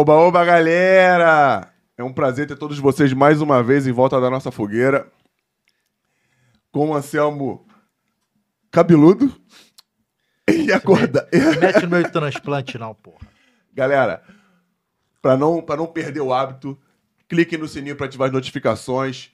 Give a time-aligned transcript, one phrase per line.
[0.00, 1.74] Oba, oba, galera!
[1.96, 5.10] É um prazer ter todos vocês mais uma vez em volta da nossa fogueira.
[6.70, 7.66] Com o Anselmo
[8.70, 9.34] cabeludo
[10.48, 11.28] e acorda.
[11.58, 13.26] Mete no meu transplante, não, porra.
[13.74, 14.22] Galera,
[15.20, 16.78] para não, pra não perder o hábito,
[17.28, 19.32] clique no sininho para ativar as notificações,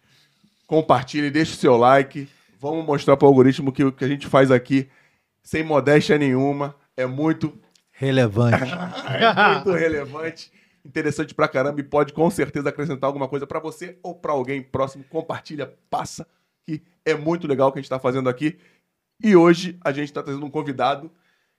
[0.66, 2.26] compartilhe, deixe o seu like.
[2.58, 4.88] Vamos mostrar para o algoritmo que o que a gente faz aqui,
[5.42, 7.52] sem modéstia nenhuma, é muito
[7.94, 8.56] Relevante.
[9.08, 10.52] é muito relevante,
[10.84, 14.62] interessante pra caramba e pode com certeza acrescentar alguma coisa pra você ou pra alguém
[14.62, 15.04] próximo.
[15.04, 16.26] Compartilha, passa,
[16.64, 18.58] que é muito legal o que a gente tá fazendo aqui.
[19.22, 21.08] E hoje a gente tá trazendo um convidado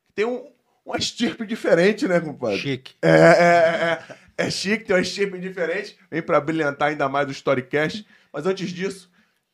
[0.07, 0.45] que tem um,
[0.85, 2.59] uma estirpe diferente, né, compadre?
[2.59, 2.95] Chique.
[3.01, 5.97] É, é, é, é chique, tem uma estirpe diferente.
[6.11, 8.05] Vem pra brilhantar ainda mais o Storycast.
[8.33, 9.09] Mas antes disso,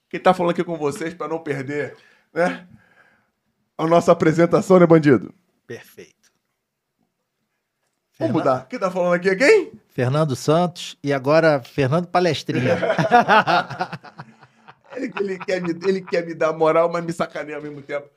[0.09, 1.95] quem tá falando aqui com vocês pra não perder,
[2.34, 2.67] né?
[3.77, 5.34] A nossa apresentação, né, bandido?
[5.67, 6.20] Perfeito.
[8.21, 8.67] Vamos mudar.
[8.67, 9.71] Quem tá falando aqui é quem?
[9.89, 12.77] Fernando Santos e agora Fernando Palestrinha.
[14.95, 18.10] Ele, ele quer me, ele quer me dar moral, mas me sacaneia ao mesmo tempo.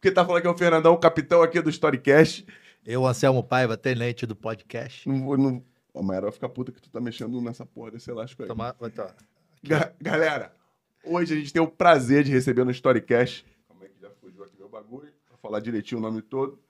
[0.00, 2.46] Quem tá falando aqui é o Fernandão, capitão aqui do Storycast.
[2.86, 5.08] Eu, Anselmo Paiva, tenente do podcast.
[5.08, 5.36] Não vou.
[5.36, 5.62] Não...
[5.92, 8.48] A Mayra vai ficar puta que tu tá mexendo nessa porra desse elástico aí.
[8.48, 9.14] Toma- vai tomar.
[9.62, 10.52] Ga- galera,
[11.04, 13.44] hoje a gente tem o prazer de receber no Storycast.
[13.66, 15.08] Calma aí que já fugiu aqui meu bagulho.
[15.28, 16.60] Vou falar direitinho o nome todo.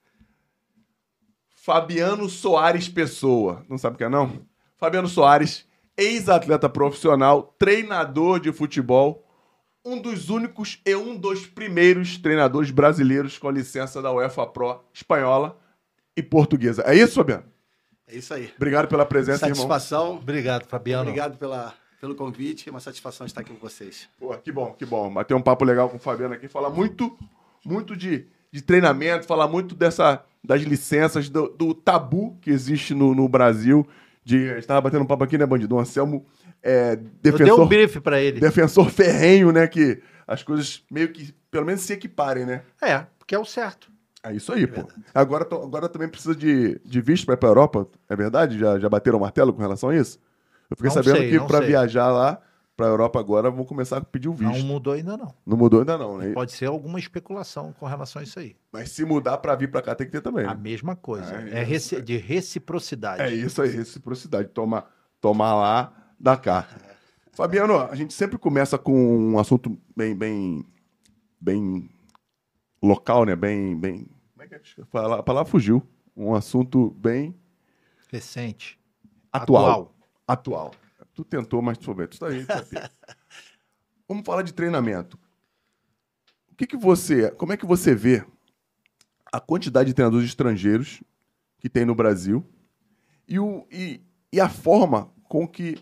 [1.65, 3.65] Fabiano Soares Pessoa.
[3.71, 4.47] Não sabe o que é, não?
[4.77, 9.27] Fabiano Soares, ex-atleta profissional, treinador de futebol,
[9.83, 15.59] um dos únicos e um dos primeiros treinadores brasileiros com licença da UEFA Pro espanhola
[16.15, 16.83] e portuguesa.
[16.87, 17.45] É isso, Fabiano?
[18.07, 18.53] É isso aí.
[18.57, 19.67] Obrigado pela presença, irmão.
[19.67, 20.17] Satisfação.
[20.17, 21.09] Obrigado, Fabiano.
[21.09, 22.69] Obrigado pela, pelo convite.
[22.69, 24.07] É uma satisfação estar aqui com vocês.
[24.19, 25.11] Pô, que bom, que bom.
[25.11, 27.17] Bater um papo legal com o Fabiano aqui, falar muito,
[27.65, 33.13] muito de, de treinamento, falar muito dessa, das licenças, do, do tabu que existe no,
[33.13, 33.85] no Brasil.
[34.25, 35.75] De, a gente tava batendo um papo aqui, né, bandido?
[35.75, 36.25] O Anselmo
[36.63, 38.39] é Eu dei um defensor, brief pra ele.
[38.39, 39.67] defensor ferrenho, né?
[39.67, 42.63] Que as coisas meio que, pelo menos, se equiparem, né?
[42.81, 43.91] É, porque é o certo.
[44.23, 44.87] É isso aí, pô.
[45.13, 48.57] Agora, agora também precisa de, de visto pra ir pra Europa, é verdade?
[48.57, 50.21] Já, já bateram o martelo com relação a isso?
[50.71, 51.67] Eu fiquei Não sabendo sei, que sei.
[51.67, 52.41] viajar lá
[52.77, 54.59] pra Europa agora vão começar a pedir o visto.
[54.59, 55.35] Não mudou ainda não.
[55.47, 56.33] Não mudou ainda não, né?
[56.33, 58.57] Pode ser alguma especulação com relação a isso aí.
[58.73, 60.45] Mas se mudar pra vir pra cá tem que ter também.
[60.45, 60.61] A né?
[60.61, 61.35] mesma coisa.
[61.37, 63.23] É É, reci- de reciprocidade.
[63.23, 64.49] É isso aí, reciprocidade.
[64.49, 64.91] Tomar,
[65.21, 66.67] tomar lá, da cá.
[67.33, 68.95] Fabiano, a gente sempre começa com
[69.33, 70.65] um assunto bem, bem,
[71.41, 71.91] bem
[72.83, 73.35] local, né?
[73.35, 74.07] Bem, bem.
[74.33, 74.61] Como é que é?
[74.83, 74.87] A
[75.23, 75.83] palavra- a fugiu.
[76.17, 77.35] Um assunto bem
[78.11, 78.79] Recente.
[79.33, 79.93] atual.
[80.27, 80.73] Atual.
[81.15, 82.09] Tu tentou, mas tu souber.
[82.09, 82.89] Tu tá aí, tá aí.
[84.09, 85.19] Vamos falar de treinamento.
[86.51, 88.25] O que que você, como é que você vê
[89.33, 91.03] a quantidade de treinadores estrangeiros
[91.59, 92.45] que tem no Brasil
[93.27, 94.01] e, o, e,
[94.33, 95.79] e a forma com que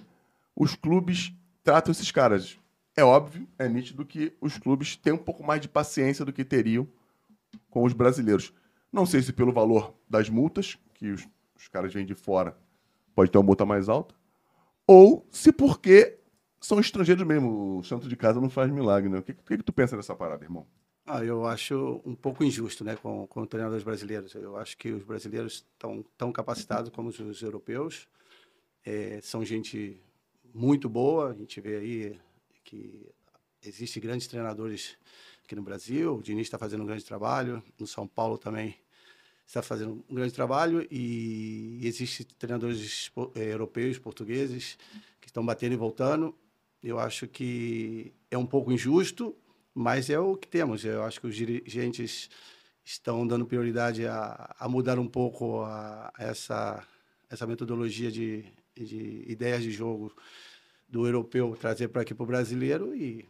[0.54, 1.32] os clubes
[1.62, 2.58] tratam esses caras?
[2.96, 6.44] É óbvio, é nítido que os clubes têm um pouco mais de paciência do que
[6.44, 6.86] teriam
[7.70, 8.52] com os brasileiros.
[8.92, 11.26] Não sei se pelo valor das multas, que os,
[11.56, 12.56] os caras vêm de fora,
[13.14, 14.14] pode ter uma multa mais alta,
[14.92, 16.18] ou se porque
[16.60, 17.78] são estrangeiros mesmo.
[17.78, 19.18] O santo de casa não faz milagre, né?
[19.18, 20.66] O que, que, que tu pensa dessa parada, irmão?
[21.06, 24.34] Ah, eu acho um pouco injusto né, com, com os treinadores brasileiros.
[24.34, 28.06] Eu acho que os brasileiros estão tão capacitados como os, os europeus.
[28.84, 29.98] É, são gente
[30.54, 31.30] muito boa.
[31.30, 32.20] A gente vê aí
[32.62, 33.08] que
[33.64, 34.96] existem grandes treinadores
[35.42, 36.16] aqui no Brasil.
[36.16, 37.62] O Diniz está fazendo um grande trabalho.
[37.80, 38.76] No São Paulo também
[39.52, 40.86] está fazendo um grande trabalho.
[40.90, 44.78] E existem treinadores eh, europeus, portugueses,
[45.20, 46.34] que estão batendo e voltando.
[46.82, 49.36] Eu acho que é um pouco injusto,
[49.74, 50.84] mas é o que temos.
[50.84, 52.30] Eu acho que os dirigentes
[52.82, 56.82] estão dando prioridade a, a mudar um pouco a, essa,
[57.30, 60.12] essa metodologia de, de ideias de jogo
[60.88, 63.24] do europeu, trazer para aqui para o brasileiro e,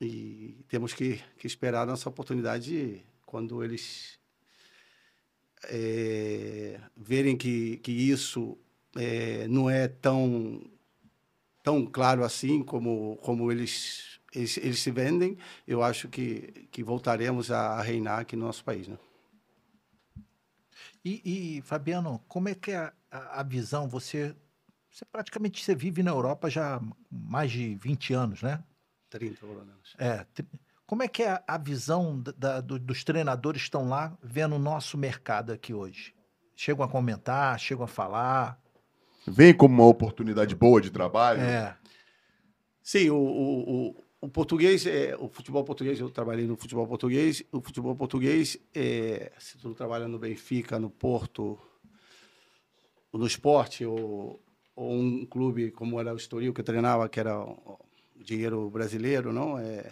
[0.00, 4.18] e temos que, que esperar a nossa oportunidade quando eles
[5.70, 8.56] eh, verem que, que isso
[8.96, 10.62] eh, não é tão
[11.62, 17.50] tão claro assim como, como eles, eles, eles se vendem, eu acho que, que voltaremos
[17.50, 18.86] a reinar aqui no nosso país.
[18.88, 18.98] Né?
[21.04, 23.88] E, e, Fabiano, como é que é a, a- a visão?
[23.88, 24.34] Você,
[24.90, 28.62] você praticamente você vive na Europa já há mais de 20 anos, né?
[29.10, 29.94] 30, pelo menos.
[29.98, 30.26] É.
[30.86, 34.56] Como é que é a, visão da- da- do- dos treinadores que estão lá vendo
[34.56, 36.14] o nosso mercado aqui hoje?
[36.54, 38.60] Chegam a comentar, chegam a falar.
[39.26, 41.40] Vem como uma oportunidade boa de trabalho.
[41.40, 41.76] É.
[42.82, 47.42] Sim, o, o, o, o português, é, o futebol português, eu trabalhei no futebol português,
[47.50, 51.58] o futebol português, é, se tu trabalha no Benfica, no Porto,
[53.10, 54.38] no esporte, ou,
[54.76, 57.78] ou um clube como era o Estoril, que eu treinava, que era o
[58.16, 59.58] dinheiro brasileiro, não?
[59.58, 59.90] É,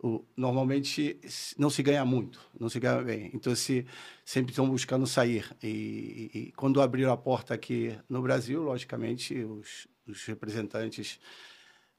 [0.00, 1.18] o, normalmente
[1.58, 3.30] não se ganha muito, não se ganha bem.
[3.34, 3.86] Então, se,
[4.24, 5.50] sempre estão buscando sair.
[5.62, 11.18] E, e, e, quando abriram a porta aqui no Brasil, logicamente, os, os representantes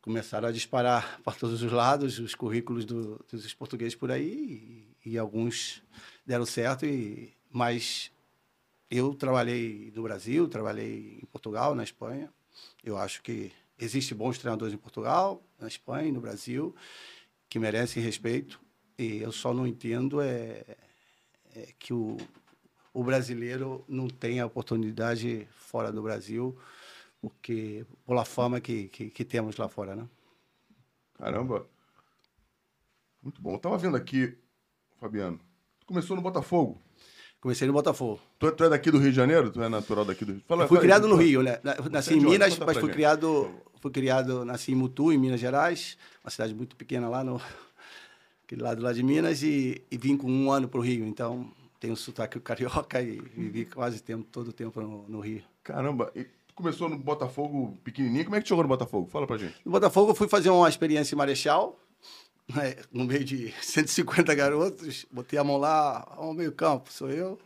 [0.01, 5.11] começaram a disparar para todos os lados os currículos do, dos portugueses por aí e,
[5.11, 5.83] e, alguns
[6.25, 8.11] deram certo, e, mas
[8.89, 12.31] eu trabalhei no Brasil, trabalhei em Portugal, na Espanha.
[12.83, 16.73] Eu acho que existem bons treinadores em Portugal, na Espanha no Brasil
[17.49, 18.61] que merecem respeito.
[18.97, 20.63] E eu só não entendo é,
[21.55, 22.17] é que o,
[22.93, 26.57] o brasileiro não tem a oportunidade fora do Brasil,
[27.21, 30.07] porque pela fama que, que, que temos lá fora, né?
[31.17, 31.65] Caramba.
[33.21, 33.53] Muito bom.
[33.53, 34.37] Eu tava vendo aqui,
[34.99, 35.39] Fabiano.
[35.79, 36.81] Tu começou no Botafogo.
[37.41, 38.19] Comecei no Botafogo.
[38.37, 39.49] Tu, é, tu, é daqui do Rio de Janeiro?
[39.49, 40.41] Tu é natural daqui do Rio?
[40.45, 41.59] Fala, fui fala, criado no Rio, né?
[41.89, 43.49] Nasci em Minas, mas fui criado,
[43.79, 47.41] fui criado, nasci em Mutu, em Minas Gerais, uma cidade muito pequena lá no
[48.43, 51.05] aquele lado lá de Minas e, e vim com um ano para o Rio.
[51.05, 55.43] Então tenho sotaque carioca e vivi quase tempo, todo o tempo no, no Rio.
[55.63, 58.25] Caramba, e começou no Botafogo pequenininho.
[58.25, 59.07] Como é que chegou no Botafogo?
[59.09, 59.55] Fala pra gente.
[59.63, 61.79] No Botafogo eu fui fazer uma experiência em Marechal,
[62.53, 65.05] né, no meio de 150 garotos.
[65.11, 67.39] Botei a mão lá, ao meio campo, sou eu.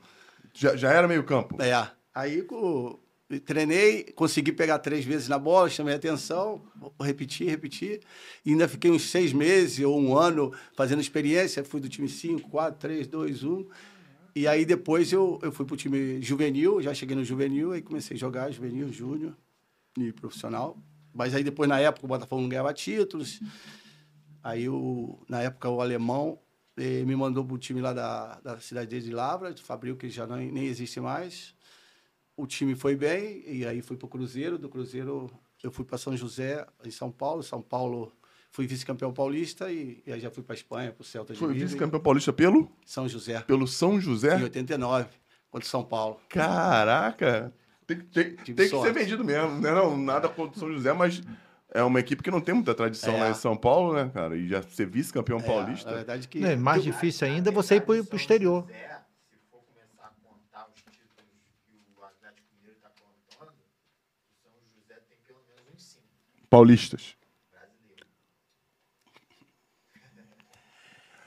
[0.54, 1.62] Já, já era meio campo?
[1.62, 1.90] É.
[2.14, 3.00] Aí com,
[3.40, 6.62] treinei, consegui pegar três vezes na bola, chamei atenção,
[7.00, 8.00] repeti, repeti.
[8.46, 11.64] E ainda fiquei uns seis meses ou um ano fazendo experiência.
[11.64, 13.68] Fui do time 5, 4, 3, 2, 1.
[14.36, 18.18] E aí depois eu, eu fui pro time juvenil, já cheguei no juvenil, aí comecei
[18.18, 19.36] a jogar juvenil, júnior
[19.98, 20.78] e profissional.
[21.14, 23.40] Mas aí depois, na época, o Botafogo não ganhava títulos.
[24.44, 26.40] Aí, o, na época, o alemão
[26.76, 30.38] eh, me mandou pro time lá da, da cidade de Lavra, Fabril, que já não,
[30.38, 31.54] nem existe mais.
[32.36, 34.58] O time foi bem, e aí fui pro Cruzeiro.
[34.58, 35.30] Do Cruzeiro
[35.64, 37.44] eu fui para São José, em São Paulo.
[37.44, 38.12] São Paulo
[38.54, 41.56] Fui vice-campeão paulista e, e, aí já fui para Espanha, para o Celta de Foi
[41.56, 42.72] vice-campeão paulista pelo?
[42.86, 43.42] São José.
[43.42, 44.38] Pelo São José?
[44.38, 45.08] Em 89,
[45.50, 46.20] contra São Paulo.
[46.30, 47.52] Caraca!
[47.88, 49.60] Tem, tem, tem que ser vendido mesmo.
[49.60, 51.24] Não é não, nada contra o São José, mas
[51.74, 53.22] é uma equipe que não tem muita tradição é.
[53.22, 54.38] lá em São Paulo, né, cara?
[54.38, 55.90] E já ser vice-campeão é, paulista.
[55.90, 56.46] Na verdade que...
[56.46, 58.68] É, mais difícil ainda é você ir para o exterior.
[66.54, 67.18] Paulistas.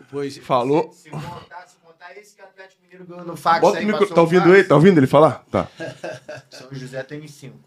[0.09, 0.93] Pois, Falou.
[0.93, 3.61] Se, se, contar, se contar esse que o Atlético Mineiro ganhou no fax.
[3.61, 4.07] Bota aí, micro...
[4.15, 4.63] Tá ouvindo ele?
[4.63, 5.45] Tá ouvindo ele falar?
[5.47, 5.69] Tá.
[6.49, 7.59] São José tem cinco.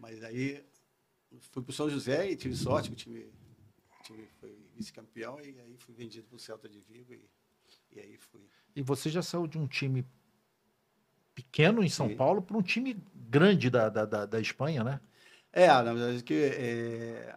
[0.00, 0.60] Mas aí
[1.52, 5.76] fui pro São José e tive sorte, o time, o time foi vice-campeão e aí
[5.78, 7.24] fui vendido pro Celta de Vigo e,
[7.92, 8.40] e aí fui.
[8.74, 10.04] E você já saiu de um time
[11.36, 12.16] pequeno em São Sim.
[12.16, 15.00] Paulo para um time grande da, da, da, da, Espanha, né?
[15.52, 17.34] É, na verdade que é,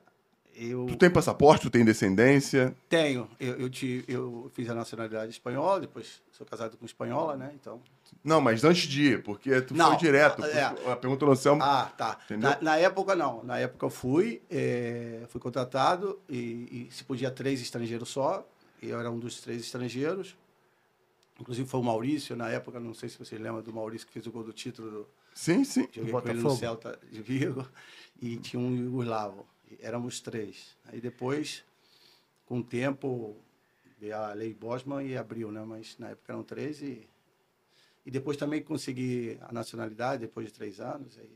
[0.55, 0.85] eu...
[0.85, 2.75] Tu tem passaporte, tu tem descendência?
[2.89, 3.29] Tenho.
[3.39, 7.51] Eu, eu, te, eu fiz a nacionalidade espanhola, depois sou casado com espanhola, né?
[7.55, 7.81] Então.
[8.23, 10.43] Não, mas antes de ir, porque tu não, foi direto.
[10.45, 10.63] É.
[10.91, 11.57] A pergunta no céu.
[11.61, 12.19] Ah, tá.
[12.31, 13.43] Na, na, época, não.
[13.43, 18.45] Na época eu fui, é, fui contratado e, e, se podia três estrangeiros só.
[18.81, 20.35] E eu era um dos três estrangeiros.
[21.39, 24.27] Inclusive foi o Maurício, na época, não sei se vocês lembram do Maurício que fez
[24.27, 24.91] o gol do título.
[24.91, 25.87] Do, sim, sim.
[25.91, 27.65] Joguei com ele no Celta de Vigo.
[28.21, 29.45] E tinha um Yugoslavo
[29.79, 30.75] éramos três.
[30.85, 31.63] Aí depois,
[32.45, 33.35] com o tempo,
[33.99, 35.63] veio a lei Bosman e abriu, né?
[35.65, 37.07] Mas na época eram três e,
[38.05, 41.17] e depois também consegui a nacionalidade depois de três anos.
[41.17, 41.29] Aí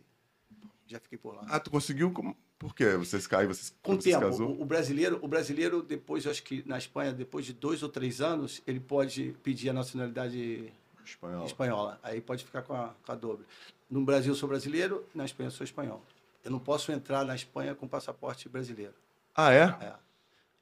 [0.87, 1.45] já fiquei por lá.
[1.47, 2.11] Ah, tu conseguiu?
[2.11, 2.35] Como...
[2.57, 2.95] Por quê?
[2.95, 4.21] Vocês caem, vocês, com o tempo.
[4.21, 4.61] Casou?
[4.61, 8.61] O, brasileiro, o brasileiro depois, acho que na Espanha, depois de dois ou três anos,
[8.65, 10.71] ele pode pedir a nacionalidade
[11.05, 11.45] espanhola.
[11.45, 11.99] espanhola.
[12.01, 13.45] Aí pode ficar com a, com a doble.
[13.89, 16.01] No Brasil sou brasileiro, na Espanha sou espanhol.
[16.45, 18.93] Eu não posso entrar na Espanha com passaporte brasileiro.
[19.35, 19.63] Ah, é?
[19.63, 19.93] É.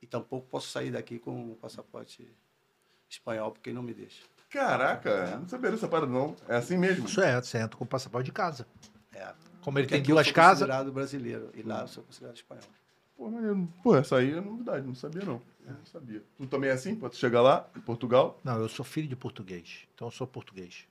[0.01, 2.25] E tampouco posso sair daqui com passaporte
[3.09, 4.23] espanhol, porque não me deixa.
[4.49, 5.35] Caraca, é.
[5.35, 6.35] não sabia dessa parada, não.
[6.47, 7.05] É assim mesmo?
[7.05, 8.65] Isso é, você entra com passaporte de casa.
[9.13, 9.33] É.
[9.61, 10.61] Como ele porque tem duas casas.
[10.61, 12.63] Eu sou considerado brasileiro e lá eu sou considerado espanhol.
[13.17, 15.41] Pô, mas eu, pô, essa aí é novidade, não sabia não.
[15.65, 16.23] Eu não sabia.
[16.37, 16.95] Tu também é assim?
[16.95, 18.39] Quando tu chega lá, em Portugal?
[18.41, 19.85] Não, eu sou filho de português.
[19.93, 20.87] Então eu sou português.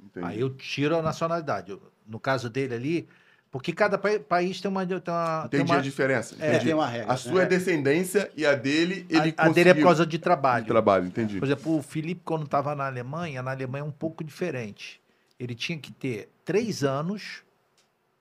[0.00, 0.24] Entendi.
[0.24, 1.76] Aí eu tiro a nacionalidade.
[2.06, 3.08] No caso dele ali,
[3.56, 4.84] porque cada pa país tem uma.
[4.84, 6.36] Tem uma Entendi tem uma, a diferença.
[6.38, 7.12] É, tem uma regra.
[7.14, 7.46] A sua é né?
[7.46, 10.64] descendência e a dele, ele a, a dele é por causa de trabalho.
[10.64, 11.38] De trabalho, entendi.
[11.38, 15.00] Por exemplo, o Felipe, quando estava na Alemanha, na Alemanha é um pouco diferente.
[15.40, 17.42] Ele tinha que ter três anos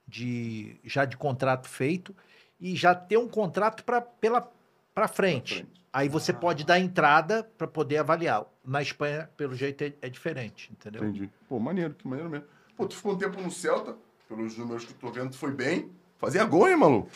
[0.08, 2.16] de já de contrato feito
[2.58, 4.50] e já ter um contrato para pela
[4.94, 5.56] para frente.
[5.56, 5.82] frente.
[5.92, 6.36] Aí você ah.
[6.36, 8.46] pode dar entrada para poder avaliar.
[8.64, 11.04] Na Espanha, pelo jeito, é, é, diferente, entendeu?
[11.04, 11.30] Entendi.
[11.50, 12.46] Pô, maneiro, que maneiro mesmo.
[12.78, 15.90] Pô, tu ficou um tempo no Celta, pelos números que eu tô vendo, foi bem.
[16.18, 17.10] Fazia gol, hein, maluco?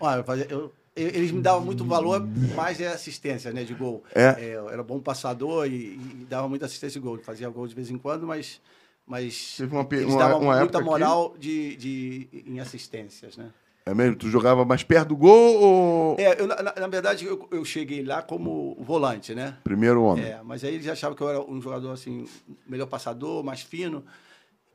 [0.00, 2.26] Olha, eu eu- eu- eles me davam muito valor,
[2.56, 4.02] mais é assistência, né, de gol.
[4.14, 4.36] É.
[4.54, 7.18] eu era bom passador e, e dava muita assistência de gol.
[7.18, 8.60] Fazia gol de vez em quando, mas,
[9.06, 13.50] mas Teve uma, eles uma, uma muita moral de, de, em assistências, né?
[13.86, 14.16] É mesmo?
[14.16, 17.64] Tu jogava mais perto do gol ou É, eu, na, na- na verdade, eu, eu
[17.64, 19.56] cheguei lá como volante, né?
[19.64, 20.24] primeiro homem?
[20.24, 22.26] É, mas aí eles achavam que eu era um jogador assim,
[22.66, 24.04] melhor passador, mais fino.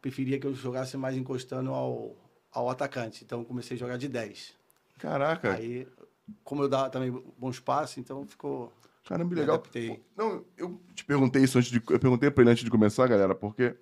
[0.06, 2.16] Preferia que eu jogasse mais encostando ao,
[2.52, 3.24] ao atacante.
[3.24, 4.54] Então eu comecei a jogar de 10.
[5.00, 5.88] Caraca, Aí,
[6.44, 7.10] como eu dava também
[7.40, 8.72] bons passes, então ficou.
[9.04, 9.56] caramba, me legal.
[9.56, 10.00] adaptei.
[10.16, 11.78] Não, eu te perguntei isso antes de.
[11.90, 13.76] Eu perguntei pra ele antes de começar, galera, porque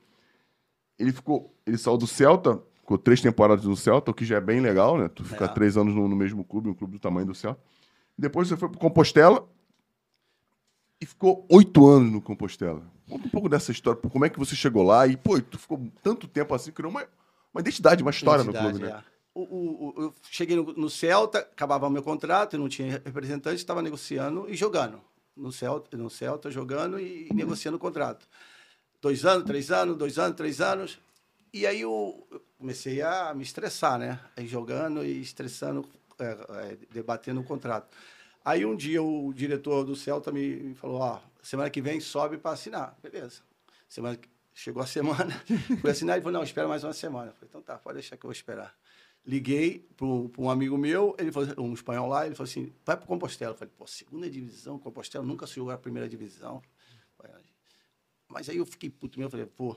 [0.98, 1.54] ele ficou.
[1.68, 4.98] Ele saiu do Celta, ficou três temporadas no Celta, o que já é bem legal,
[4.98, 5.10] né?
[5.10, 5.48] Tu ficar É.
[5.50, 7.60] três anos no, no mesmo clube, um clube do tamanho do Celta.
[8.18, 9.46] Depois você foi pro Compostela
[11.04, 12.82] e ficou oito anos no Compostela.
[13.10, 15.86] Conta um pouco dessa história, como é que você chegou lá e, pô, tu ficou
[16.02, 17.06] tanto tempo assim, criou uma,
[17.54, 19.00] uma identidade, uma história no Identidade, clube, né?
[19.08, 19.14] é.
[19.36, 23.02] O, o- o- eu cheguei no, no Celta, acabava o meu contrato, eu não tinha
[23.06, 25.02] representante, estava negociando e jogando.
[25.36, 28.28] No Celta, no Celta jogando e, negociando o contrato.
[29.02, 31.00] Dois anos, três anos, dois anos, três anos.
[31.52, 34.20] E aí eu eu comecei a me estressar, né?
[34.38, 35.86] Aí jogando e estressando,
[36.20, 36.26] é,
[36.72, 37.88] é, debatendo o contrato.
[38.44, 42.52] Aí um dia o diretor do Celta me, falou, ó, semana que vem sobe para
[42.52, 42.98] assinar.
[43.02, 43.42] Beleza.
[43.88, 45.34] Semana que- Chegou a semana,
[45.82, 47.32] fui assinar e falou, não, espera mais uma semana.
[47.32, 48.78] Eu falei, então tá, pode deixar que eu vou esperar.
[49.26, 53.08] Liguei para um amigo meu, ele falou, um espanhol lá, ele falou assim, vai para
[53.08, 53.54] Compostela.
[53.54, 56.62] Eu falei, pô, segunda divisão, Compostela, nunca jogou a primeira divisão.
[58.28, 59.76] Mas aí eu fiquei puto mesmo, falei, pô.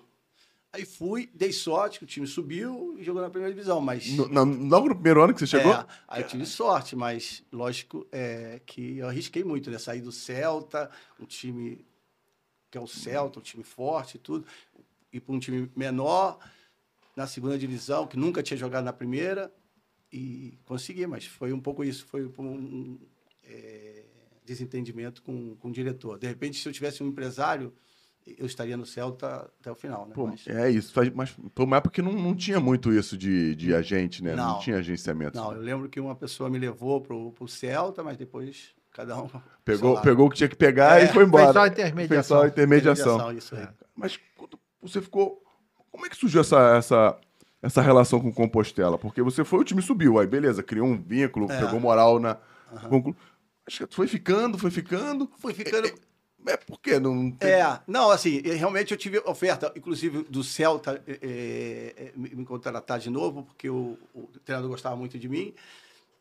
[0.77, 4.09] Aí fui, dei sorte que o time subiu e jogou na primeira divisão, mas...
[4.13, 5.73] No- na- logo no primeiro ano que você chegou?
[5.73, 9.79] É, aí eu tive sorte, mas lógico é, que eu arrisquei muito, né?
[9.79, 11.83] Sair do Celta, um time
[12.71, 14.45] que é o Celta, um time forte e tudo,
[15.11, 16.39] ir para um time menor
[17.17, 19.51] na segunda divisão, que nunca tinha jogado na primeira,
[20.13, 22.99] e consegui, mas foi um pouco isso, foi um
[23.43, 24.05] é,
[24.45, 26.19] desentendimento com, com o diretor.
[26.19, 27.73] De repente, se eu tivesse um empresário,
[28.39, 30.13] eu estaria no Celta até o final, né?
[30.15, 33.55] Pô, Mas- é isso, mas foi uma época que não, não tinha muito isso de,
[33.55, 34.35] de agente, né?
[34.35, 34.59] Não, Não.
[34.59, 35.37] tinha agenciamento.
[35.39, 39.29] Não, eu lembro que uma pessoa me levou pro, pro Celta, mas depois cada um.
[39.65, 41.45] Pegou, pegou o que tinha que pegar É, e foi embora.
[41.45, 42.09] Fez só a intermediação.
[42.09, 43.33] Fez só a intermediação.
[43.33, 43.69] Isso aí.
[43.95, 45.43] Mas quando você ficou.
[45.91, 47.19] Como é que surgiu essa, essa,
[47.63, 48.97] essa relação com o Compostela?
[48.99, 51.59] Porque você foi, o time subiu, aí beleza, criou um vínculo, É.
[51.61, 52.37] pegou moral na.
[52.89, 53.19] com o clube.
[53.67, 55.29] Acho que foi ficando, foi ficando.
[55.39, 55.91] Fui ficando.
[56.47, 56.99] É por quê?
[57.01, 62.31] Não tem- É, não, assim, realmente eu tive oferta, inclusive do Celta, é, é, me
[62.35, 65.53] me contratar de novo, porque o, o treinador gostava muito de mim.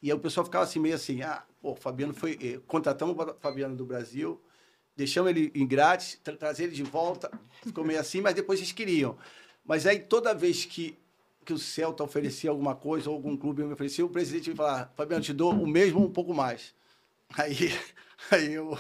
[0.01, 2.38] E aí o pessoal ficava assim, meio assim, ah, pô, o Fabiano foi.
[2.41, 4.39] eh, contratamos o Fabiano do Brasil,
[4.96, 7.32] deixamos ele em grátis, tra trazer ele de volta,
[7.63, 9.17] ficou meio assim, mas depois eles queriam.
[9.65, 10.98] Mas aí toda vez que,
[11.44, 14.91] que o Celta oferecia alguma coisa, ou algum clube me oferecia, o presidente me falava,
[14.96, 16.74] Fabiano, te dou o mesmo um pouco mais.
[17.38, 17.55] Aí,
[18.32, 18.77] aí eu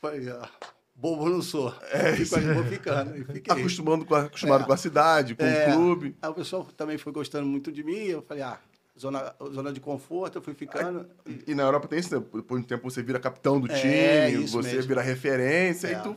[0.00, 0.48] falei, ah,
[0.96, 1.74] bobo não sou.
[1.92, 3.16] É, Fico, vou ficando.
[3.16, 3.52] E fiquei.
[3.52, 4.66] Acostumando com a, acostumado É.
[4.66, 5.68] com a cidade, com É.
[5.68, 6.16] o clube.
[6.22, 8.58] Aí o pessoal também foi gostando muito de mim, eu falei, ah,
[8.98, 11.06] zona, zona de conforto, eu fui ficando.
[11.46, 12.24] E na Europa tem isso, né?
[12.34, 14.88] depois de um tempo você vira capitão do É, time, isso você mesmo.
[14.88, 15.92] vira referência É.
[15.92, 16.16] e tu.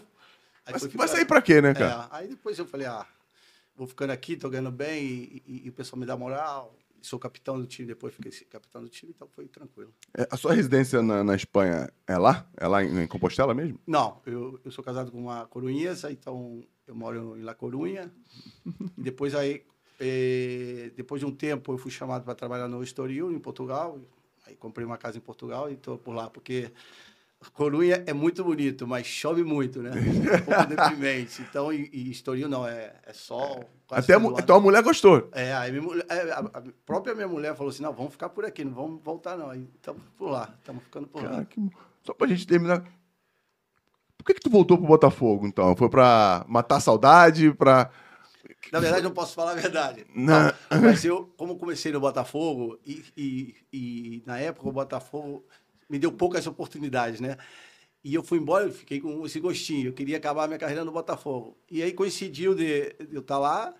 [0.65, 2.07] Aí fui vai sair pra quê, né, cara?
[2.11, 3.05] É, aí depois eu falei, ah,
[3.75, 6.73] vou ficando aqui, tô ganhando bem, e, e- e o pessoal me dá moral.
[7.01, 9.93] Sou capitão do time, depois fiquei capitão do time, então foi tranquilo.
[10.17, 12.47] É, A sua residência na, na Espanha é lá?
[12.57, 13.79] É lá em, em Compostela mesmo?
[13.87, 18.11] Não, eu, eu sou casado com uma corunhesa, então eu moro em La Corunha.
[18.97, 19.63] e depois aí,
[19.99, 23.99] eh, depois de um tempo, eu fui chamado para trabalhar no Estoril, em Portugal.
[24.45, 26.71] Aí comprei uma casa em Portugal e estou por lá, porque
[27.53, 29.91] Corunha é muito bonito, mas chove muito, né?
[29.91, 31.41] Um pouco deprimente.
[31.41, 33.63] Então, e, e Estoril não, é, é sol.
[33.89, 35.29] Até a, então a mulher gostou.
[35.31, 38.43] É, aí minha é, a, a própria minha mulher falou assim, não, vamos ficar por
[38.45, 39.49] aqui, não vamos voltar não.
[39.49, 41.45] Aí estamos por lá, estamos ficando por Cara, lá.
[41.45, 41.61] que...
[42.03, 42.83] Só pra gente terminar.
[44.17, 45.75] Por que, que tu voltou pro Botafogo, então?
[45.77, 47.89] Foi pra matar a saudade, pra.
[48.71, 50.05] Na verdade, não posso falar a verdade.
[50.13, 50.51] Não.
[50.81, 55.45] Mas eu, como comecei no Botafogo, e, e, e na época o Botafogo
[55.89, 57.37] me deu poucas oportunidades, né?
[58.03, 59.89] E eu fui embora, eu fiquei com esse gostinho.
[59.89, 61.57] Eu queria acabar minha carreira no Botafogo.
[61.69, 63.73] E aí coincidiu de, de eu estar lá.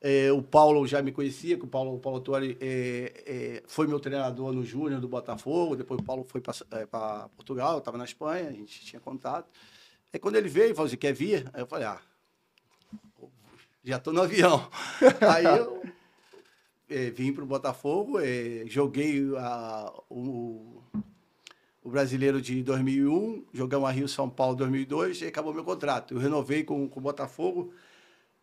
[0.00, 3.86] É, o Paulo já me conhecia, que o Paulo, o Paulo Tuori é, é, foi
[3.86, 5.76] meu treinador no Júnior do Botafogo.
[5.76, 9.50] Depois o Paulo foi para Portugal, eu estava na Espanha, a gente tinha contato.
[10.12, 11.48] Aí quando ele veio, ele falou assim: quer vir?
[11.52, 12.00] Aí eu falei: ah,
[13.84, 14.68] já estou no avião.
[15.28, 15.82] Aí eu
[16.88, 20.82] eh, vim para o Botafogo, eh, joguei a- o,
[21.82, 26.14] o brasileiro de 2001, jogamos a Rio São Paulo 2002 e acabou meu contrato.
[26.14, 27.72] Eu renovei com, com o Botafogo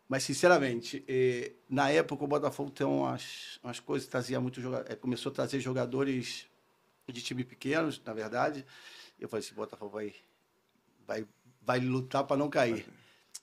[0.08, 5.30] Mas, sinceramente, eh, na época o Botafogo tem umas, umas coisas trazia muito jogador, começou
[5.30, 6.46] a trazer jogadores
[7.06, 8.64] de time pequenos, na verdade.
[9.20, 10.14] Eu falei assim, Botafogo vai,
[11.06, 11.26] vai,
[11.60, 12.86] vai lutar para não cair.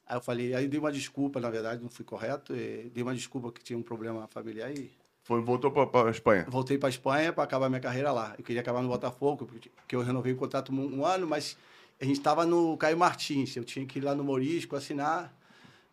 [0.07, 3.13] Aí eu falei, aí dei uma desculpa, na verdade, não fui correto, eh, dei uma
[3.13, 4.91] desculpa que tinha um problema familiar e
[5.25, 6.45] Foi, voltou para a Espanha.
[6.47, 8.35] voltei para Espanha para acabar minha carreira lá.
[8.37, 11.57] Eu queria acabar no Botafogo, porque eu renovei o contrato um, um ano, mas
[11.99, 13.55] a gente estava no Caio Martins.
[13.55, 15.35] Eu tinha que ir lá no Morisco assinar.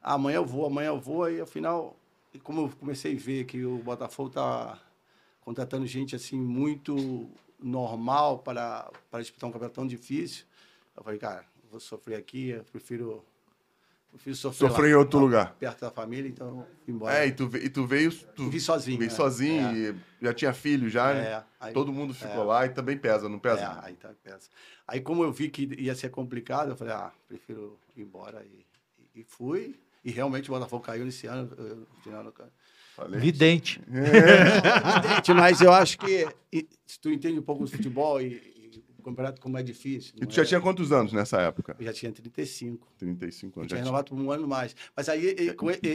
[0.03, 1.31] Amanhã eu vou, amanhã eu vou.
[1.31, 1.97] E afinal,
[2.43, 4.79] como eu comecei a ver que o Botafogo tá
[5.41, 7.27] contratando gente assim muito
[7.59, 10.45] normal para, para disputar um campeonato tão difícil,
[10.95, 13.25] eu falei, cara, vou sofrer aqui, eu prefiro,
[14.13, 15.57] prefiro sofrer, Sofrer lá, em outro lá, lugar.
[15.59, 17.19] Perto da família, então eu fui embora.
[17.19, 18.13] É, e tu, e tu veio.
[18.13, 19.17] Tu Vim sozinho, Veio né?
[19.17, 19.75] sozinho, É.
[19.91, 21.21] e já tinha filho já, né?
[21.25, 22.47] É, aí- Todo mundo ficou é.
[22.47, 23.63] lá e também pesa, não pesa?
[23.83, 24.49] É, aí tá peça.
[24.87, 29.21] Aí como eu vi que ia ser complicado, eu falei, ah, prefiro ir embora e,
[29.21, 29.75] e- fui.
[30.05, 31.51] E realmente o Botafogo caiu nesse ano.
[31.57, 32.33] eu- final do-
[32.95, 33.19] Falei.
[33.21, 33.81] Vidente.
[33.89, 36.29] Evidente, Mas eu acho que
[36.87, 38.52] se tu entende um pouco do futebol e,
[39.03, 40.15] o campeonato como é difícil.
[40.23, 41.77] E tu já é- tinha quantos anos nessa época?
[41.79, 42.89] Eu já tinha 35.
[42.97, 43.71] 35 Eu anos.
[43.71, 43.85] Já tinha.
[43.85, 44.75] renovado por um ano mais.
[44.97, 45.35] Mas aí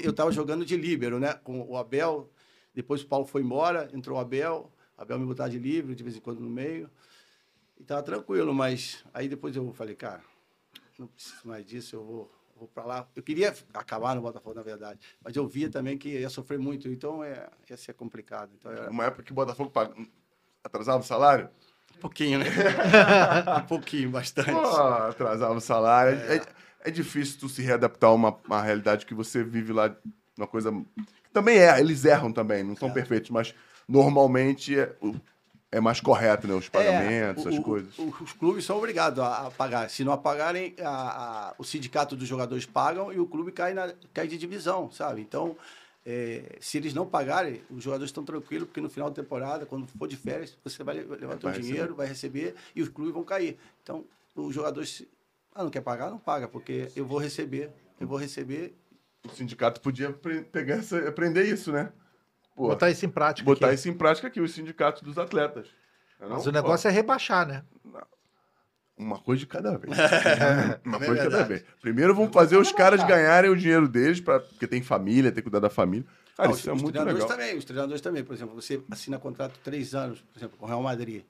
[0.03, 1.33] eu estava jogando de líbero, né?
[1.33, 2.29] Com o Abel.
[2.73, 4.71] Depois o Paulo foi embora, entrou o Abel.
[4.97, 6.89] O Abel me botava de livre, de vez em quando no meio.
[7.79, 10.21] E tava tranquilo, mas aí depois eu falei, cara,
[10.97, 13.07] não preciso mais disso, eu vou, vou para lá.
[13.15, 14.99] Eu queria acabar no Botafogo, na verdade.
[15.23, 18.51] Mas eu via também que ia sofrer muito, então é, ia ser complicado.
[18.57, 20.09] Então era Uma época que o Botafogo pag-
[20.63, 21.49] atrasava o salário?
[21.97, 22.45] Um pouquinho, né?
[23.63, 24.51] um pouquinho, bastante.
[24.51, 26.17] Pô, atrasava o salário.
[26.19, 26.41] É,
[26.85, 29.93] é difícil tu se readaptar a uma, uma realidade que você vive lá,
[30.37, 30.71] uma coisa.
[31.33, 32.91] Também é, eles erram também, não são É.
[32.91, 33.53] perfeitos, mas
[33.87, 34.93] normalmente é,
[35.71, 36.53] é mais correto, né?
[36.53, 37.97] Os pagamentos, É, as o- coisas.
[37.97, 39.89] o- os clubes são obrigados a, a pagar.
[39.89, 40.87] Se não apagarem, a-
[41.49, 45.21] a- o sindicato dos jogadores pagam e o clube cai, na, cai de divisão, sabe?
[45.21, 45.55] Então,
[46.09, 49.85] é, se eles não pagarem, os jogadores estão tranquilos, porque no final da temporada, quando
[49.87, 53.13] for de férias, você vai le- levar teu Vai dinheiro, vai receber e os clubes
[53.13, 53.57] vão cair.
[53.83, 55.07] Então, os jogadores, se-
[55.53, 58.73] ah, não quer pagar, não paga, porque eu vou receber, eu vou receber.
[59.25, 60.13] O sindicato podia
[60.49, 61.91] pegar essa, aprender isso, né?
[62.55, 63.45] Pô, Botar isso em prática.
[63.45, 63.75] botar aqui.
[63.75, 65.67] isso em prática aqui, os sindicatos dos atletas.
[66.19, 67.63] Não, Mas Pô, o negócio é rebaixar, né?
[68.97, 69.95] Uma coisa de cada vez.
[70.83, 71.63] Uma É coisa de cada vez.
[71.81, 75.43] Primeiro vamos fazer os caras ganharem o dinheiro deles, pra, porque tem família, tem que
[75.43, 76.05] cuidar da família.
[76.35, 77.37] Cara, Não, isso é os muito treinadores legal.
[77.37, 78.23] também, os treinadores também.
[78.23, 81.23] Por exemplo, você assina contrato três anos, por exemplo, com o Real Madrid.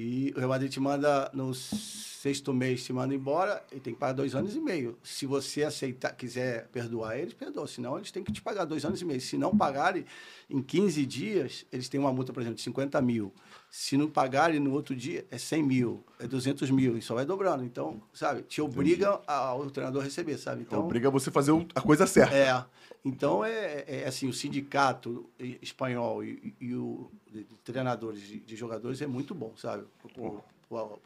[0.00, 3.98] E o Real Madrid te manda no sexto mês, te manda embora e tem que
[3.98, 4.96] pagar dois anos e meio.
[5.02, 7.66] Se você aceitar, quiser perdoar eles, perdoa.
[7.66, 9.20] Senão eles têm que te pagar dois anos e meio.
[9.20, 10.04] Se não pagarem,
[10.48, 13.32] em 15 dias, eles têm uma multa, por exemplo, de 50 mil.
[13.72, 16.96] Se não pagarem no outro dia, é 100 mil, é 200 mil.
[16.96, 17.64] E só vai dobrando.
[17.64, 20.62] Então, sabe, te obriga ao treinador a receber, sabe?
[20.62, 22.36] Então, Obriga você a fazer o- a coisa certa.
[22.36, 22.64] é,
[23.08, 25.28] então é, é assim, o sindicato
[25.62, 29.84] espanhol e, e o de, treinadores de, de jogadores é muito bom, sabe?
[30.16, 30.40] O,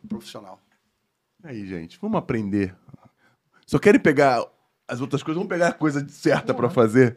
[0.08, 0.60] profissional.
[1.44, 2.74] Aí, gente, vamos aprender.
[3.64, 4.44] Só querem pegar
[4.88, 7.16] as outras coisas, vamos pegar a coisa certa pra fazer,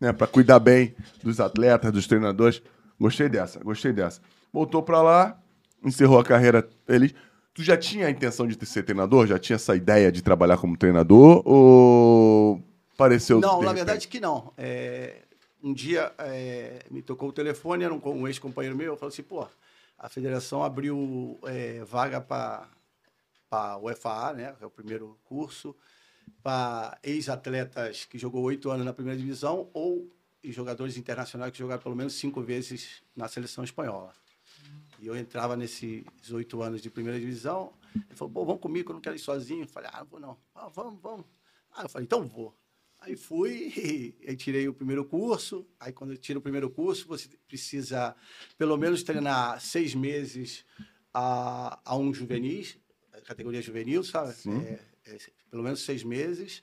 [0.00, 0.12] né?
[0.12, 2.60] Para cuidar bem dos atletas, dos treinadores.
[2.98, 4.20] Gostei dessa, gostei dessa.
[4.52, 5.40] Voltou pra lá,
[5.84, 7.14] encerrou a carreira feliz.
[7.52, 9.28] Tu já tinha a intenção de ser treinador?
[9.28, 11.40] Já tinha essa ideia de trabalhar como treinador?
[11.44, 12.60] Ou
[12.96, 14.52] pareceu não, na verdade que não.
[14.56, 15.22] É,
[15.62, 19.46] um dia é, me tocou o telefone, era um, um ex-companheiro meu, falou assim, pô,
[19.98, 22.68] a federação abriu é, vaga para
[23.50, 24.52] a UFA, né?
[24.58, 25.74] Que é o primeiro curso,
[26.42, 30.10] para ex-atletas que jogou oito anos na primeira divisão ou
[30.44, 34.12] jogadores internacionais que jogaram pelo menos cinco vezes na seleção espanhola.
[35.00, 37.72] E eu entrava nesses oito anos de primeira divisão.
[37.94, 39.64] Ele falou, pô, vamos comigo, eu não quero ir sozinho.
[39.64, 40.36] Eu falei, ah, não vou não.
[40.54, 41.26] Ah, vamos, vamos.
[41.72, 42.54] Ah, eu falei, então vou.
[43.04, 45.66] Aí fui, e, aí tirei o primeiro curso.
[45.78, 48.16] Aí quando eu tiro o primeiro curso, você precisa
[48.56, 50.64] pelo menos treinar seis meses
[51.12, 52.78] a, a um juvenis,
[53.24, 54.34] categoria juvenil, sabe?
[55.06, 55.18] É, é,
[55.50, 56.62] pelo menos seis meses,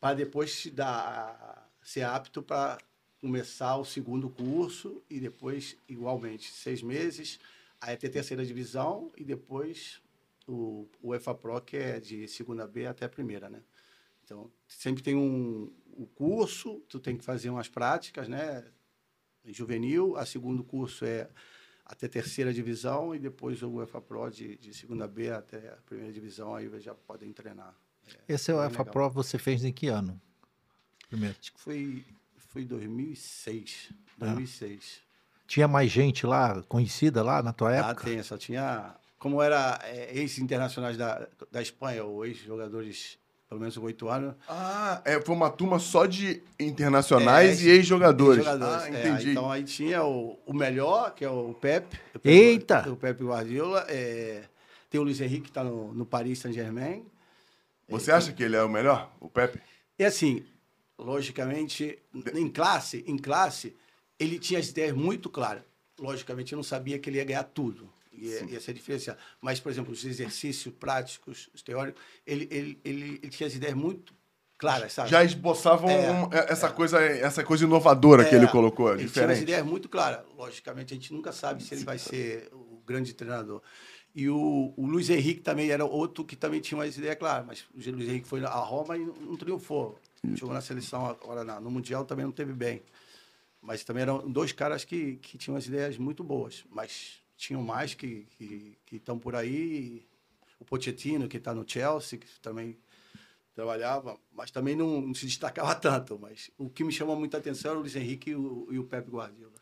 [0.00, 2.78] para depois te dar, ser apto para
[3.20, 7.38] começar o segundo curso e depois, igualmente, seis meses,
[7.80, 10.00] aí até terceira divisão e depois
[10.46, 13.60] o, o UEFA Pro, que é de segunda B até a primeira, né?
[14.28, 18.62] Então, sempre tem um, o curso, tu tem que fazer umas práticas, né?
[19.42, 21.30] Juvenil, a segundo curso é
[21.82, 26.12] até terceira divisão e depois o UEFA Pro de, de segunda B até a primeira
[26.12, 27.74] divisão, aí já podem treinar.
[28.28, 28.92] Esse é o bem EFA legal.
[28.92, 30.20] Pro você fez em que ano?
[31.08, 31.34] Primeiro.
[31.40, 32.04] Acho que foi,
[32.36, 33.88] foi 2006.
[34.20, 34.26] Ah.
[34.26, 35.00] 2006.
[35.46, 38.04] Tinha mais gente lá, conhecida lá na tua Ah, época?
[38.04, 38.94] tem, só tinha.
[39.18, 44.34] Como era é, ex-internacionais da, da Espanha, ou ex-jogadores pelo menos oito anos.
[44.48, 48.44] Ah, é, foi uma turma só de internacionais É, e ex-jogadores.
[48.44, 48.82] jogadores.
[48.84, 49.30] Ah, É, entendi.
[49.30, 51.96] então aí tinha o, o melhor, que é o Pepe.
[52.14, 52.88] o Pepe Eita!
[52.90, 53.84] O Pepe Guardiola.
[53.88, 54.44] é,
[54.90, 57.04] tem o Luiz Henrique, que está no, no Paris Saint-Germain.
[57.88, 59.60] Você acha que ele é o melhor, o Pepe?
[59.98, 60.44] E assim,
[60.98, 61.98] logicamente,
[62.34, 63.74] em classe, em classe,
[64.18, 65.62] ele tinha as ideias muito claras.
[65.98, 67.90] Logicamente, eu não sabia que ele ia ganhar tudo.
[68.20, 69.18] Ia, ia ser diferenciado.
[69.40, 73.74] Mas, por exemplo, os exercícios práticos, os teóricos, ele, ele, ele, ele tinha as ideias
[73.76, 74.14] muito
[74.58, 75.08] claras, sabe?
[75.10, 79.06] Já esboçavam É, um- essa, coisa, essa coisa inovadora que É, ele colocou, ele tinha
[79.08, 79.42] diferente.
[79.42, 80.24] ideias muito claras.
[80.36, 83.62] Logicamente, a gente nunca sabe se ele vai ser o grande treinador.
[84.14, 87.60] E o, o Luiz Henrique também era outro que também tinha umas ideias claras, mas
[87.72, 89.96] o Luiz Henrique foi a Roma e não, não triunfou.
[90.34, 92.82] Jogou na seleção agora na- no Mundial também não teve bem.
[93.62, 97.94] Mas também eram dois caras que, que tinham as ideias muito boas, mas tinham mais
[97.94, 100.06] que que que estão por aí.
[100.60, 102.76] O Pochettino, que está no Chelsea, que também
[103.54, 106.18] trabalhava, mas também não, não se destacava tanto.
[106.20, 108.84] Mas o que me chamou muita atenção era o Luiz Henrique e o, e o
[108.84, 109.52] Pepe Guardiola.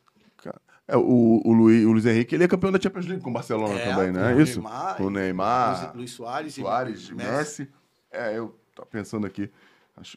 [0.88, 3.32] É, o, o, Luiz, o Luiz Henrique ele é campeão da Champions League com o
[3.32, 4.34] Barcelona É, também, né?
[4.34, 4.60] o Isso?
[4.60, 7.68] Neymar, o Neymar, Luiz, Luiz Soares, Soares, e Messi.
[8.10, 9.50] É, eu tava pensando aqui.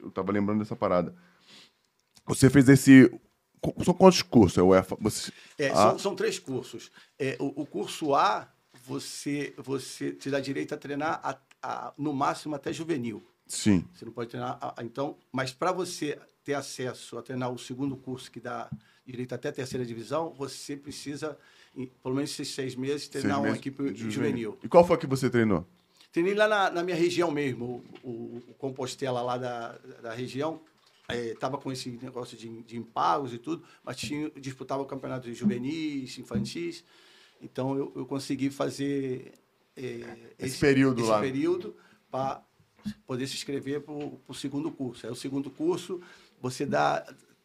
[0.02, 1.16] Eu tava lembrando dessa parada.
[2.26, 3.12] Você fez esse.
[3.84, 4.58] São quantos cursos?
[4.58, 4.98] É UEFA?
[5.02, 5.32] Você...
[5.58, 6.92] É, Ah, são, são três cursos.
[7.18, 8.48] É, o, o curso A,
[8.86, 13.22] você, você te dá direito a treinar a- a- no máximo até juvenil.
[13.46, 13.84] Sim.
[13.94, 14.58] Você não pode treinar.
[14.62, 18.70] a- então, mas para você ter acesso a treinar o segundo curso, que dá
[19.06, 21.38] direito até a terceira divisão, você precisa,
[21.76, 24.58] em, pelo menos esses seis meses, treinar Seis uma meses equipe de juvenil.
[24.64, 25.66] E qual foi que você treinou?
[26.12, 30.60] Treinei lá na, na minha região mesmo, o, o- o Compostela lá da, da região.
[31.12, 35.34] Estava com esse negócio de, de impagos e tudo, mas tinha, disputava o campeonato de
[35.34, 36.84] juvenis, infantis.
[37.42, 39.34] Então eu, eu consegui fazer
[39.76, 41.20] é, Esse período esse lá.
[41.20, 41.76] período
[42.12, 42.44] para
[43.08, 45.06] poder se inscrever para o segundo curso.
[45.06, 46.02] Aí o segundo curso
[46.42, 47.02] você dá,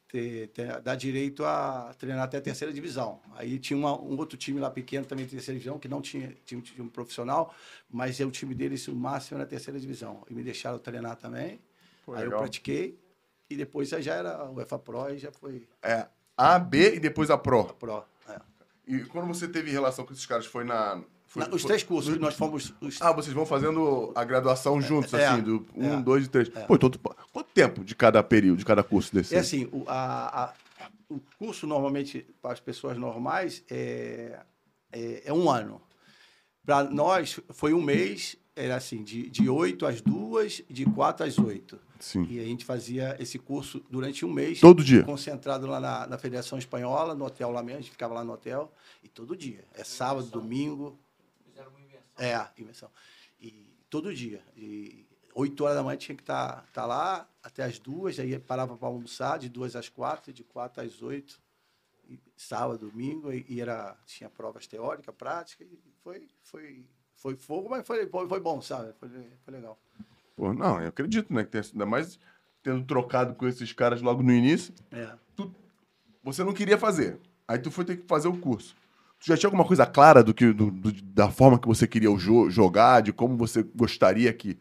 [0.09, 3.20] te- te- dá direito a treinar até a terceira divisão.
[3.35, 6.37] Aí tinha uma- um outro time lá pequeno também de terceira divisão, que não tinha,
[6.53, 7.55] um time profissional,
[7.90, 10.24] mas é o time deles o máximo na terceira divisão.
[10.29, 11.61] E me deixaram treinar também.
[12.05, 12.40] Pô, aí eu legal.
[12.40, 12.98] pratiquei
[13.49, 17.31] e depois já era o UEFA Pro e já foi É A, B e depois
[17.31, 17.61] a Pro.
[17.61, 18.05] a Pro.
[18.29, 18.41] é.
[18.87, 21.03] E quando você teve relação com esses caras, foi na.
[21.27, 22.73] Foi, Na- os foi- três cursos que nós fomos.
[22.81, 25.81] Os, Ah, vocês vão fazendo a graduação juntos, é, assim, do é.
[25.89, 26.49] um, dois e três.
[26.49, 26.91] Pô, então,
[27.33, 29.35] quanto tempo de cada período, de cada curso desse?
[29.35, 34.39] É assim, o, a- a- o curso normalmente para as pessoas normais é,
[34.93, 35.81] é, é um ano.
[36.65, 41.38] Para nós foi um mês, era assim, de, de 8 às 2, de 4 às
[41.38, 41.79] 8.
[41.99, 42.27] Sim.
[42.29, 44.61] E a gente fazia esse curso durante um mês.
[44.61, 45.03] Todo dia?
[45.03, 48.33] Concentrado lá na, na Federação Espanhola, no hotel lá mesmo, a gente ficava lá no
[48.33, 48.73] hotel.
[49.03, 49.64] E todo dia.
[49.75, 50.99] É sábado, domingo.
[52.17, 52.90] É, imersão.
[53.40, 54.40] E todo dia.
[54.57, 58.77] E 8 horas da manhã tinha que estar tá, lá até as duas, aí parava
[58.77, 61.43] para almoçar de duas às quatro, de quatro às oito,
[62.09, 66.87] e sábado, domingo, e, e era, tinha provas teóricas, práticas, e foi, foi,
[67.25, 68.93] foi fogo, mas foi, foi, foi bom, sabe?
[69.01, 69.79] Foi, foi legal.
[70.37, 71.43] Pô, não, eu acredito, né?
[71.43, 72.19] Que tem, ainda mais
[72.63, 74.75] tendo trocado com esses caras logo no início.
[74.93, 75.09] É.
[76.23, 77.19] Você não queria fazer.
[77.49, 78.75] Aí tu foi ter que fazer o curso.
[79.19, 82.15] Tu já tinha alguma coisa clara do que, do- do- da forma que você queria
[82.15, 84.59] jo- jogar, de como você gostaria que.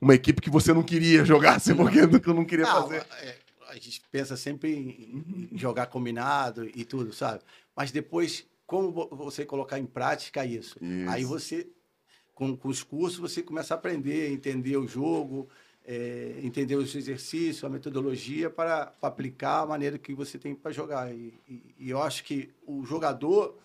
[0.00, 1.98] Uma equipe que você não queria jogasse, porque
[2.30, 3.04] eu não queria Não, fazer.
[3.20, 3.36] é,
[3.68, 7.42] a gente pensa sempre em, em jogar combinado e tudo, sabe?
[7.76, 10.76] Mas depois, como vo- você colocar em prática isso?
[10.80, 11.10] Isso.
[11.10, 11.68] Aí você,
[12.38, 15.48] com, com os cursos, você começa a aprender, entender o jogo,
[15.84, 20.70] é, entender os exercícios, a metodologia para, para aplicar a maneira que você tem para
[20.70, 21.12] jogar.
[21.12, 23.58] E, e- e eu acho que o jogador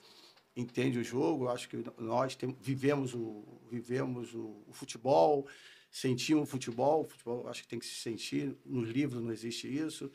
[0.56, 5.46] entende o jogo, eu acho que nós tem- vivemos, o, vivemos o, o futebol,
[5.92, 9.68] sentimos o futebol, o futebol acho que tem que se sentir, nos livros não existe
[9.68, 10.12] isso,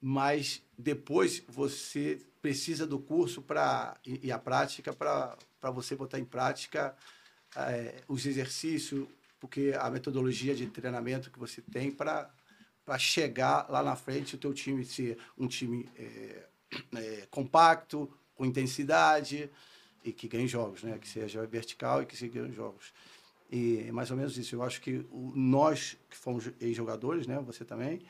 [0.00, 5.36] mas depois você precisa do curso para e, e a prática para
[5.70, 6.96] você botar em prática
[7.56, 9.06] eh, os exercícios,
[9.40, 12.30] porque a metodologia de treinamento que você tem para
[12.84, 16.46] para chegar lá na frente o teu time ser um time eh,
[16.94, 19.50] eh, compacto, com intensidade
[20.04, 20.98] e que ganhe jogos, né?
[20.98, 22.92] Que seja vertical e que se ganhe jogos.
[23.50, 24.54] E é mais ou menos isso.
[24.54, 27.38] Eu acho que o- nós que fomos ex-jogadores, né?
[27.46, 28.02] Você também,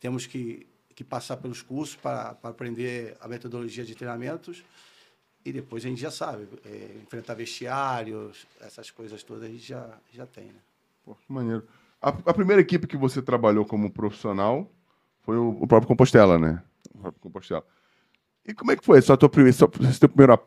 [0.00, 4.64] temos que, que passar pelos cursos para, para aprender a metodologia de treinamentos
[5.48, 9.88] e depois a gente já sabe, é, enfrentar vestiários, essas coisas todas a gente já,
[10.12, 10.60] já tem, né?
[11.04, 11.66] Pô, que maneiro.
[12.00, 14.70] A, a primeira equipe que você trabalhou como profissional
[15.22, 16.62] foi o, o próprio Compostela, né?
[16.94, 17.64] O próprio Compostela.
[18.46, 19.00] E como é que foi?
[19.00, 20.38] Só tua primeira, teu primeiro,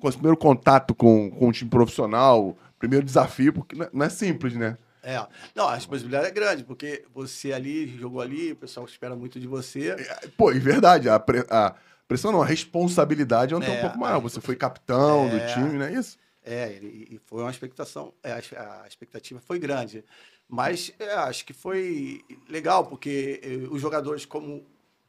[0.00, 4.06] com esse primeiro contato com, com o time profissional, primeiro desafio, porque não é, não
[4.06, 4.78] é simples, né?
[5.02, 9.38] É, não, a responsabilidade é grande, porque você ali jogou ali, o pessoal espera muito
[9.38, 9.90] de você.
[9.90, 11.16] É, pô, é verdade, a,
[11.48, 11.76] a
[12.08, 14.20] pressão não, a responsabilidade é um, É, um pouco maior.
[14.20, 15.46] Você foi capitão do É.
[15.46, 16.18] time, não é isso?
[16.44, 20.04] É, e foi uma expectação, é, a expectativa foi grande.
[20.48, 24.64] Mas é, acho que foi legal, porque eh, os jogadores, como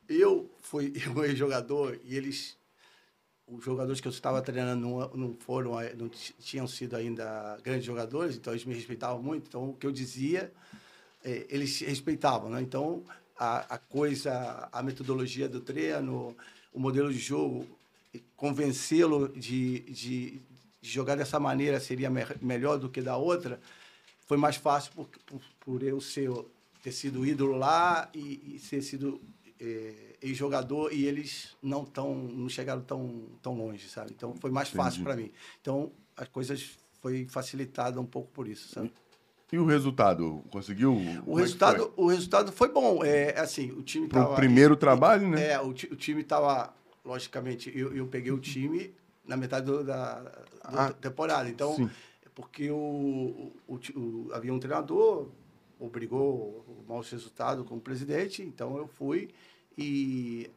[0.09, 2.57] eu fui um ex-jogador, e eles,
[3.47, 7.85] os jogadores que eu estava treinando não, não foram, não ti- tinham sido ainda grandes
[7.85, 9.47] jogadores, então eles me respeitavam muito.
[9.47, 10.51] Então, o que eu dizia,
[11.23, 12.61] eh, eles respeitavam, né?
[12.61, 13.03] Então,
[13.37, 16.35] a, a coisa, a metodologia do treino,
[16.73, 17.67] o modelo de jogo,
[18.35, 20.41] convencê-lo de, de,
[20.81, 23.59] de jogar dessa maneira seria me- melhor do que da outra,
[24.25, 26.29] foi mais fácil por, por, por eu ser,
[26.83, 29.21] ter sido ídolo lá e, e ter sido
[29.59, 34.11] eh, ex-jogador e eles não tão, não chegaram tão, tão longe, sabe?
[34.15, 35.03] Então foi mais fácil Entendi.
[35.03, 35.31] para mim.
[35.61, 38.91] Então as coisas foi facilitada um pouco por isso, sabe?
[39.51, 40.43] E o resultado?
[40.49, 40.93] Conseguiu?
[40.93, 43.03] O Como é resultado, o resultado foi bom.
[43.03, 44.07] É assim, o time?
[44.07, 45.51] Pro tava- primeiro trabalho, né?
[45.53, 46.73] É, o, o time estava,
[47.05, 48.93] logicamente, eu, eu peguei o time
[49.25, 51.49] na metade do- da, da Ah, temporada.
[51.49, 51.89] Então, sim.
[52.35, 55.29] porque o, o, o- havia um treinador,
[55.79, 59.29] obrigou o mau resultado com o presidente, então eu fui
[59.77, 60.49] e,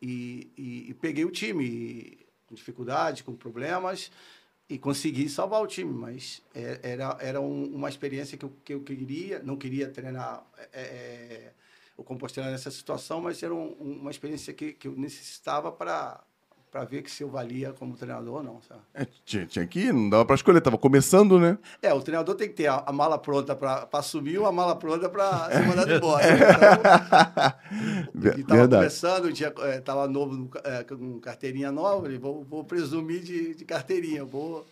[0.00, 4.10] e, e- e peguei o time com dificuldade, com problemas
[4.68, 8.74] e consegui salvar o time, mas é- era, era um- uma experiência que eu, que
[8.74, 11.52] eu queria, não queria treinar é, é,
[11.96, 16.22] o Compostela nessa situação, mas era um- uma experiência que, que eu necessitava para
[16.70, 18.80] para ver que se eu valia como treinador ou não, sabe?
[18.94, 21.56] É, tinha, tinha que ir, não dava pra escolher, tava começando, né?
[21.80, 24.76] É, o treinador tem que ter a, a mala pronta para assumir ou a mala
[24.76, 26.24] pronta para ser mandado embora.
[28.14, 28.76] Ver- Então, estava Verdade.
[28.82, 33.64] começando, estava novo, no ca- é, com carteirinha nova, falei, vou, vou presumir de, de
[33.64, 34.66] carteirinha, vou,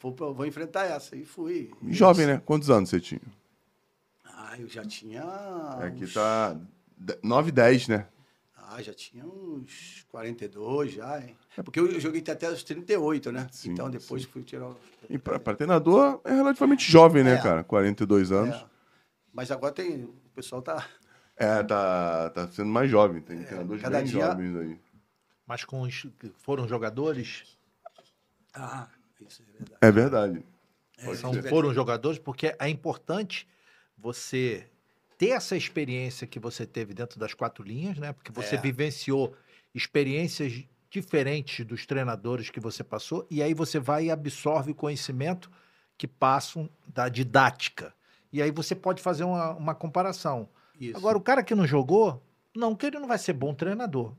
[0.00, 1.16] vou, vou enfrentar essa.
[1.16, 1.70] E fui.
[1.88, 2.42] Jovem, né?
[2.44, 3.20] Quantos anos você tinha?
[4.24, 5.22] Ah, eu já tinha.
[5.80, 6.56] Aqui uns- tá
[7.22, 8.06] 9, 10, né?
[8.66, 11.36] Ah, já tinha uns 42 já, hein?
[11.64, 13.46] Porque eu joguei até os 38, né?
[13.52, 14.76] Sim, então depois fui tirar os.
[15.08, 17.42] E pra, pra treinador é relativamente jovem, né, É.
[17.42, 17.62] cara?
[17.62, 18.56] 42 anos.
[18.56, 18.64] É.
[19.32, 20.04] Mas agora tem.
[20.04, 20.86] O pessoal tá.
[21.36, 23.20] É, tá, tá sendo mais jovem.
[23.20, 24.78] Tem treinadores cada bem dia- jovens aí.
[25.46, 27.58] Mas com os que foram jogadores,
[28.54, 28.88] Ah,
[29.20, 29.78] isso é verdade.
[29.80, 30.46] É verdade.
[31.04, 33.46] Pode são, foram jogadores, porque é importante
[33.98, 34.66] você
[35.18, 38.12] ter essa experiência que você teve dentro das quatro linhas, né?
[38.12, 38.60] Porque você É.
[38.60, 39.34] vivenciou
[39.74, 45.50] experiências diferentes dos treinadores que você passou, e aí você vai e absorve o conhecimento
[45.98, 47.92] que passam da didática.
[48.32, 50.48] E aí você pode fazer uma, uma comparação.
[50.78, 50.96] Isso.
[50.96, 52.22] Agora, o cara que não jogou,
[52.54, 54.14] não que ele não vai ser bom treinador.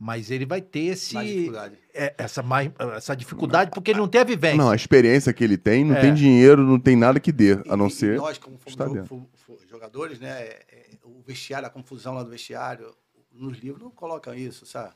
[0.00, 1.76] Mas ele vai ter esse, Mais dificuldade.
[1.92, 4.56] é, essa, mais, essa dificuldade porque ele não tem a vivência.
[4.56, 6.00] Não, a experiência que ele tem, não É.
[6.00, 8.16] tem dinheiro, não tem nada que dê, E- a não e ser.
[8.16, 10.28] nós, como fomos jogadores, né?
[10.40, 12.94] é- é, o vestiário, a confusão lá do vestiário,
[13.32, 14.94] nos livros não colocam isso, sabe?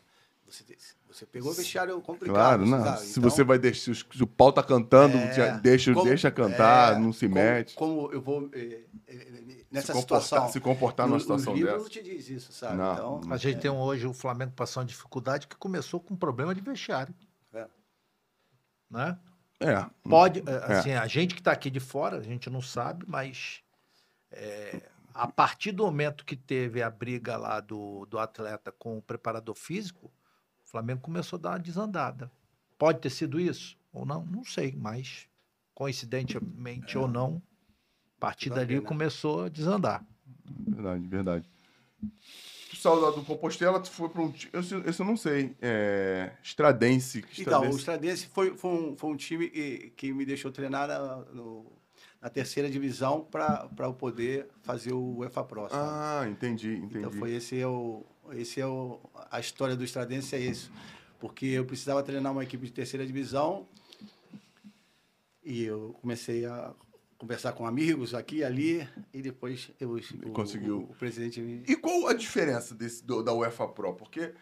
[0.53, 0.65] Você,
[1.09, 2.35] você pegou o vestiário complicado.
[2.35, 2.85] Claro, não.
[2.85, 3.01] sabe?
[3.01, 3.95] Se Então, você vai deixar.
[3.95, 7.35] Se o pau tá cantando, é, já deixa, como- deixa cantar, é, não se como-
[7.41, 7.75] mete.
[7.75, 10.53] Como eu vou eh, eh, nessa se comportar, situação.
[10.53, 11.79] se comportar numa situação dessa.
[11.79, 12.77] não te diz isso, sabe?
[12.77, 13.33] Não, então, não.
[13.33, 16.61] A gente tem um- hoje o Flamengo passando dificuldade que começou com um problema de
[16.61, 17.15] vestiário,
[17.55, 17.67] é.
[18.91, 19.19] né?
[19.59, 19.87] É.
[20.09, 23.63] Pode, é, assim, a gente que está aqui de fora, a gente não sabe, mas
[24.31, 24.83] é,
[25.15, 29.55] a partir do momento que teve a briga lá do, do atleta com o preparador
[29.55, 30.22] físico, o
[30.73, 32.33] Flamengo começou a dar uma desandada.
[32.79, 34.25] Pode ter sido isso ou não?
[34.25, 35.27] Não sei, mas
[35.75, 37.43] coincidentemente ou não,
[38.17, 38.81] a partir dali né?
[38.81, 40.03] começou a desandar.
[40.67, 41.51] Verdade, verdade.
[42.71, 44.33] Tu saiu do Compostela, tu foi para um.
[44.33, 45.55] ti- Esse, esse eu não sei.
[45.61, 46.33] É.
[46.43, 47.21] Estradense.
[47.23, 50.51] que Então, o Estradense- Estradense foi, foi, um, foi um time que, que me deixou
[50.51, 51.71] treinar na, no-
[52.21, 55.69] na terceira divisão para eu poder fazer o UEFA Pro.
[55.69, 55.75] sabe?
[55.75, 56.99] Ah, entendi, entendi.
[56.99, 58.99] Então foi esse é o esse é o
[59.31, 60.71] a história do Estradense é isso,
[61.21, 63.67] porque eu precisava treinar uma equipe de terceira divisão
[65.45, 66.73] e eu comecei a
[67.19, 70.79] conversar com amigos aqui e ali e depois eu o, conseguiu.
[70.79, 73.95] o, o presidente me E qual a diferença desse, do- da UEFA Pro?
[73.95, 74.35] Porque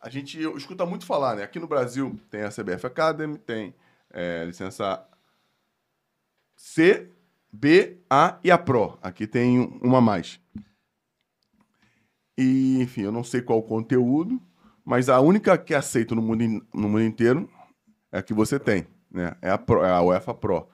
[0.00, 1.42] a gente escuta muito falar, né?
[1.44, 3.74] Aqui no Brasil tem a CBF Academy, tem
[4.10, 5.06] é, licença
[6.56, 7.08] C,
[7.52, 8.98] B, A e a Pro.
[9.00, 10.40] Aqui tem uma a mais.
[12.36, 14.40] E, enfim, eu não sei qual o conteúdo,
[14.84, 17.48] mas a única que é aceita no mundo, in- no mundo inteiro
[18.12, 19.36] é a que você tem, né?
[19.40, 20.58] É a, Pro, é a UEFA Pro.
[20.58, 20.66] O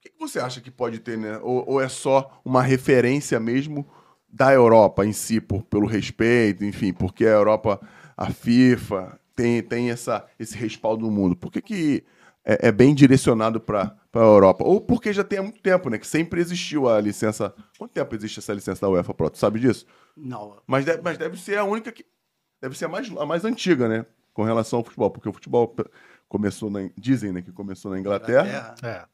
[0.00, 1.38] que, que você acha que pode ter, né?
[1.42, 3.86] Ou, ou é só uma referência mesmo
[4.28, 7.80] da Europa em si, por, pelo respeito, enfim, porque a Europa,
[8.16, 11.36] a FIFA, tem, tem essa, esse respaldo no mundo.
[11.36, 12.04] Por que, que
[12.44, 14.64] é, é bem direcionado para a Europa?
[14.64, 15.98] Ou porque já tem há muito tempo, né?
[15.98, 17.54] Que sempre existiu a licença.
[17.78, 19.30] Quanto tempo existe essa licença da UEFA Pro?
[19.30, 19.86] Tu sabe disso?
[20.16, 20.60] Não.
[20.66, 22.04] Mas deve, mas deve ser a única que.
[22.60, 24.06] Deve ser a mais, a mais antiga, né?
[24.32, 25.10] Com relação ao futebol.
[25.10, 25.74] Porque o futebol
[26.28, 26.88] começou na.
[26.96, 27.42] Dizem, né?
[27.42, 28.74] Que começou na Inglaterra.
[28.82, 29.06] É.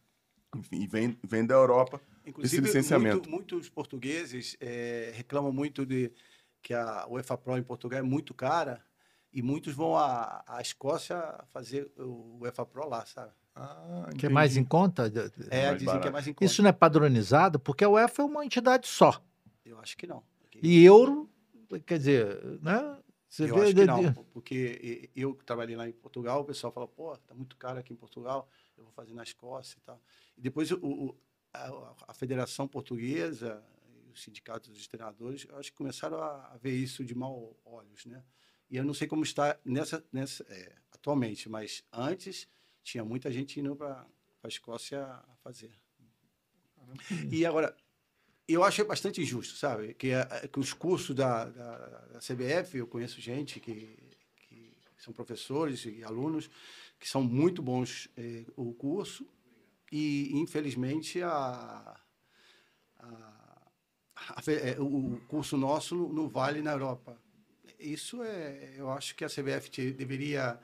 [0.56, 3.16] Enfim, e vem, vem da Europa Inclusive, esse licenciamento.
[3.16, 6.10] muito- muitos portugueses eh, reclamam muito de
[6.62, 8.82] que a UEFA Pro em Portugal é muito cara
[9.30, 13.30] e muitos vão à, à Escócia fazer o UEFA Pro lá, sabe?
[13.54, 15.12] Ah, Que é mais em conta?
[15.50, 16.00] É, mais dizem barato.
[16.02, 16.44] que é mais em conta.
[16.46, 19.22] Isso não é padronizado, porque a UEFA é uma entidade só.
[19.66, 20.22] Eu acho que não.
[20.62, 21.30] E euro,
[21.86, 23.00] quer dizer, né?
[23.28, 26.72] Você eu vê acho que não, porque eu que trabalhei lá em Portugal, o pessoal
[26.72, 30.00] fala, pô, tá muito caro aqui em Portugal, eu vou fazer na Escócia e tal.
[30.36, 31.16] E depois o, o-
[31.52, 33.62] a, a Federação Portuguesa
[34.06, 37.54] e os sindicatos dos treinadores, eu acho que começaram a, a ver isso de mau
[37.66, 38.24] olhos, né?
[38.70, 42.48] E eu não sei como está nessa, nessa é, atualmente, mas antes
[42.82, 44.06] tinha muita gente indo para
[44.42, 45.06] a Escócia
[45.42, 45.70] fazer.
[47.30, 47.76] E agora,
[48.48, 49.94] eu acho bastante injusto, sabe?
[49.94, 51.76] Que, a- que os cursos da, da,
[52.14, 53.96] da CBF, eu conheço gente que,
[54.48, 56.50] que são professores e alunos
[56.98, 59.26] que são muito bons eh, o curso
[59.92, 61.96] e, infelizmente, a,
[62.98, 63.70] a-
[64.16, 67.16] a eh, o curso nosso não- vale na Europa.
[67.78, 70.58] Isso é, eu acho que a CBF deveria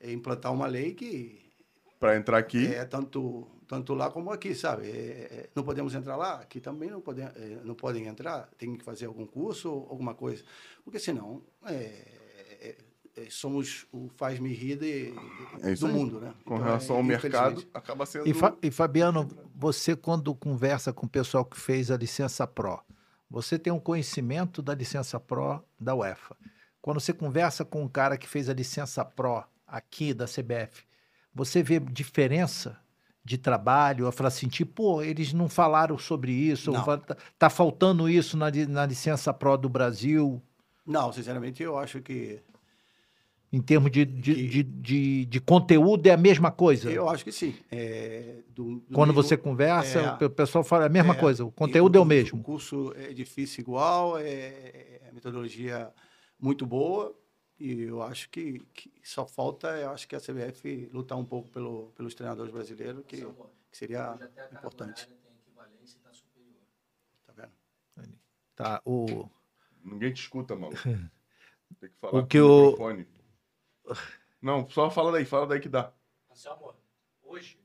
[0.00, 1.52] eh, implantar uma lei que
[2.00, 2.66] Para entrar aqui.
[2.66, 4.88] é tanto tanto lá como aqui, sabe?
[4.88, 8.76] É, é, não podemos entrar lá, aqui também não podem é, não podem entrar, tem
[8.76, 10.44] que fazer algum curso ou alguma coisa,
[10.84, 12.76] porque senão é, é,
[13.16, 15.12] é, somos o faz-me rir de,
[15.62, 15.92] É do aí.
[15.92, 16.34] mundo, né?
[16.44, 18.28] Com Então, relação é, ao mercado, acaba sendo.
[18.28, 22.80] E, Fa- e, Fabiano, você quando conversa com o pessoal que fez a licença Pro,
[23.28, 26.36] você tem um conhecimento da licença Pro da UEFA.
[26.80, 30.84] Quando você conversa com um cara que fez a licença Pro aqui da CBF,
[31.34, 32.78] você vê diferença
[33.26, 34.06] de trabalho?
[34.06, 38.46] Eu falo assim, tipo, pô, eles não falaram sobre isso, tá, tá faltando isso na,
[38.68, 40.40] na licença Pro do Brasil,
[40.86, 42.40] Não, sinceramente eu acho que
[43.52, 46.90] em termos de, de, Que- de, de, de conteúdo, é a mesma coisa?
[46.90, 47.54] eu acho que sim.
[47.70, 51.16] É, do- do Quando mesmo- você conversa, é, o pe- pessoal fala a mesma é,
[51.18, 52.42] coisa, o conteúdo é o O mesmo.
[52.42, 55.90] curso é difícil igual, é, é metodologia
[56.38, 57.12] muito boa
[57.58, 61.48] e eu acho que, que só falta, eu acho que a CBF lutar um pouco
[61.50, 63.18] pelo, pelos treinadores brasileiros, que,
[63.70, 64.18] que seria
[64.52, 65.08] importante.
[67.26, 67.52] Tá vendo?
[68.54, 69.28] Tá, o...
[69.82, 70.74] Ninguém te escuta, mano.
[71.80, 73.06] Tem que falar O que com o- microfone.
[74.40, 75.92] Não, só fala daí, fala daí que dá.
[76.30, 76.74] Anselmo,
[77.22, 77.58] hoje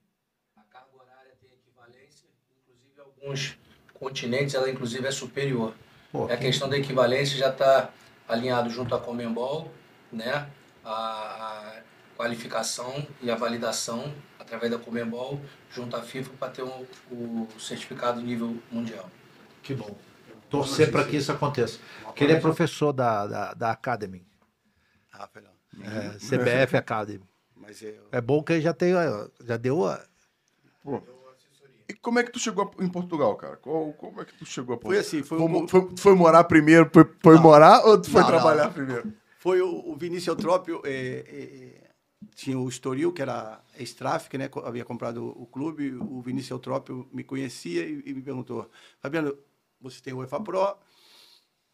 [0.56, 2.28] a carga horária tem equivalência,
[2.62, 3.58] inclusive alguns
[3.94, 5.76] continentes ela inclusive é superior.
[6.12, 7.94] Pô, a questão da equivalência já está
[8.28, 9.72] alinhado junto à Comembol,
[10.12, 10.50] né?
[10.84, 11.82] A, a
[12.18, 15.40] qualificação e a validação através da Comembol
[15.72, 19.10] junto à FIFA para ter o, o certificado nível mundial.
[19.64, 19.96] Que bom.
[20.50, 21.80] Torcer para que isso aconteça.
[22.04, 24.26] Porque ele é professor da, da, da Academy,
[25.14, 25.86] Ah, não.
[25.86, 27.24] é, CBF Academy.
[27.56, 28.94] Mas eu, É bom que ele já, tem,
[29.46, 30.04] já deu a...
[30.84, 31.02] Pô.
[31.88, 33.58] E como é que tu chegou em Portugal, cara?
[33.58, 36.16] Qual- como é que tu chegou a foi assim, foi, Foi, um, foi, tu foi
[36.16, 38.38] morar primeiro, foi, foi morar ou tu foi Não, não.
[38.38, 39.14] trabalhar primeiro?
[39.42, 41.92] Foi o, o Vinícius Eutrópio, é, é,
[42.36, 44.48] tinha o Estoril, que era ex-tráfico, né?
[44.64, 49.36] Havia comprado o clube, o Vinícius Eutrópio me conhecia e, e me perguntou, Fabiano,
[49.80, 50.78] você tem o UEFA Pro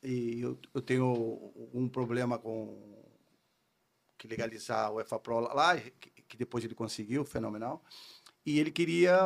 [0.01, 3.03] e eu, eu tenho um problema com
[4.17, 7.83] que legalizar o UEFA Pro lá, que, que depois ele conseguiu, fenomenal.
[8.45, 9.19] E ele queria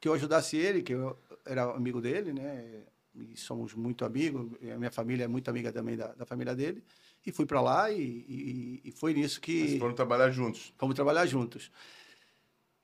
[0.00, 2.84] que eu ajudasse ele, que eu era amigo dele, né?
[3.14, 6.82] E somos muito amigos, a minha família é muito amiga também da, da família dele.
[7.26, 10.72] E fui para lá e, e- e foi nisso que Vocês foram trabalhar juntos.
[10.78, 11.70] vamos trabalhar juntos.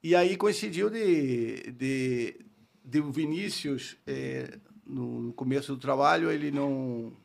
[0.02, 2.46] E aí coincidiu de, de,
[2.84, 7.16] de o Vinícius, eh, no, começo do trabalho, ele não.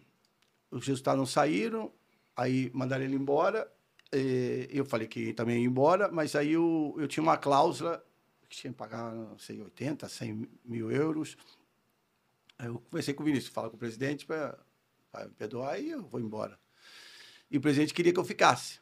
[0.72, 1.92] Os resultados não saíram,
[2.36, 3.72] aí mandaram ele embora.
[4.12, 8.04] eh, eu falei que também ia embora, mas aí eu, eu tinha uma cláusula
[8.50, 11.38] que tinha que pagar, não sei, 80, 100 mil euros.
[12.58, 14.58] Aí eu conversei com o Vinícius, fala com o presidente para
[15.26, 16.58] me perdoar e eu vou embora.
[17.52, 18.82] E o presidente queria que eu ficasse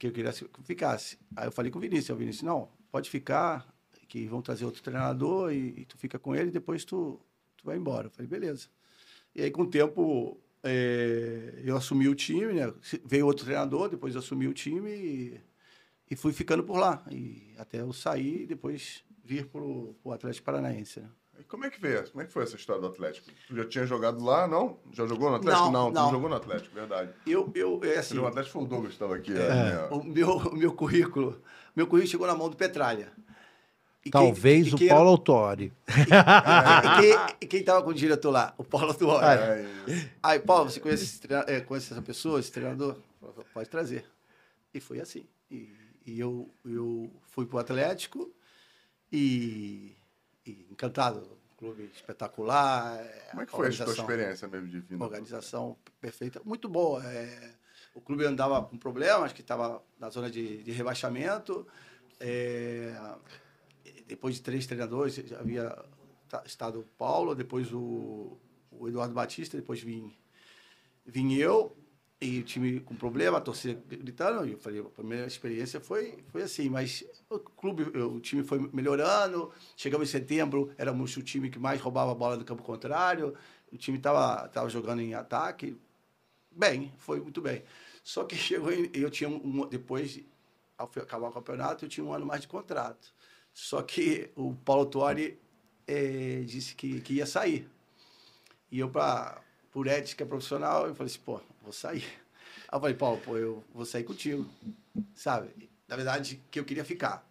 [0.00, 1.18] que eu queria que eu ficasse.
[1.36, 3.68] Aí eu falei com o Vinícius, o Vinícius, não, pode ficar,
[4.08, 7.20] que vão trazer outro treinador e, e tu fica com ele e depois tu,
[7.56, 8.06] tu vai embora.
[8.06, 8.68] Eu falei, beleza.
[9.34, 12.72] E aí, com o tempo, eh, eu assumi o time, né?
[13.04, 15.40] Veio outro treinador, depois assumi o time e,
[16.10, 17.04] e fui ficando por lá.
[17.10, 21.10] E até eu sair e depois vir pro, pro Atlético Paranaense, né?
[21.40, 22.06] E como é que veio?
[22.10, 23.30] Como é que foi essa história do Atlético?
[23.48, 24.78] Tu já tinha jogado lá, não?
[24.92, 25.70] Já jogou no Atlético?
[25.70, 26.10] Não, tu não.
[26.10, 27.10] jogou no Atlético, verdade.
[27.26, 29.32] Eu, eu é assim, o Atlético foi o Douglas que estava aqui.
[29.32, 29.48] É.
[29.48, 29.88] né?
[29.90, 31.40] o meu, o meu currículo,
[31.74, 33.10] meu currículo chegou na mão do Petralha.
[34.04, 35.72] E quem- Talvez e o quem era- Paulo Autori.
[35.88, 38.54] E quem, e quem tava com o diretor lá?
[38.58, 39.24] O Paulo Tuori.
[39.26, 42.96] É, Aí, Paulo, você conhece, é, conhece essa pessoa, esse treinador?
[43.54, 44.04] Pode trazer.
[44.74, 45.26] E foi assim.
[45.50, 45.72] E,
[46.06, 48.30] e eu, eu fui pro Atlético
[49.12, 49.94] e,
[50.70, 51.38] encantado.
[51.58, 52.96] Clube espetacular.
[53.30, 55.04] Como é que foi a organização- experiência mesmo de vinda?
[55.04, 57.04] Organização perfeita, muito boa.
[57.04, 57.52] É,
[57.94, 61.66] o clube andava com problemas, que estava na zona de, de rebaixamento.
[62.18, 62.94] É,
[64.06, 65.76] depois de três treinadores, havia
[66.28, 68.38] ta- estado o Paulo, depois o,
[68.70, 70.16] o Eduardo Batista, depois vim,
[71.04, 71.76] vim eu,
[72.20, 76.22] e o time com problema, a torcida gritando, e eu falei, a primeira experiência foi,
[76.28, 81.48] foi assim, mas o clube, o time foi melhorando, chegamos em setembro, éramos o time
[81.50, 83.34] que mais roubava a bola do campo contrário,
[83.72, 85.76] o time estava tava jogando em ataque,
[86.50, 87.62] bem, foi muito bem.
[88.04, 90.26] Só que chegou, em- eu tinha um, depois, de-
[90.78, 93.14] ao acabar o campeonato, eu tinha um ano mais de contrato.
[93.52, 95.38] Só que o Paulo Tuori
[95.86, 97.68] eh, disse que, que ia sair.
[98.70, 99.40] E eu, pra,
[99.70, 101.40] por ética profissional, eu falei assim, pô,
[101.70, 102.04] vou sair.
[102.68, 104.46] Aí eu falei, Paulo, pô, eu vou sair contigo,
[105.14, 105.48] sabe?
[105.88, 107.26] Na verdade, que eu queria ficar.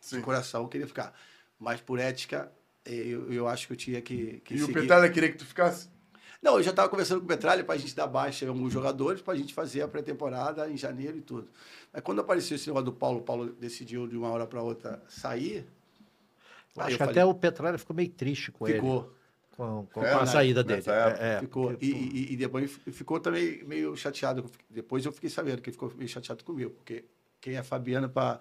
[0.00, 0.16] Sim.
[0.16, 1.14] De coração, eu queria ficar.
[1.58, 2.50] Mas por ética,
[2.84, 4.80] eh, eu, eu acho que eu tinha que, que E o seguir.
[4.80, 5.88] Petralha queria que tu ficasse?
[6.42, 8.72] Não, eu já estava conversando com o Petralha para a gente dar baixa em alguns
[8.72, 11.48] jogadores, para a gente fazer a pré-temporada em janeiro e tudo.
[11.92, 15.00] Mas quando apareceu esse negócio do Paulo, o Paulo decidiu de uma hora para outra
[15.08, 15.64] sair.
[16.76, 18.74] Acho que falei, até o Petralha ficou meio triste com ele.
[18.74, 19.14] ficou,
[19.62, 20.26] Com, com- É, a né?
[20.26, 20.82] saída dele.
[20.88, 21.40] É, é.
[21.40, 21.70] ficou.
[21.70, 24.50] Porque, E, e- e depois ficou também meio chateado.
[24.68, 27.04] Depois eu fiquei sabendo que ele ficou meio chateado comigo, porque
[27.40, 28.40] quem é Fabiano para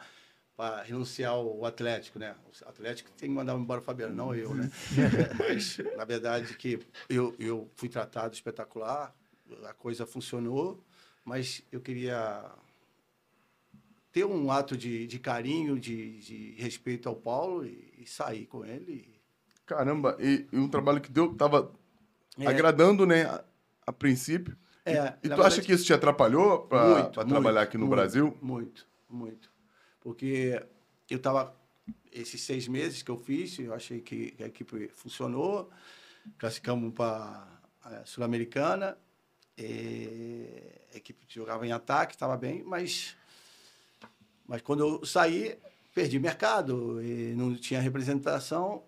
[0.84, 2.36] renunciar ao Atlético, né?
[2.66, 4.72] O Atlético tem que mandar embora o Fabiano, não eu, né?
[5.38, 9.16] Mas, na verdade, que eu, eu fui tratado espetacular,
[9.66, 10.84] a coisa funcionou,
[11.26, 12.46] mas eu queria
[14.12, 18.66] ter um ato de, de carinho, de, de respeito ao Paulo e, e sair com
[18.66, 19.21] ele.
[19.76, 21.72] Caramba, e, e um trabalho que deu, tava
[22.38, 22.46] É.
[22.46, 23.42] agradando, né, a,
[23.88, 24.58] a princípio.
[24.84, 27.96] É, e na tu verdade- acha que isso te atrapalhou para trabalhar aqui no muito,
[27.96, 28.38] Brasil?
[28.42, 29.50] Muito, muito.
[30.02, 30.62] Porque
[31.10, 31.56] eu estava,
[32.12, 35.70] esses seis meses que eu fiz, eu achei que a equipe funcionou,
[36.38, 37.48] classificamos para
[37.84, 38.98] a Sul-Americana,
[39.58, 43.16] eh, a equipe jogava em ataque, estava bem, mas,
[44.46, 45.58] mas quando eu saí,
[45.94, 48.84] perdi mercado, e não tinha representação,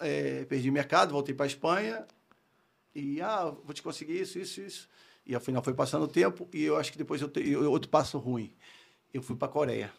[0.00, 2.06] eh, perdi mercado, voltei para a Espanha,
[2.94, 4.88] e, ah, vou te conseguir isso, isso, isso.
[5.24, 8.52] E afinal foi passando o tempo e eu acho que depois eu outro passo ruim.
[9.12, 9.92] Eu fui para a Coreia,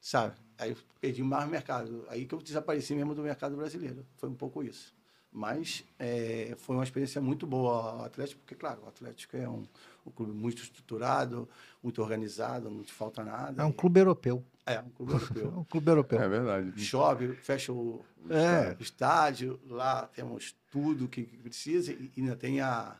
[0.00, 0.36] sabe?
[0.56, 2.04] Aí perdi mais mercado.
[2.08, 4.06] Aí que eu desapareci mesmo do mercado brasileiro.
[4.16, 4.94] Foi um pouco isso.
[5.32, 9.64] Mas é, foi uma experiência muito boa o Atlético, porque, claro, o Atlético é um,
[10.06, 11.48] um clube muito estruturado,
[11.82, 13.62] muito organizado, não te falta nada.
[13.62, 14.44] É um clube europeu.
[14.66, 15.58] É, um clube É europeu.
[15.58, 16.20] um clube europeu.
[16.20, 16.80] É verdade.
[16.84, 18.76] Chove, fecha o, É.
[18.78, 22.98] o estádio, lá temos tudo que que precisa e ainda tem a,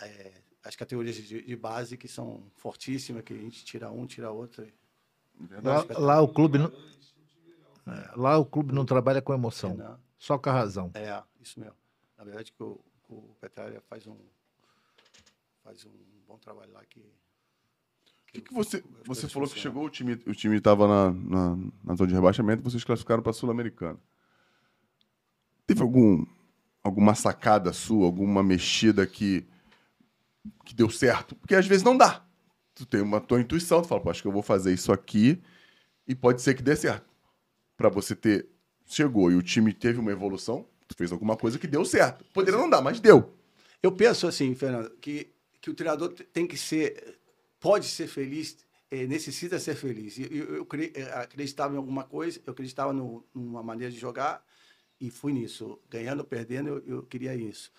[0.00, 0.32] é,
[0.64, 4.66] as categorias de, de base que são fortíssimas, que a gente tira um, tira outro.
[5.38, 5.92] Verdade.
[5.94, 6.72] Lá, lá o clube não,
[7.86, 10.90] é, lá o clube não trabalha com emoção, Não, só com a razão.
[10.94, 11.76] É, isso mesmo.
[12.16, 14.16] Na verdade, que o, o Petralha faz um,
[15.64, 15.92] faz um
[16.26, 17.04] bom trabalho lá que...
[18.32, 21.58] O que, que você, você falou que chegou o time, o time estava na, na,
[21.84, 23.98] na zona de rebaixamento, vocês classificaram para a Sul-Americana.
[25.66, 26.24] Teve algum,
[26.82, 29.46] alguma sacada sua, alguma mexida que,
[30.64, 31.34] que deu certo?
[31.36, 32.24] Porque às vezes não dá.
[32.74, 35.42] Tu tem uma tua intuição, tu fala, Pô, acho que eu vou fazer isso aqui
[36.08, 37.06] e pode ser que dê certo.
[37.76, 38.48] Para você ter.
[38.86, 42.24] Chegou e o time teve uma evolução, tu fez alguma coisa que deu certo.
[42.32, 43.34] Poderia não dar, mas deu.
[43.82, 45.28] Eu penso assim, Fernando, que,
[45.60, 47.18] que o treinador te- tem que ser,
[47.62, 48.58] pode ser feliz,
[48.90, 50.18] eh, necessita ser feliz.
[50.20, 54.44] Eu, eu, cre- eh, acreditava em alguma coisa, eu acreditava no, numa maneira de jogar
[55.00, 55.80] e fui nisso.
[55.90, 57.72] Ganhando perdendo, eu, eu queria isso.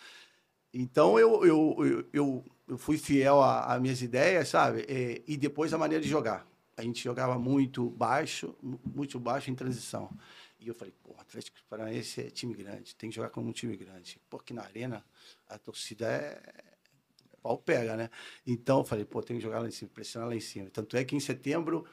[0.73, 4.85] Então eu, eu, eu, eu, eu fui fiel às minhas ideias, sabe?
[4.89, 6.47] Eh, e depois a maneira de jogar.
[6.77, 10.09] A gente jogava muito baixo, mu- muito baixo em transição.
[10.59, 13.75] E eu falei, pô, Atlético Paranaense é time grande, tem que jogar como um time
[13.77, 14.19] grande.
[14.29, 15.05] Porque na arena
[15.47, 16.72] a torcida é.
[17.43, 18.09] Pau pega, né?
[18.47, 20.69] Então eu falei, pô, tem que jogar lá em cima, pressionar lá em cima.
[20.71, 21.85] Tanto é que em setembro,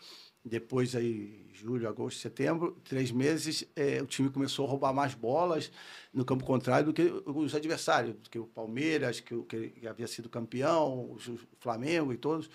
[0.44, 5.70] depois aí, julho, agosto, setembro, três meses, eh, o time começou a roubar mais bolas
[6.14, 10.28] no campo contrário do que os adversários, do que o Palmeiras, que, que havia sido
[10.30, 11.18] campeão, o
[11.58, 12.48] Flamengo e todos.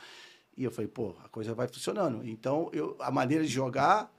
[0.58, 2.26] E eu falei, pô, a coisa vai funcionando.
[2.26, 4.12] Então, eu, a maneira de jogar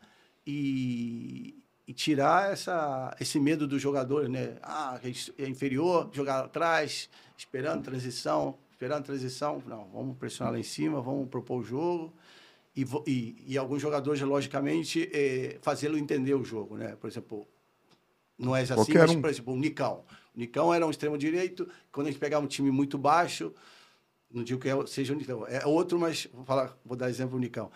[0.47, 4.59] e, e tirar essa, esse medo do jogador, né?
[4.63, 5.01] Ah,
[5.39, 9.63] é inferior, jogar atrás, esperando transição, esperando transição.
[9.67, 12.13] Não, vamos pressionar lá em cima, vamos propor o jogo
[12.77, 16.95] e, e, e alguns jogadores, logicamente, é, fazê-lo entender o jogo, né?
[17.01, 17.49] Por exemplo,
[18.39, 19.21] não é assim, Qualquer mas, um.
[19.23, 20.05] por exemplo, o Nicão.
[20.35, 23.51] O Nicão era um extremo direito, quando a gente pegava um time muito baixo,
[24.31, 27.39] não digo que é- seja o Nicão, é outro, mas vou, falar, vou dar exemplo
[27.39, 27.71] do Nicão.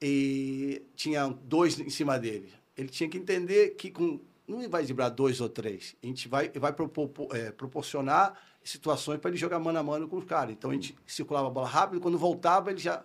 [0.00, 2.52] E tinha dois em cima dele.
[2.76, 5.96] Ele tinha que entender que com, não vai driblar dois ou três.
[6.00, 8.38] A gente vai, vai propor, é, proporcionar
[8.68, 10.52] situações para ele jogar mano a mano com os caras.
[10.52, 13.04] Então a gente circulava a bola rápido, quando voltava, ele já.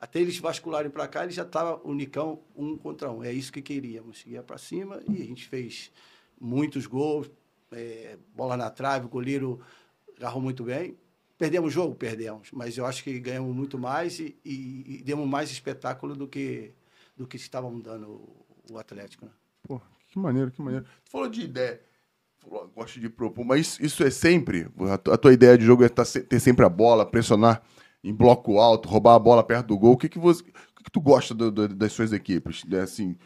[0.00, 3.24] Até eles vascularem para cá, ele já estava o Nicão um contra um.
[3.24, 4.24] É isso que queríamos.
[4.26, 5.90] Ia para cima e a gente fez
[6.40, 7.28] muitos gols,
[7.72, 9.60] é, bola na trave, o goleiro
[10.16, 10.96] agarrou muito bem.
[11.36, 11.96] Perdemos o jogo?
[11.96, 12.50] Perdemos.
[12.52, 16.72] Mas eu acho que ganhamos muito mais e, e- e demos mais espetáculo do que,
[17.16, 19.26] do que estavam dando o, o Atlético.
[19.26, 19.32] Né?
[19.64, 20.84] Pô, que maneiro, que maneiro.
[21.04, 21.80] Tu falou de ideia.
[22.48, 24.66] Falou, gosto de propor, mas isso, é sempre.
[24.90, 27.62] A tua, a ideia de jogo é tá ter sempre a bola, pressionar
[28.02, 29.92] em bloco alto, roubar a bola perto do gol.
[29.92, 32.62] O que, que, você, o que, tu gosta do- do- das suas equipes?
[32.72, 33.16] É, Assim,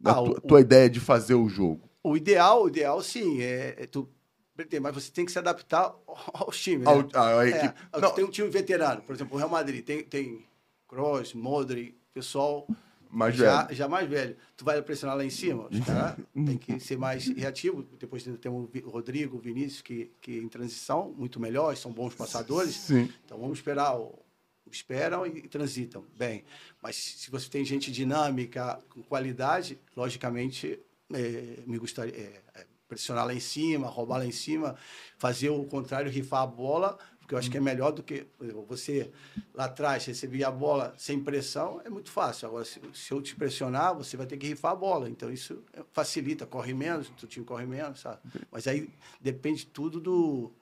[0.00, 1.88] da Ah, tua, o- tua ideia de fazer o jogo.
[2.02, 4.08] O ideal, o ideal sim, é, é tu
[4.82, 5.94] mas você tem que se adaptar
[6.34, 6.86] aos times.
[6.86, 6.92] né?
[6.92, 8.14] Ao- a- a É, equipe-.
[8.14, 10.44] Tem um time veterano, por exemplo, o Real Madrid, tem, tem
[10.86, 12.66] Kroos, Modric, pessoal
[13.10, 13.76] Mais já, velho.
[13.76, 14.36] já mais velho.
[14.56, 17.82] Tu vai pressionar lá em cima, os caras tem que ser mais reativo.
[17.98, 22.14] Depois ainda tem o Rodrigo, o Vinícius, que, que em transição, muito melhores, são bons
[22.14, 22.74] passadores.
[22.76, 23.12] Sim.
[23.24, 23.98] Então vamos esperar,
[24.70, 26.44] esperam e transitam bem.
[26.80, 30.78] Mas se você tem gente dinâmica, com qualidade, logicamente
[31.12, 34.76] é, me gostaria é, é, pressionar lá em cima, roubar lá em cima,
[35.18, 36.98] fazer o contrário, rifar a bola,
[37.30, 39.08] porque eu acho que é melhor do que exemplo, você
[39.54, 42.48] lá atrás receber a bola sem pressão, é muito fácil.
[42.48, 45.08] Agora, se, se eu te pressionar, você vai ter que rifar a bola.
[45.08, 45.62] Então isso
[45.92, 48.18] facilita, corre menos, o time corre menos, sabe?
[48.50, 50.52] Mas aí depende tudo do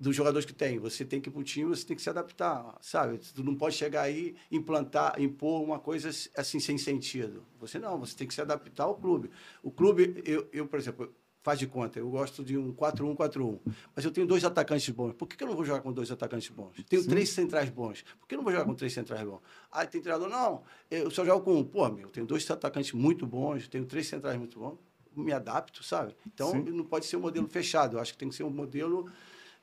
[0.00, 0.78] dos jogadores que tem.
[0.80, 3.18] Você tem que ir para o time, você tem que se adaptar, sabe?
[3.18, 7.44] Tu não pode chegar aí implantar, impor uma coisa assim sem sentido.
[7.60, 9.30] Você não, você tem que se adaptar ao clube.
[9.62, 13.58] O clube, eu, eu por exemplo, faz de conta, eu gosto de um 4-1-4-1,
[13.94, 15.12] mas eu tenho dois atacantes bons.
[15.12, 16.82] Por que, que eu não vou jogar com dois atacantes bons?
[16.88, 18.04] Tenho três centrais bons.
[18.20, 19.40] Por que eu não vou jogar com três centrais bons?
[19.70, 20.28] Ah, tem treinador?
[20.28, 21.64] Não, eu só jogo com um.
[21.64, 24.78] Pô, meu, eu tenho dois atacantes muito bons, tenho três centrais muito bons.
[25.14, 26.16] Me adapto, sabe?
[26.26, 26.62] Então, Sim.
[26.70, 27.96] não pode ser um modelo fechado.
[27.96, 29.10] Eu acho que tem que ser um modelo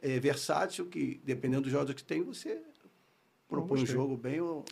[0.02, 2.62] é, versátil, que dependendo do jogador que tem, você
[3.48, 3.96] propõe um gostei.
[3.96, 4.64] jogo bem ou...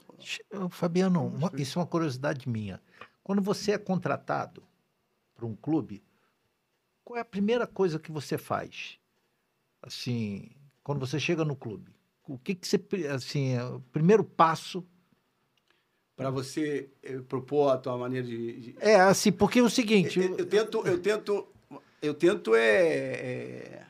[0.70, 2.80] Fabiano, uma- isso é uma curiosidade minha.
[3.24, 4.62] Quando você é contratado
[5.34, 6.04] para um clube,
[7.08, 9.00] qual é a primeira coisa que você faz?
[9.82, 10.50] Assim,
[10.84, 11.90] quando você chega no clube,
[12.28, 12.78] o que que você,
[13.10, 14.86] assim, é o primeiro passo
[16.18, 18.60] para você eh, propor a tua maneira de...
[18.60, 21.48] de- é assim, porque é o seguinte, Eu, eu tento, eu tento,
[22.02, 23.86] eu tento é, é,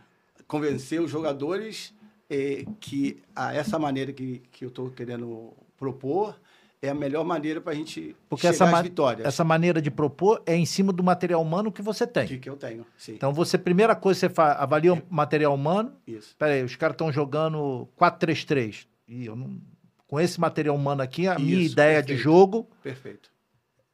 [0.47, 1.95] convencer os jogadores
[2.30, 6.39] é, que a, essa maneira que, que eu estou querendo propor
[6.82, 9.89] é a melhor maneira para a gente porque chegar essa, às vitórias essa maneira de
[9.89, 12.28] propor é em cima do material humano que você tem.
[12.28, 12.86] que, que eu tenho.
[12.97, 15.93] Sim, Então, você, primeira coisa, você faz, avalia o material humano.
[16.05, 16.36] isso.
[16.38, 18.86] Pera aí, os caras estão jogando 4-3-3.
[19.07, 19.59] E eu não.
[20.07, 22.23] Com esse material humano aqui, a minha Isso, ideia de perfeito.
[22.23, 23.30] jogo Perfeito.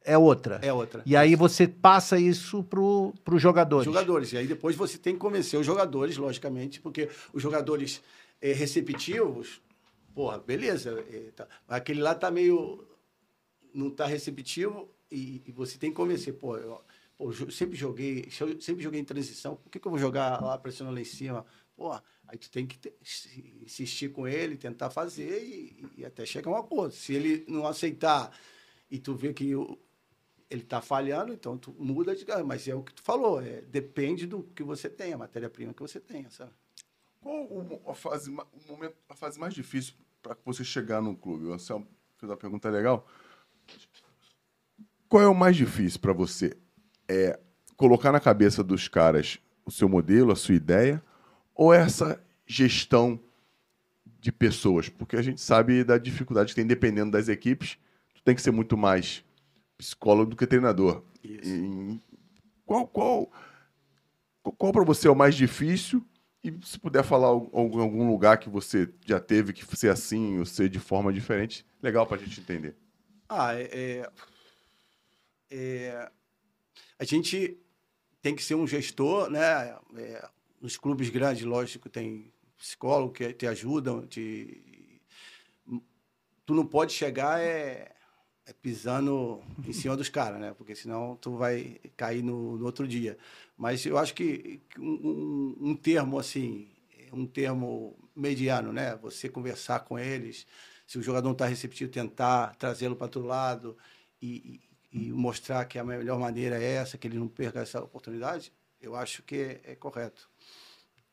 [0.04, 0.60] é outra.
[0.62, 1.02] É outra.
[1.04, 3.84] E aí você passa isso pro, pros jogadores.
[3.86, 4.32] jogadores.
[4.32, 8.00] E aí depois você tem que convencer os jogadores, logicamente, porque os jogadores
[8.40, 9.60] eh, receptivos,
[10.14, 10.90] porra, beleza.
[11.10, 11.48] eh, tá.
[11.68, 12.86] Aquele lá tá meio.
[13.74, 16.34] não tá receptivo e, e você tem que convencer.
[16.34, 16.82] Pô, eu,
[17.32, 20.58] jo- sempre joguei, eu sempre joguei em transição, por que, que eu vou jogar lá
[20.58, 21.46] pressionando lá em cima?
[21.76, 21.92] Pô,
[22.28, 22.78] aí tu tem que
[23.62, 26.94] insistir com ele, tentar fazer e, e até chegar a um acordo.
[26.94, 28.36] Se ele não aceitar
[28.90, 29.52] e tu vê que
[30.50, 32.30] ele está falhando, então tu muda de.
[32.32, 35.74] ah, Mas é o que tu falou, é, depende do que você tem, a matéria-prima
[35.74, 36.52] que você tem, sabe?
[37.24, 38.36] Qual a fase, o
[38.68, 41.46] momento, a fase mais difícil para você chegar no clube?
[41.46, 43.08] O Anselmo fez uma pergunta legal.
[45.08, 46.54] Qual é o mais difícil para você?
[47.08, 47.40] É
[47.78, 51.02] colocar na cabeça dos caras o seu modelo, a sua ideia,
[51.54, 53.18] ou essa gestão
[54.20, 54.90] de pessoas?
[54.90, 57.78] Porque a gente sabe da dificuldade que tem, dependendo das equipes,
[58.14, 59.24] tu tem que ser muito mais
[59.78, 61.02] psicólogo do que treinador.
[61.22, 61.48] Isso.
[61.48, 62.00] E-
[62.66, 63.32] qual qual
[64.58, 66.04] qual para você é o mais difícil?
[66.44, 70.38] E se puder falar al- algum, algum lugar que você já teve que ser assim
[70.38, 72.76] ou ser de forma diferente, legal para a gente entender.
[73.28, 74.10] Ah, é, é-
[75.50, 76.10] é-
[76.98, 77.58] a gente
[78.20, 79.74] tem que ser um gestor, né?
[79.96, 80.28] É,
[80.60, 85.00] nos clubes grandes, lógico, tem psicólogo que te ajudam, te...
[86.44, 87.92] tu não pode chegar é,
[88.46, 90.54] é pisando em cima dos caras, né?
[90.56, 93.16] Porque senão tu vai cair no, no outro dia.
[93.56, 96.68] Mas eu acho que um, um- termo assim,
[97.12, 98.96] um termo mediano, né?
[98.96, 100.46] Você conversar com eles,
[100.86, 103.76] se o jogador não está receptivo, tentar trazê-lo para outro lado
[104.20, 104.60] e,
[104.92, 108.52] e, e, mostrar que a melhor maneira é essa, que ele não perca essa oportunidade,
[108.80, 110.28] eu acho que é, é correto.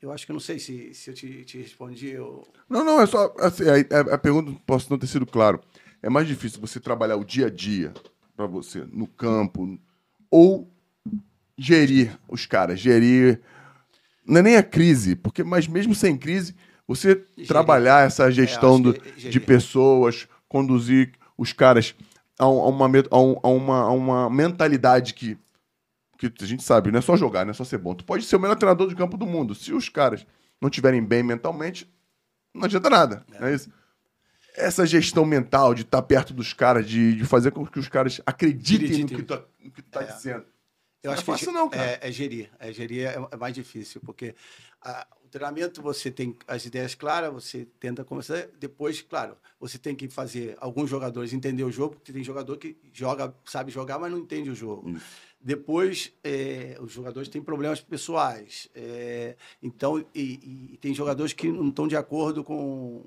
[0.02, 2.10] Eu acho que não sei se, se eu te, te respondi.
[2.10, 2.48] Eu...
[2.68, 3.34] Não, não, é só.
[3.38, 5.62] Assim, a, a, pergunta posso não ter sido claro.
[6.02, 7.94] É mais difícil você trabalhar o dia a dia
[8.36, 9.80] para você, no campo,
[10.32, 10.68] ou
[11.62, 13.40] gerir os caras, gerir.
[14.26, 16.56] Não é nem a crise, porque, mas mesmo sem crise,
[16.88, 17.48] você gerir.
[17.48, 21.96] trabalhar essa é, gestão é, do, de pessoas, conduzir os caras
[22.38, 25.38] a, uma, a, uma, a uma mentalidade que
[26.30, 27.96] que a gente sabe, não é só jogar, não é só ser bom.
[27.96, 29.56] Tu pode ser o melhor treinador de campo do mundo.
[29.56, 30.24] Se os caras
[30.62, 31.92] não estiverem bem mentalmente,
[32.54, 33.26] não adianta nada.
[33.34, 33.40] É.
[33.40, 33.72] Não é isso?
[34.56, 38.22] Essa gestão mental de estar perto dos caras, de, de fazer com que os caras
[38.24, 40.14] acreditem no que tu, no que tu tá é.
[40.14, 40.46] dizendo.
[41.04, 41.84] Eu não acho é fácil, que não, cara.
[41.84, 42.50] É, é, gerir.
[42.60, 44.36] É gerir é, é mais difícil, porque
[44.82, 48.48] a, o treinamento você tem as ideias claras, você tenta começar.
[48.60, 52.78] Depois, claro, você tem que fazer alguns jogadores entender o jogo, porque tem jogador que
[52.94, 54.90] joga, sabe jogar, mas não entende o jogo.
[54.90, 55.32] Isso.
[55.44, 58.70] Depois, é, os jogadores têm problemas pessoais.
[58.76, 63.04] É, então, e, e, tem jogadores que não estão de acordo com,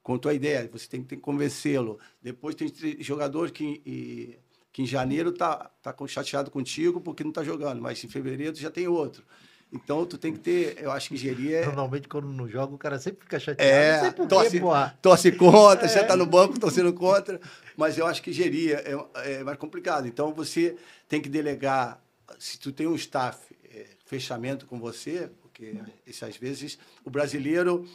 [0.00, 0.68] com a tua ideia.
[0.72, 1.98] Você tem, tem que convencê-lo.
[2.22, 4.38] Depois, tem jogadores que, e,
[4.74, 8.72] que em janeiro tá, tá chateado contigo porque não está jogando, mas em fevereiro já
[8.72, 9.24] tem outro.
[9.72, 11.64] Então, tu tem que ter, eu acho que gerir é...
[11.64, 14.06] Normalmente, quando não joga, o cara sempre fica chateado.
[14.06, 14.60] É, por torce,
[15.00, 15.88] torce contra, é.
[15.88, 17.40] já tá no banco torcendo contra.
[17.76, 18.96] Mas eu acho que gerir é,
[19.32, 20.08] é, mais complicado.
[20.08, 20.76] Então, você
[21.08, 22.02] tem que delegar,
[22.36, 23.38] se tu tem um staff,
[23.72, 27.86] é, fechamento com você, porque isso, às vezes o brasileiro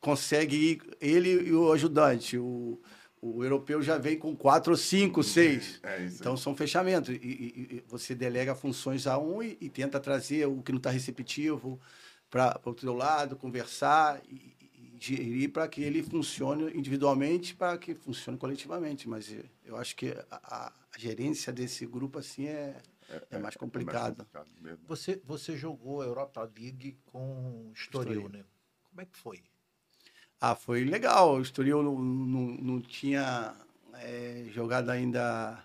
[0.00, 2.80] consegue ir, ele e o ajudante, o
[3.24, 5.80] o europeu já vem com quatro, ou cinco, seis.
[5.82, 7.08] É então são fechamentos.
[7.08, 10.76] E, e, e, você delega funções a um e, e tenta trazer o que não
[10.76, 11.80] está receptivo
[12.30, 14.52] para o teu lado, conversar e,
[15.00, 19.08] gerir para que ele funcione individualmente, para que funcione coletivamente.
[19.08, 22.76] Mas eu acho que a, a gerência desse grupo assim é,
[23.08, 24.26] é, é mais complicado.
[24.30, 28.44] É mais complicado você, você jogou a Europa League com Estoril, Estoril, né?
[28.90, 29.42] Como é que foi?
[30.46, 31.36] Ah, foi legal.
[31.36, 33.54] O Estoril não, não, não tinha
[33.94, 35.58] é, jogado ainda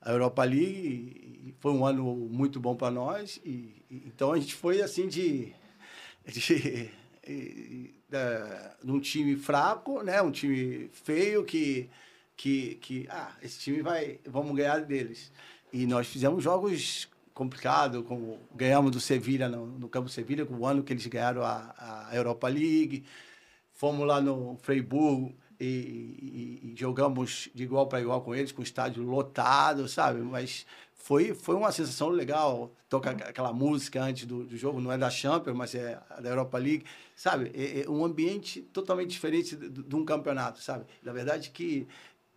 [0.00, 3.40] a Europa League foi um ano muito bom para nós.
[3.44, 5.52] E, e, então a gente foi assim de,
[6.26, 6.90] de, de,
[8.82, 10.20] de, um time fraco, né?
[10.20, 11.88] Um time feio que
[12.36, 15.30] que, que ah, esse time vai, vamos ganhar deles.
[15.72, 20.66] E nós fizemos jogos complicados, como ganhamos do Sevilha no, no campo Sevilha, com o
[20.66, 23.04] ano que eles ganharam a, a Europa League
[23.74, 28.60] fomos lá no Freiburg e, e, e jogamos de igual para igual com eles, com
[28.60, 30.20] o estádio lotado, sabe?
[30.20, 30.64] Mas
[30.94, 32.72] foi, foi uma sensação legal.
[32.88, 36.56] Toca aquela música antes do, do jogo, não é da Champions, mas é da Europa
[36.56, 37.50] League, sabe?
[37.54, 40.86] É, é um ambiente totalmente diferente de, de, um campeonato, sabe?
[41.02, 41.86] Na verdade, que,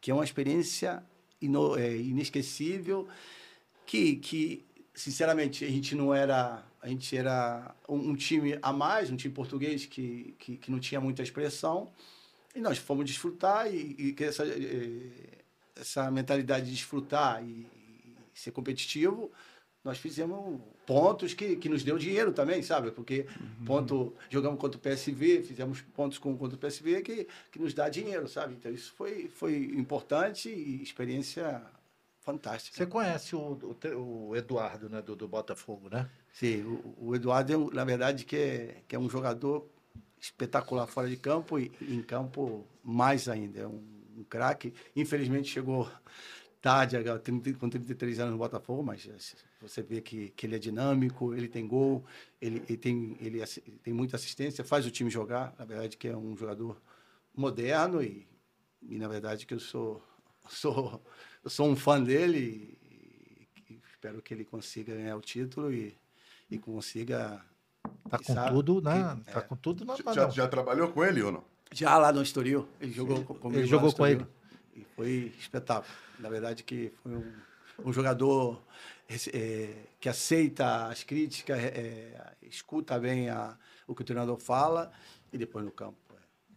[0.01, 1.01] que é uma experiência
[1.41, 3.07] ino, é, inesquecível,
[3.85, 4.65] que, que,
[4.97, 9.33] sinceramente, a gente não era a gente era um, um, time a mais, um time
[9.33, 11.91] português que, que, que, não tinha muita expressão.
[12.55, 14.43] E nós fomos desfrutar e, e essa,
[15.75, 19.31] essa mentalidade de desfrutar e, e, ser competitivo,
[19.83, 22.91] nós fizemos pontos que, que nos deu dinheiro também, sabe?
[22.91, 23.65] Porque uhum.
[23.65, 27.89] ponto, jogamos contra o PSV, fizemos pontos com, contra o PSV que, que nos dá
[27.89, 28.53] dinheiro, sabe?
[28.53, 31.61] Então isso foi, foi importante e experiência
[32.27, 32.75] fantástica.
[32.75, 33.57] Você conhece o,
[33.95, 36.09] o, o Eduardo, né, do, do Botafogo, né?
[36.33, 39.65] Sim, o, o Eduardo, é, na verdade, que é, que é um jogador
[40.19, 43.61] espetacular fora de campo e em campo mais ainda.
[43.61, 43.81] É um,
[44.17, 44.73] um craque.
[44.93, 45.89] Infelizmente chegou
[46.61, 46.97] tarde,
[47.59, 49.07] com 33 anos no Botafogo, mas
[49.61, 52.03] você vê que, que ele é dinâmico, ele tem gol,
[52.41, 53.41] ele, ele, tem, ele
[53.81, 55.55] tem muita assistência, faz o time jogar.
[55.57, 56.81] Na verdade, que é um jogador
[57.33, 58.27] moderno e,
[58.81, 60.03] e na verdade, que eu sou,
[60.49, 61.01] sou,
[61.43, 62.77] eu sou um fã dele
[63.67, 65.95] e, e espero que ele consiga ganhar o título e
[66.49, 67.41] e consiga.
[68.09, 69.17] Tá com sabe, tudo, né?
[69.25, 69.41] Que, tá é.
[69.41, 70.13] com tudo na mão.
[70.13, 71.43] Já, já, trabalhou com ele ou não?
[71.71, 72.67] Já lá no Estoril.
[72.79, 73.59] Ele jogou comigo.
[73.59, 74.25] Ele jogou com ele.
[74.75, 75.93] E foi espetáculo.
[76.19, 77.33] Na verdade, que foi um,
[77.85, 78.61] um jogador
[79.33, 84.91] é, que aceita as críticas, é, escuta bem a, o que o treinador fala
[85.31, 85.97] e depois no campo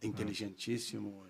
[0.00, 1.29] é inteligentíssimo e,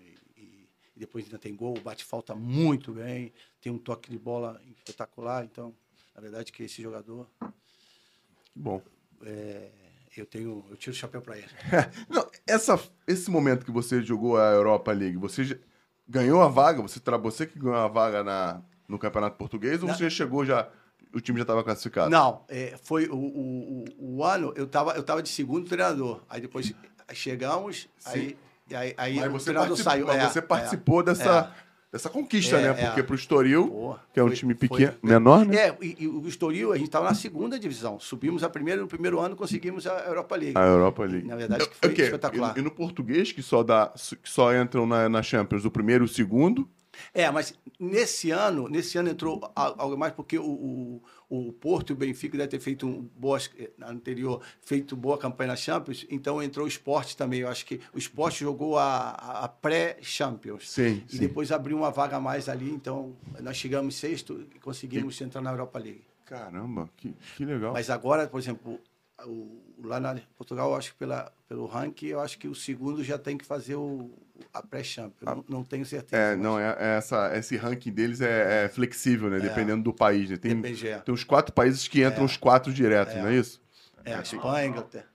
[1.01, 5.43] depois ainda tem gol, bate falta muito bem, tem um toque de bola espetacular.
[5.43, 5.75] Então,
[6.15, 8.81] na verdade, que esse jogador que bom.
[9.23, 9.69] É,
[10.15, 11.47] eu tenho, eu tiro o chapéu para ele.
[12.07, 15.59] Não, essa, esse momento que você jogou a Europa League, você
[16.07, 16.81] ganhou a vaga?
[16.83, 20.69] Você, você que ganhou a vaga na, no Campeonato Português ou você chegou já
[21.13, 22.09] o time já estava classificado?
[22.09, 26.23] Não, é, foi o, o, o, o, ano, eu estava eu tava de segundo treinador.
[26.29, 26.71] Aí depois
[27.13, 28.09] chegamos, Sim.
[28.09, 28.37] aí
[28.75, 30.11] Aí, aí o você participou, saiu.
[30.11, 31.51] é, você participou dessa,
[31.91, 32.81] dessa conquista, É, né?
[32.81, 32.85] é.
[32.87, 35.55] Porque pro Estoril, Pô, que é um foi- time foi- pequeno, menor, É, né?
[35.57, 37.99] É, e, e o Estoril, a gente estava na segunda divisão.
[37.99, 40.57] Subimos a primeira, no primeiro ano conseguimos a Europa League.
[40.57, 41.27] A Europa League.
[41.27, 42.01] Na verdade, que É foi o quê?
[42.03, 42.53] espetacular.
[42.55, 43.91] E, e no português, que só, dá,
[44.21, 46.67] que só entram na, na Champions o primeiro e o segundo.
[47.13, 51.93] É, mas nesse ano, nesse ano entrou algo mais porque o, o, o Porto e
[51.93, 53.49] o Benfica devem ter feito um boas
[53.81, 57.39] anterior, feito boa campanha na Champions, então entrou o esporte também.
[57.41, 60.69] Eu acho que o esporte jogou a, a- pré-Champions.
[60.71, 61.19] Sim, E sim.
[61.19, 65.51] depois abriu uma vaga a mais ali, então nós chegamos sexto e conseguimos entrar na
[65.51, 66.03] Europa League.
[66.25, 67.73] Caramba, que, que legal.
[67.73, 68.79] Mas agora, por exemplo,
[69.25, 73.03] o- lá na Portugal, eu acho que pela, pelo ranking, eu acho que o segundo
[73.03, 74.09] já tem que fazer o,
[74.53, 75.21] a pré-champions.
[75.21, 76.15] Não, não tenho certeza.
[76.21, 79.39] É, mas não, é, é essa, esse ranking deles é, é flexível, né?
[79.39, 80.37] Dependendo do país, né?
[80.37, 80.97] Tem, Depende, é.
[80.99, 83.61] tem uns quatro países que entram os quatro diretos, não é isso?
[84.03, 85.05] É, a Espanha, Inglaterra.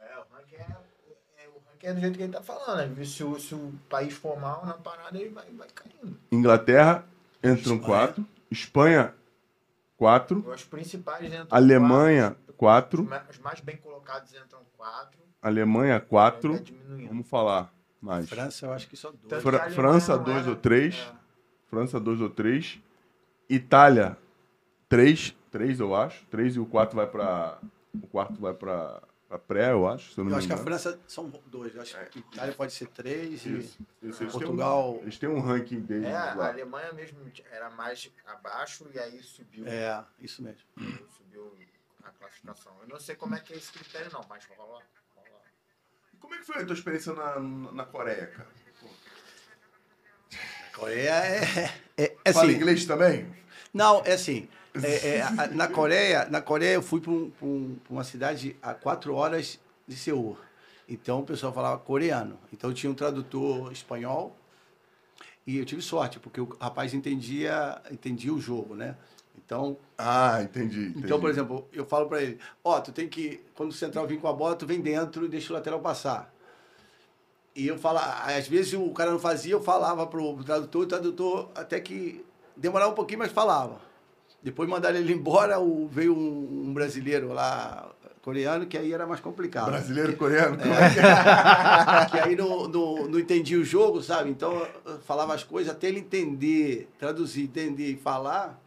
[0.00, 0.60] É, o ranking é,
[1.44, 2.96] é- o ranking é do jeito que ele tá falando.
[2.96, 3.04] né?
[3.04, 6.16] Se o, se o país for mal na parada, ele vai, vai caindo.
[6.30, 7.04] Inglaterra
[7.42, 7.80] entram Espanha.
[7.80, 8.26] quatro.
[8.50, 9.14] Espanha,
[9.96, 10.48] quatro.
[10.48, 13.02] Os principais entram Alemanha, quatro.
[13.02, 13.30] Os, quatro.
[13.30, 15.18] os mais bem colocados entram quatro.
[15.42, 16.62] Alemanha, quatro.
[17.08, 18.28] Vamos falar mais.
[18.28, 19.42] França, eu acho que só dois.
[19.42, 20.94] Fra- a Alemanha França, não dois era- ou três.
[20.96, 21.12] é.
[21.68, 22.80] França, dois ou três.
[23.48, 24.16] Itália,
[24.88, 25.34] três.
[25.50, 26.24] Três, eu acho.
[26.26, 27.58] Três e o quatro vai pra.
[27.92, 30.12] O quarto vai pra, pra pré, eu acho.
[30.12, 30.56] Se eu não Eu acho que a.
[30.56, 31.74] França são dois.
[31.74, 34.22] Eu acho que a Itália pode ser três e Isso, isso.
[34.22, 34.92] Eles Portugal.
[34.92, 36.48] Têm um, eles têm um ranking deles É, a lá.
[36.50, 37.18] Alemanha mesmo
[37.50, 40.62] era mais abaixo e aí subiu, É, isso mesmo.
[41.16, 41.52] subiu
[42.04, 42.72] a classificação.
[42.82, 44.80] Eu não sei como é que é esse critério não, mas rola.
[46.20, 48.48] Como é que foi a tua experiência na, na Coreia, cara?
[50.72, 51.72] A Coreia é.
[51.96, 53.26] é, é Fala assim, inglês também?
[53.72, 54.48] Não, é assim.
[54.82, 58.74] é, é, a- na Coreia, na Coreia eu fui para um, um- uma cidade a
[58.74, 60.38] quatro horas de Seul.
[60.88, 62.38] Então o pessoal falava coreano.
[62.52, 64.36] Então tinha um tradutor espanhol
[65.46, 68.96] e eu tive sorte porque o rapaz entendia, entendia o jogo, né?
[69.44, 70.88] Então, Ah, entendi.
[70.88, 71.04] entendi.
[71.04, 74.18] então por exemplo, eu falo para ele: ó, tu tem que quando o central vir
[74.20, 76.32] com a bola, tu vem dentro e deixa o lateral passar.
[77.54, 81.50] E eu falo, às vezes o cara não fazia, eu falava pro tradutor, o tradutor
[81.54, 82.24] até que
[82.56, 83.80] demorava um pouquinho, mas falava.
[84.42, 87.90] Depois mandaram ele embora, o, veio um, um brasileiro lá,
[88.22, 89.66] coreano, que aí era mais complicado.
[89.66, 90.56] Brasileiro, coreano?
[90.62, 92.06] É que é?
[92.10, 94.30] que aí não, não, não entendia o jogo, sabe?
[94.30, 98.58] Então eu falava as coisas até ele entender, traduzir, entender e falar.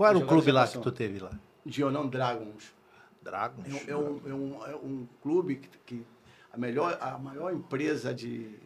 [0.00, 1.30] Qual era o clube lá que tu teve lá?
[1.66, 2.72] Gionão Dragons.
[3.20, 3.86] Dragons.
[3.86, 6.06] É, um- é um, é, um, é um clube que, que
[6.50, 8.58] a, melhor, a maior empresa de,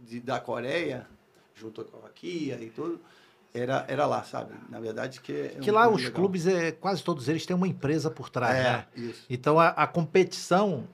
[0.00, 1.06] de, da Coreia,
[1.54, 3.00] junto com a Kia e tudo,
[3.54, 4.54] era, era lá, sabe?
[4.68, 6.14] Na verdade, que é Que um lá os legal.
[6.14, 8.86] clubes, é, quase todos eles têm uma empresa por trás, né?
[8.96, 9.24] É, isso.
[9.30, 10.88] Então a, a competição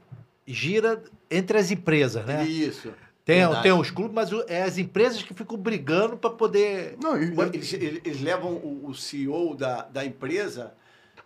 [0.47, 2.45] gira entre as empresas, né?
[2.45, 2.93] Isso.
[3.29, 3.63] Tem, verdade.
[3.63, 6.97] tem os clubes, mas é as empresas que ficam brigando para poder.
[7.03, 10.73] Não, Eles, eles- eles levam o, o CEO da, da empresa,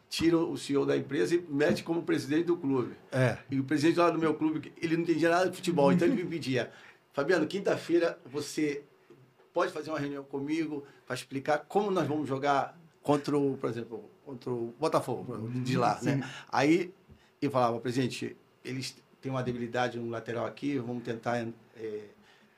[0.09, 2.95] tiram o CEO da empresa e mete como presidente do clube.
[3.13, 3.39] É.
[3.49, 6.21] E o presidente lá do meu clube, ele não entendia nada de futebol, então ele
[6.25, 6.73] me pedia,
[7.13, 8.83] Fabiano, quinta-feira você
[9.55, 14.11] pode fazer uma reunião comigo para explicar como nós vamos jogar contra o, por exemplo,
[14.27, 16.29] contra o Botafogo, de lá, né?
[16.51, 16.93] Aí
[17.41, 21.39] eu falava, presidente, eles têm uma debilidade no lateral aqui, vamos tentar
[21.77, 22.01] é,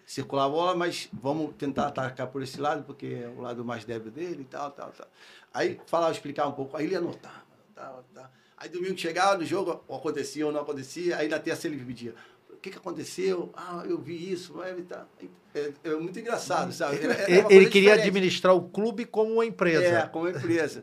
[0.07, 3.85] circular a bola, mas vamos tentar atacar por esse lado, porque é o lado mais
[3.85, 5.07] débil dele e tal, tal, tal.
[5.53, 8.31] Aí falava, explicar um pouco, aí ele anotava, anotava, anotava.
[8.57, 11.85] Aí domingo chegava no jogo, ou acontecia ou não acontecia, aí na terça ele me
[11.85, 12.15] pedia,
[12.51, 13.53] o que, que aconteceu?
[13.55, 15.07] Ah, eu vi isso, ele tá...
[15.55, 16.97] É, é muito engraçado, sabe?
[16.97, 17.07] Ele,
[17.49, 18.09] ele queria diferente.
[18.09, 19.85] administrar o clube como uma empresa.
[19.85, 20.83] É, como empresa.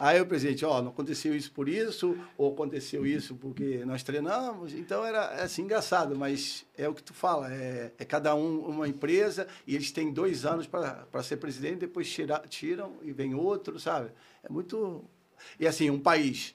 [0.00, 4.72] Aí o presidente, ó, não aconteceu isso por isso, ou aconteceu isso porque nós treinamos.
[4.72, 8.60] Então era é assim engraçado, mas é o que tu fala, é, é cada um
[8.60, 13.34] uma empresa e eles têm dois anos para ser presidente, depois tira, tiram e vem
[13.34, 14.12] outro, sabe?
[14.44, 15.04] É muito.
[15.58, 16.54] E assim, um país,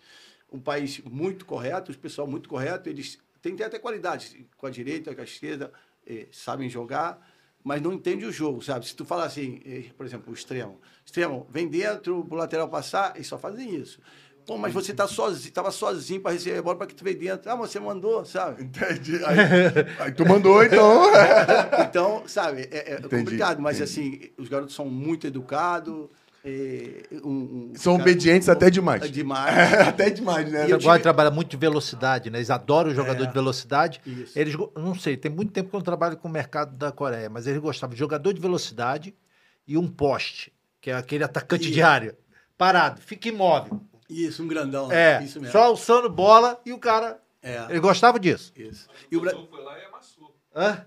[0.50, 5.14] um país muito correto, os pessoal muito correto, eles têm até qualidade com a direita,
[5.14, 5.70] com a esquerda,
[6.08, 7.22] eh, sabem jogar
[7.64, 8.88] mas não entende o jogo, sabe?
[8.88, 13.16] Se tu fala assim, eh, por exemplo, o extremo, extremo, vem dentro, pro lateral passar,
[13.16, 14.00] eles só fazem isso.
[14.46, 17.18] Pô, mas você tá sozinho, tava sozinho para receber a bola para que tu veio
[17.18, 17.50] dentro.
[17.50, 18.64] Ah, você mandou, sabe?
[18.64, 19.24] Entendi.
[19.24, 19.38] Aí,
[20.00, 21.04] aí tu mandou, então.
[21.90, 23.92] Então, sabe, é, é Entendi, complicado, mas entendi.
[23.92, 26.10] assim, os garotos são muito educados.
[26.46, 29.02] Eh, um- um- São cara- obedientes até demais.
[29.04, 29.56] É demais.
[29.88, 30.60] até demais, né?
[30.60, 32.38] E Eles eu gostam tive- de trabalhar muito de velocidade, né?
[32.40, 33.28] Eles adoram o jogador É.
[33.28, 34.02] de velocidade.
[34.06, 34.38] Isso.
[34.38, 37.30] Eles, não sei, tem muito tempo que eu não trabalho com o mercado da Coreia,
[37.30, 39.16] mas eles gostavam de jogador de velocidade
[39.68, 41.74] e um poste, que é aquele atacante Isso.
[41.74, 42.18] de área.
[42.58, 43.82] Parado, fica imóvel.
[44.10, 44.92] Isso, um grandão.
[44.92, 45.52] É, isso mesmo.
[45.52, 47.20] só alçando bola e o cara.
[47.42, 48.52] É, Ele gostava disso.
[48.56, 48.88] isso.
[49.12, 50.36] E o Bra- Dodô foi lá e amassou.
[50.56, 50.86] Hã?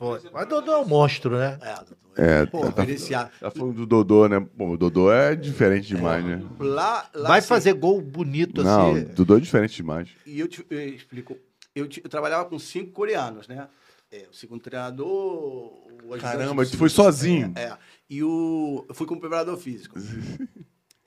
[0.00, 0.30] O Dodô foi.
[0.32, 1.58] Mas Dodô é um monstro, né?
[1.62, 1.96] É, doutor.
[2.18, 3.30] É, Pô, tá, tá, diferenciado.
[3.38, 4.40] tá falando do Dodô, né?
[4.40, 6.42] Bom, o Dodô é diferente demais, né?
[6.58, 9.04] Lá, lá Vai assim, fazer gol bonito Não, assim.
[9.14, 10.08] Dodô é diferente demais.
[10.24, 11.36] E eu te eu explico.
[11.74, 13.68] Eu, te- eu trabalhava com cinco coreanos, né?
[14.10, 15.06] É, o segundo treinador.
[15.08, 17.52] o Caramba, tu foi sozinho.
[17.54, 17.78] É, é.
[18.08, 19.98] E o, eu fui como preparador físico.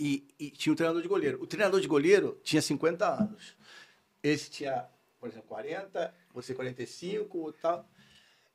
[0.01, 1.43] E, e tinha um treinador de goleiro.
[1.43, 3.53] O treinador de goleiro tinha 50 anos.
[4.23, 4.85] Esse tinha,
[5.19, 7.85] por exemplo, 40, você 45 e tal.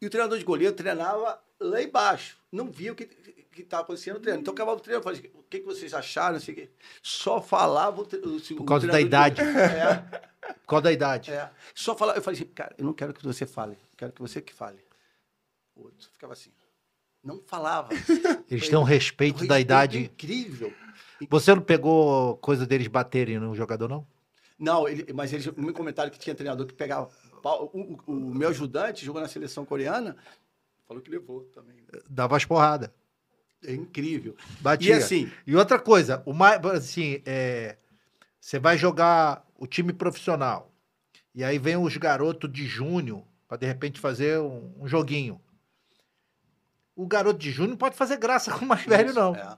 [0.05, 2.37] E o treinador de goleiro treinava lá embaixo.
[2.53, 3.09] Não via o que
[3.57, 4.41] estava acontecendo no treino.
[4.43, 6.39] Então, acabava o treino, eu falei, o que, que vocês acharam?
[6.39, 6.69] Quê.
[7.03, 9.41] Só falava o, o, Por causa da idade.
[9.41, 11.31] É, Por causa da idade.
[11.33, 11.51] é.
[11.75, 14.21] Só falar, eu falei assim, cara, eu não quero que você fale, eu quero que
[14.21, 14.85] você que fale.
[15.75, 16.53] O outro ficava assim.
[17.23, 17.89] Não falava.
[18.51, 20.01] Eles têm um respeito da idade.
[20.01, 20.71] Incrível.
[21.31, 24.07] Você não pegou coisa deles baterem no jogador, não?
[24.59, 27.11] Não, ele, mas eles me comentaram que tinha treinador que pegava.
[27.45, 27.71] Pau.
[27.75, 30.17] O, o- o meu ajudante jogou na seleção coreana,
[30.89, 31.77] falou que levou também.
[32.09, 32.91] Dava as porradas.
[33.65, 34.35] É incrível.
[34.61, 34.95] Batia.
[34.95, 37.77] E assim, E outra coisa, o mais, assim, é,
[38.41, 40.71] você vai jogar o time profissional.
[41.35, 45.41] E aí vem os garotos de junho para de repente fazer um, um joguinho.
[46.97, 49.35] O garoto de junho não pode fazer graça com o mais velho, isso, não.
[49.35, 49.57] é.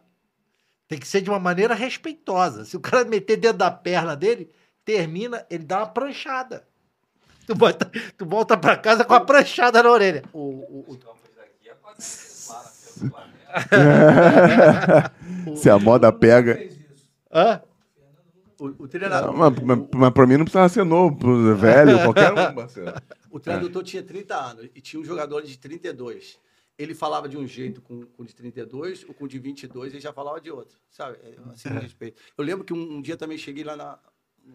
[0.89, 2.64] Tem que ser de uma maneira respeitosa.
[2.64, 4.49] Se o cara meter dentro da perna dele,
[4.84, 6.66] termina, ele dá uma pranchada.
[7.47, 10.22] Tu volta, tu volta pra casa com a pranchada na orelha.
[10.32, 11.16] O, o, o-
[15.57, 16.59] Se a moda pega.
[17.32, 17.62] Hã?
[18.59, 19.32] o- o treinador.
[19.32, 22.92] Não, mas, mas, mas pra mim não precisava ser novo, velho, qualquer um, parceiro.
[23.30, 26.38] O tradutor tinha 30 anos e tinha um jogador de 32.
[26.78, 29.92] Ele falava de um jeito com, com o de 32, o com o de 22
[29.94, 31.16] ele já falava de outro, sabe?
[31.22, 32.20] É, Assim, de respeito.
[32.36, 33.99] Eu lembro que um, um dia também cheguei lá na,
[34.44, 34.55] no,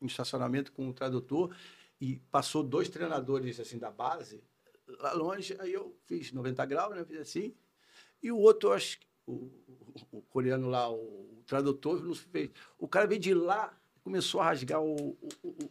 [0.00, 1.54] no estacionamento com o tradutor
[2.00, 4.42] e passou dois treinadores assim da base
[4.98, 7.04] lá longe, aí eu fiz 90 graus, né?
[7.04, 7.54] Fiz assim.
[8.22, 12.50] E o outro, acho que o, o- o coreano lá, o, o tradutor, não fez.
[12.78, 13.72] O cara veio de lá,
[14.02, 15.16] começou a rasgar o,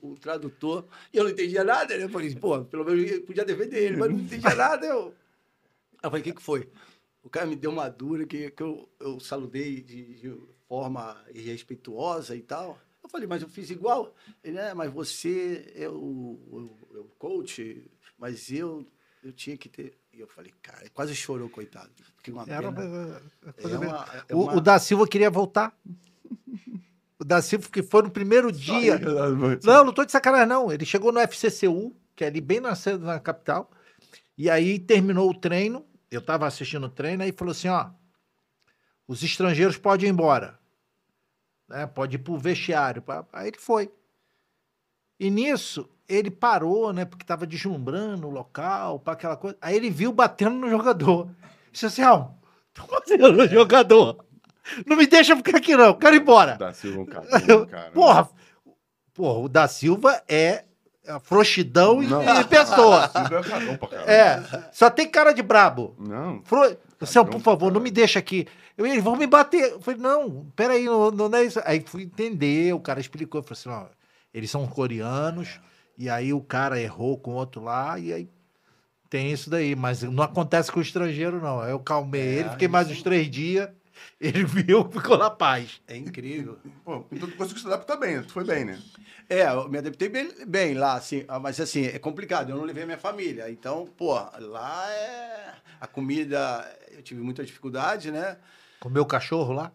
[0.02, 2.04] o, tradutor, e eu não entendia nada, né?
[2.06, 4.86] Eu falei, pô, pelo menos eu podia defender ele, mas não entendia nada.
[4.86, 5.14] Eu,
[6.02, 6.70] eu falei, o que, que foi?
[7.22, 12.36] O cara me deu uma dura que, que eu, eu saludei de, de forma irrespeituosa
[12.36, 12.80] e tal.
[13.10, 14.14] Eu falei, mas eu fiz igual.
[14.44, 17.84] Ele, é, mas você é o, o, é o coach,
[18.20, 18.86] mas eu,
[19.24, 19.98] eu tinha que ter.
[20.14, 21.90] E eu falei, cara, quase chorou, coitado.
[22.16, 23.22] Porque uma Era pena.
[23.58, 25.76] É uma- é O, uma- o da Silva queria voltar.
[27.18, 29.00] O da Silva que foi no primeiro dia.
[29.64, 30.72] Não, Não, tô de sacanagem, não.
[30.72, 33.72] Ele chegou no FCCU, que é ali bem na, na capital.
[34.38, 35.84] E aí terminou o treino.
[36.12, 37.90] Eu tava assistindo o treino, aí falou assim: ó,
[39.08, 40.59] os estrangeiros podem ir embora.
[41.70, 41.86] Né?
[41.86, 43.02] Pode ir pro vestiário.
[43.02, 43.26] pá.
[43.32, 43.92] Aí ele foi.
[45.20, 47.06] E nisso, ele parou, né?
[47.06, 49.58] Porque tava deslumbrando o local, para aquela coisa.
[49.62, 51.30] Aí ele viu batendo no jogador.
[51.72, 52.30] Disse assim: ó,
[52.74, 54.26] tô batendo no jogador.
[54.86, 55.94] Não me deixa ficar aqui, não.
[55.94, 56.56] Quero ir embora.
[56.58, 57.28] Da Silva é um cara.
[57.68, 57.92] cara.
[57.92, 58.30] Porra,
[59.14, 60.64] porra, o da Silva é
[61.08, 62.22] a frouxidão Não.
[62.24, 63.10] em pessoa.
[63.10, 63.42] Silva
[64.06, 64.14] é.
[64.14, 65.96] É, só tem cara de brabo.
[66.00, 66.42] Não.
[66.44, 66.78] Fro...
[67.06, 68.46] Céu, por favor, não me deixa aqui.
[68.80, 69.72] Eu, eles vão me bater.
[69.74, 71.60] Eu falei, não, peraí, não, não é isso.
[71.66, 73.88] Aí fui entender, o cara explicou, falei assim, ó,
[74.34, 75.60] eles são coreanos,
[75.98, 78.30] e aí o cara errou com outro lá, e aí
[79.10, 81.60] tem isso daí, mas não acontece com o estrangeiro, não.
[81.60, 83.68] Aí eu calmei É, ele, fiquei mais isso- uns três dias,
[84.22, 85.82] ele viu, ficou na paz.
[85.86, 86.58] É incrível.
[86.86, 88.80] Pô, então tu conseguiu se adaptar bem, tu foi bem, né?
[89.28, 92.64] É, eu me adaptei bem, bem lá, assim, ah, mas assim, é complicado, eu não
[92.64, 93.52] levei minha família.
[93.52, 95.54] Então, pô, lá é.
[95.82, 98.38] A comida, eu tive muita dificuldade, né?
[98.80, 99.72] Com o meu cachorro lá.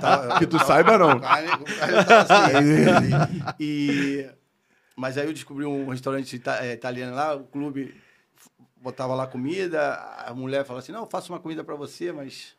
[0.00, 1.20] Tava- Que tu saiba, não.
[1.20, 4.28] carne- tava assim, e,
[4.96, 7.94] mas aí eu descobri um restaurante ita- eh, italiano lá, o clube
[8.76, 9.94] botava lá comida,
[10.26, 12.56] a mulher falava assim, não, eu faço uma comida para você, mas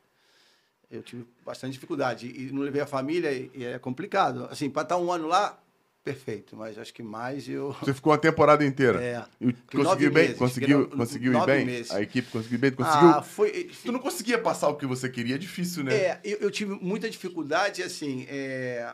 [0.91, 2.27] eu tive bastante dificuldade.
[2.27, 4.47] E não levei a família e, e é complicado.
[4.51, 5.57] Assim, para estar um ano lá,
[6.03, 7.73] perfeito, mas acho que mais eu...
[7.81, 9.03] Você ficou uma temporada inteira.
[9.03, 9.25] É.
[9.41, 10.23] E conseguiu bem?
[10.23, 11.65] meses, Conseguiu, conseguiu ir bem?
[11.65, 11.91] meses.
[11.91, 12.71] A equipe conseguiu bem?
[12.71, 13.09] Tu conseguiu?
[13.09, 13.71] Ah, foi...
[13.83, 15.95] Tu não conseguia passar o que você queria, é difícil, né?
[15.95, 18.93] É, eu, eu tive muita dificuldade, assim, é,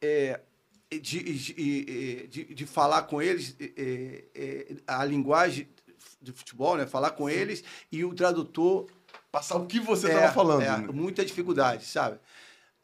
[0.00, 0.40] é,
[0.90, 5.68] de, de, de, de falar com eles é, é, a linguagem
[6.20, 6.86] de futebol, né?
[6.86, 8.86] Falar com eles e o tradutor
[9.36, 10.62] Passar o que você é, tava falando.
[10.62, 10.88] é, né?
[10.90, 12.18] muita dificuldade, sabe?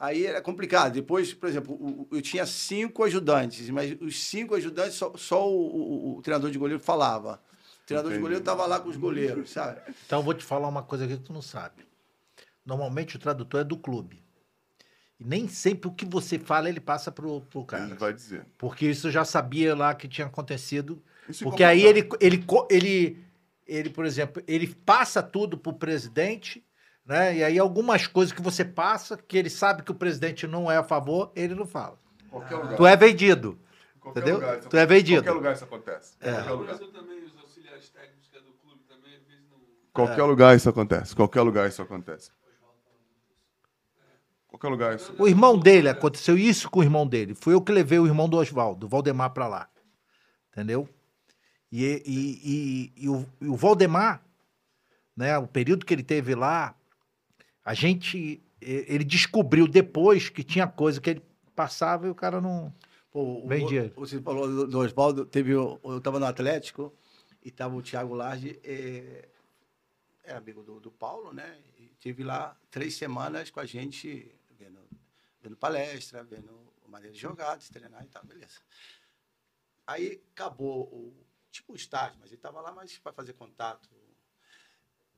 [0.03, 0.95] Aí era complicado.
[0.95, 5.49] Depois, por exemplo, o- o- eu tinha cinco ajudantes, mas os cinco ajudantes só, só
[5.49, 7.41] o, o- o treinador de goleiro falava.
[7.85, 8.19] O treinador Entendi.
[8.19, 9.81] de goleiro estava lá com os goleiros, sabe?
[10.05, 11.87] Então eu vou te falar uma coisa aqui que tu não sabe.
[12.67, 14.21] Normalmente o tradutor é do clube.
[15.21, 17.85] E nem sempre o que você fala ele passa pro, pro cara.
[17.85, 18.45] Ele vai dizer.
[18.59, 21.01] Porque isso eu já sabia lá que tinha acontecido.
[21.29, 23.25] Isso em Porque aí ele, ele, ele,
[23.65, 26.65] ele, por exemplo, ele passa tudo pro presidente,
[27.05, 27.37] né?
[27.37, 30.77] E aí algumas coisas que você passa, que ele sabe que o presidente não é
[30.77, 31.99] a favor, ele não fala.
[32.31, 32.77] Qualquer lugar.
[32.77, 33.59] Tu é vendido.
[34.01, 34.41] Qualquer entendeu?
[34.41, 35.23] lugar Tu é vendido.
[35.23, 36.17] Qualquer lugar isso acontece.
[36.21, 36.33] É.
[36.33, 36.77] Qualquer No lugar.
[36.77, 39.59] Brasil também, os auxiliares técnicos que é do clube também, às vezes não.
[39.93, 41.15] Qualquer lugar isso acontece.
[41.15, 42.31] Qualquer lugar isso acontece.
[44.49, 45.15] Qualquer lugar isso.
[45.19, 47.35] O irmão dele, aconteceu isso com o irmão dele.
[47.35, 49.69] Fui eu que levei o irmão do Oswaldo, o Valdemar, pra lá.
[50.51, 50.89] Entendeu?
[51.71, 54.23] E, e, e, e o, e o Valdemar,
[55.17, 56.75] né, o período que ele teve lá,
[57.65, 58.43] a gente.
[58.61, 61.23] Ele descobriu depois que tinha coisa que ele
[61.55, 62.73] passava e o cara não.
[63.11, 63.91] Pô, Bem o-.
[63.97, 66.93] Você falou do, do Oswaldo, teve eu estava no Atlético
[67.43, 69.29] e estava o Thiago Large, é,
[70.23, 71.59] era amigo do, do Paulo, né?
[71.77, 74.81] E tive lá três semanas com a gente, vendo,
[75.43, 78.61] vendo palestra, vendo maneira de jogar, de treinar e tal, beleza.
[79.87, 83.89] Aí acabou o tipo o estágio, mas ele estava lá mais para fazer contato.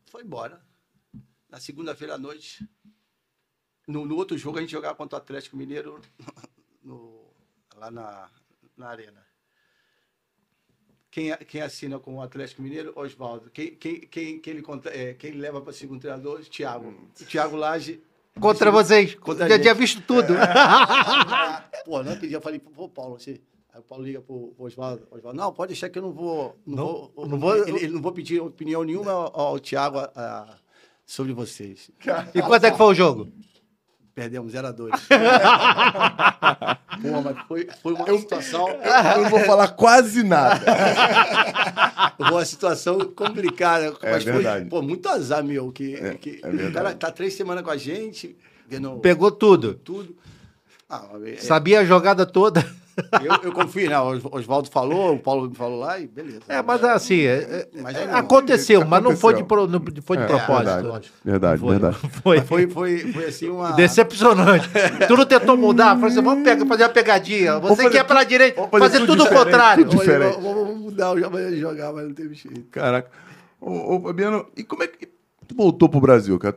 [0.07, 0.65] Foi embora.
[1.55, 2.69] Na segunda-feira à noite,
[3.87, 6.01] no, no outro jogo a gente jogava contra o Atlético Mineiro
[6.83, 7.31] no,
[7.77, 8.29] lá na,
[8.77, 9.25] na arena.
[11.13, 12.93] Quem, quem assina com o Atlético Mineiro?
[12.97, 13.51] Oswaldo.
[13.53, 16.41] Quem, quem, quem, quem, ele, conta- é, quem leva para segundo treinador?
[16.41, 16.89] Thiago.
[17.21, 18.03] O Thiago Lage.
[18.41, 19.15] Contra vocês.
[19.15, 20.35] Contra já tinha visto tudo.
[21.87, 22.35] Pô, não acredito.
[22.37, 23.41] Eu falei, pô, Paulo, você.
[23.73, 25.07] Aí o Paulo liga pro, pro Oswaldo.
[25.09, 26.59] Oswaldo, não, pode deixar que eu não vou.
[26.67, 29.99] Não, Não- vou, não vou- ele, ele não vou pedir opinião nenhuma ao, ao Thiago
[30.01, 30.64] a- a-
[31.07, 31.91] sobre vocês.
[32.35, 33.29] E quanto é que foi o jogo?
[34.15, 34.93] Perdemos 0 a 2
[37.03, 38.69] Pô, mas foi, foi uma situação.
[38.69, 40.65] Eu não vou falar quase nada.
[42.17, 43.93] Foi uma situação complicada.
[44.03, 44.61] É mas verdade.
[44.61, 45.73] foi pô, muito azar, meu.
[45.73, 48.37] Que, É, que é o cara tá três semanas com a gente,
[48.69, 49.75] vendo Pegou tudo.
[49.75, 50.17] tudo.
[50.89, 52.65] Ah, é- Sabia a jogada toda.
[53.23, 53.99] Eu, eu confio, né?
[53.99, 56.41] O Oswaldo falou, o Paulo me falou lá e beleza.
[56.49, 59.67] É, mas assim, é- é- Mas é- não, aconteceu, mas não foi de, aconteceu.
[59.67, 60.65] pro- não foi de É, propósito.
[60.83, 61.61] Verdade, verdade.
[61.61, 61.97] Foi, verdade.
[62.23, 62.41] foi.
[62.43, 63.73] Foi, foi, foi assim uma.
[63.73, 64.69] Decepcionante.
[65.09, 65.95] tu não tentou mudar?
[65.95, 67.59] Falou assim, vamos pegar, fazer uma pegadinha.
[67.59, 69.85] Você fazer quer pra direita, fazer fazer, tudo tudo o contrário.
[69.85, 70.39] tudo diferente.
[70.41, 72.63] Vamos, mudar o maneira de jogar, mas não teve jeito.
[72.71, 73.11] Caraca.
[73.61, 75.07] Ô, ô, Fabiano, e como é que
[75.49, 76.57] tu voltou pro Brasil, cara?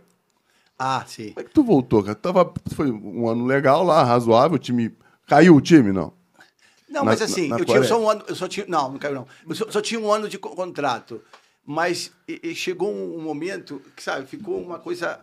[0.77, 1.29] Ah, sim.
[1.29, 2.13] Como é que tu voltou, cara?
[2.15, 4.91] Tava, foi um ano legal lá, razoável, o time...
[5.25, 6.13] Caiu o time, não?
[6.89, 8.91] Não, Na- mas assim, na- na eu tinha só um ano, eu só tinha, não,
[8.91, 9.27] não caiu não.
[9.47, 11.21] Eu só, só tinha um ano de co- contrato.
[11.65, 15.19] Mas e- e chegou um, momento que, sabe, ficou uma coisa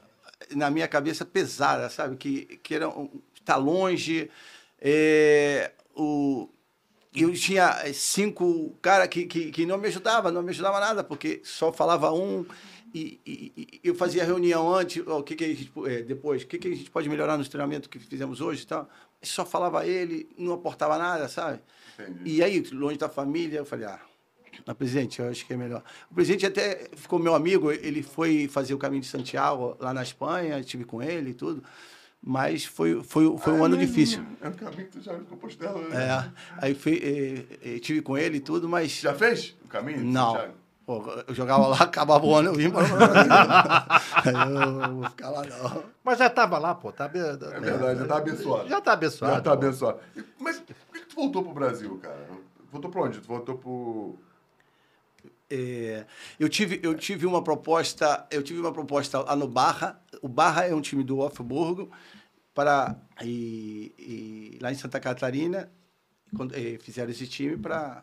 [0.51, 3.09] na minha cabeça pesada, sabe, que que era um,
[3.45, 4.31] tá longe,
[4.81, 6.49] é, o
[7.15, 11.05] eu tinha eh, cinco cara que, que, que não me ajudava, não me ajudava nada,
[11.05, 12.45] porque só falava um
[12.93, 16.47] e, e- e eu fazia reunião antes, o que, que a gente, eh, depois, o
[16.47, 18.89] que, que a gente pode melhorar no treinamento que fizemos hoje e tal.
[19.25, 21.61] Só falava ele, não aportava nada, sabe?
[22.25, 24.01] E aí, longe da família, eu falei, ah,
[24.67, 25.83] mas, presidente, eu acho que é melhor.
[26.11, 30.03] O presidente até ficou meu amigo, ele foi fazer o caminho de Santiago lá na
[30.03, 31.63] Espanha, estive com ele e tudo,
[32.23, 34.25] mas foi, foi, foi um ano difícil.
[34.41, 36.05] É o caminho que tu já compostela, né?
[36.05, 38.93] É, aí fui, eh, eh, tive com ele e tudo, mas.
[38.93, 40.03] Já fez o caminho?
[40.03, 40.33] Não.
[40.33, 40.64] Santiago?
[40.87, 42.83] Pô, eu jogava lá, acabava o ano, eu vim para
[44.25, 45.85] Aí eu não vou ficar lá, não.
[46.03, 46.93] Mas já tava lá, pô.
[46.93, 48.69] Tá, É verdade, já tá abençoado.
[48.69, 49.35] Já tá abençoado.
[49.35, 50.01] Já tá abençoado.
[50.15, 52.29] E, mas por que, que tu voltou pro Brasil, cara?
[52.71, 53.21] Voltou pra onde?
[53.21, 54.19] Tu voltou pro...
[55.51, 56.07] É,
[56.41, 60.65] eu tive eu tive uma proposta eu tive uma proposta lá no Barra o Barra
[60.65, 61.91] é um time do Wolfsburgo
[62.55, 65.71] para e, e lá em Santa Catarina
[66.35, 68.03] quando, eh, fizeram esse time para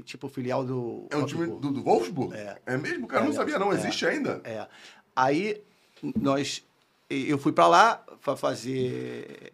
[0.00, 2.34] tipo filial do É um time do, do Wolfsburg?
[2.34, 2.78] É.
[2.78, 3.06] mesmo?
[3.06, 3.72] Cara, É, não sabia não.
[3.72, 3.74] é.
[3.74, 4.40] Existe ainda?
[4.44, 4.66] É.
[5.14, 5.60] Aí
[6.18, 6.64] nós,
[7.10, 9.52] eu fui para lá para fazer,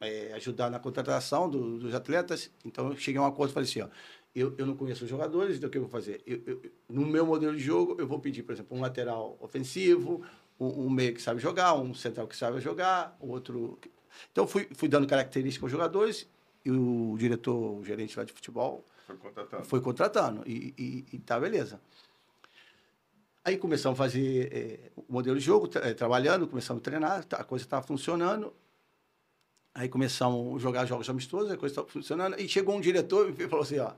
[0.00, 2.50] é, ajudar na contratação do- dos atletas.
[2.64, 3.88] Então eu cheguei a um acordo e falei assim, ó,
[4.34, 6.22] eu, eu não conheço os jogadores, então o que eu vou fazer?
[6.26, 10.22] Eu- eu- no meu modelo de jogo, eu vou pedir, por exemplo, um lateral ofensivo,
[10.58, 13.78] um, um meio que sabe jogar, um central que sabe jogar, outro.
[14.32, 16.26] Então fui, fui dando características aos jogadores
[16.64, 19.64] e o diretor, o gerente lá de futebol, Foi contratado.
[19.64, 21.80] foi contratando e, e, e tá beleza.
[23.44, 27.24] Aí começamos a fazer eh, o modelo de jogo, tra- eh, trabalhando, começamos a treinar,
[27.24, 28.54] tá- a coisa estava funcionando.
[29.74, 32.40] Aí começamos a jogar jogos amistosos, a coisa estava funcionando.
[32.40, 33.92] E chegou um diretor e falou assim: ó,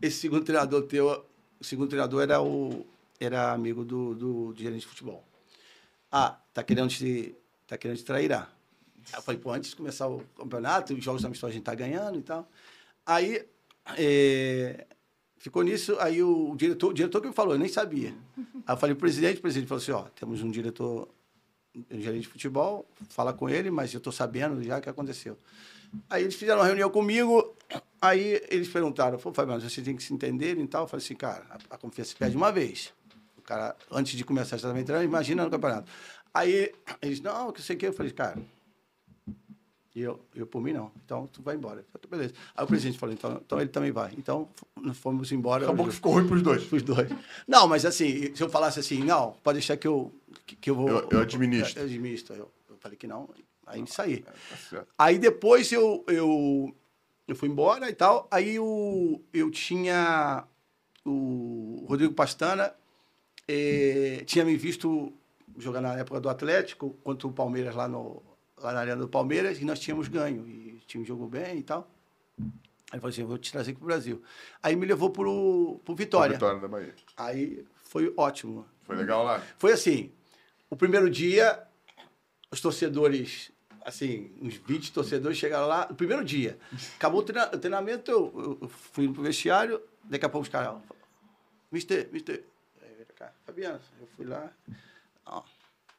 [0.00, 1.26] esse segundo treinador teu,
[1.60, 2.86] o segundo treinador era, o,
[3.18, 5.22] era amigo do, do, do gerente de futebol.
[6.10, 7.34] Ah, tá querendo te,
[7.66, 8.32] tá querendo te trair.
[8.32, 8.46] Aí
[9.12, 12.18] eu falei, pô, antes de começar o campeonato, os jogos amistosos a gente tá ganhando
[12.18, 12.48] e tal.
[13.04, 13.46] Aí
[13.96, 14.86] é,
[15.38, 18.14] ficou nisso, aí o diretor, o diretor que me falou, eu nem sabia.
[18.66, 21.08] Aí eu falei, presidente, o presidente falou assim, ó, temos um diretor,
[21.90, 25.38] um gerente de futebol, fala com ele, mas eu estou sabendo já o que aconteceu.
[26.08, 27.56] Aí eles fizeram uma reunião comigo,
[28.00, 30.84] aí eles perguntaram, pô, Fabiano, você tem que se entender e tal.
[30.84, 32.92] Eu falei assim, cara, a, a confiança se perde uma vez.
[33.44, 35.90] cara, antes de começar estava entrando, imagina no campeonato.
[36.32, 36.72] Aí
[37.02, 37.86] eles, não, que sei o que.
[37.86, 38.38] Eu falei, cara,
[39.94, 40.90] e eu, eu por mim não.
[41.04, 41.80] Então tu vai embora.
[41.80, 42.34] Eu falei, beleza.
[42.56, 44.12] Aí o presidente falou, então, então ele também vai.
[44.16, 44.48] Então
[44.94, 45.64] fomos embora.
[45.64, 46.72] Acabou que ficou ruim pros dois.
[46.72, 47.10] os dois.
[47.46, 50.12] Não, mas assim, se eu falasse assim, não, pode deixar que eu,
[50.46, 50.88] que, que eu vou.
[50.88, 51.80] Eu- eu administro.
[51.80, 52.34] Eu, administro.
[52.36, 53.28] Eu, eu falei que não,
[53.66, 54.18] aí saí.
[54.22, 54.32] Tá
[54.68, 54.88] certo.
[54.96, 56.74] Aí depois eu, eu,
[57.26, 58.28] eu fui embora e tal.
[58.30, 60.44] Aí o, eu tinha.
[61.04, 62.74] O Rodrigo Pastana
[63.48, 65.12] eh, tinha me visto
[65.58, 68.22] jogar na época do Atlético contra o Palmeiras lá, no,
[68.62, 70.46] lá na Arena do Palmeiras e nós tínhamos ganho.
[70.48, 71.88] E tinha um jogo bem e tal.
[72.38, 72.46] Aí
[72.94, 74.22] ele falou assim: vou te trazer aqui pro Brasil.
[74.62, 76.34] Aí me levou pro, pro Vitória.
[76.34, 76.94] Vitória da Bahia.
[77.16, 78.66] Aí foi ótimo.
[78.82, 79.40] Foi legal lá?
[79.58, 80.10] Foi assim,
[80.68, 81.62] o primeiro dia,
[82.50, 83.52] os torcedores,
[83.84, 86.58] assim, uns 20 torcedores chegaram lá, o primeiro dia.
[86.96, 90.80] Acabou o, treina- o treinamento, eu, eu- fui pro vestiário, daqui a pouco os caras,
[91.70, 92.42] mister, mister,
[93.44, 94.50] Fabiano, eu fui lá,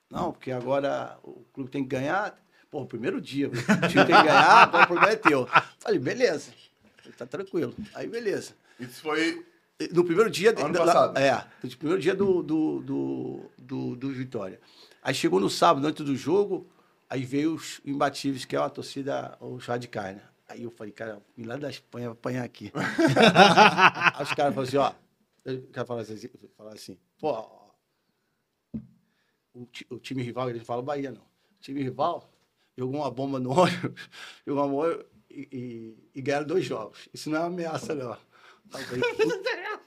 [0.10, 2.38] não, porque agora o clube tem que ganhar,
[2.72, 3.52] pô, primeiro dia, o
[3.88, 5.46] time tem que ganhar, o problema é teu.
[5.78, 6.52] Falei, beleza,
[6.98, 8.54] Falei, tá tranquilo, aí beleza.
[8.80, 9.46] Isso foi.
[9.94, 10.52] No primeiro dia.
[10.52, 11.18] Ano da- passado.
[11.18, 14.60] É, no primeiro dia do, do, do, do, do Vitória.
[15.04, 16.68] Aí chegou no sábado, antes do jogo,
[17.10, 20.24] aí veio os imbatíveis, que é a torcida, os radicais, né?
[20.48, 22.72] Aí eu falei, cara, vim lá da Espanha pra apanhar aqui.
[24.14, 24.94] aí os caras falaram assim, ó.
[25.46, 27.50] O cara falou assim, falou assim pô,
[29.54, 31.22] o, o time rival, eles falam Bahia, não.
[31.22, 32.31] O time rival
[32.78, 34.02] jogou uma bomba no ônibus,
[34.46, 37.10] jogou uma bomba e, e, e ganharam dois jogos.
[37.14, 38.12] Isso não é uma ameaça, não.
[38.74, 39.52] Aí eu falei, "Puta."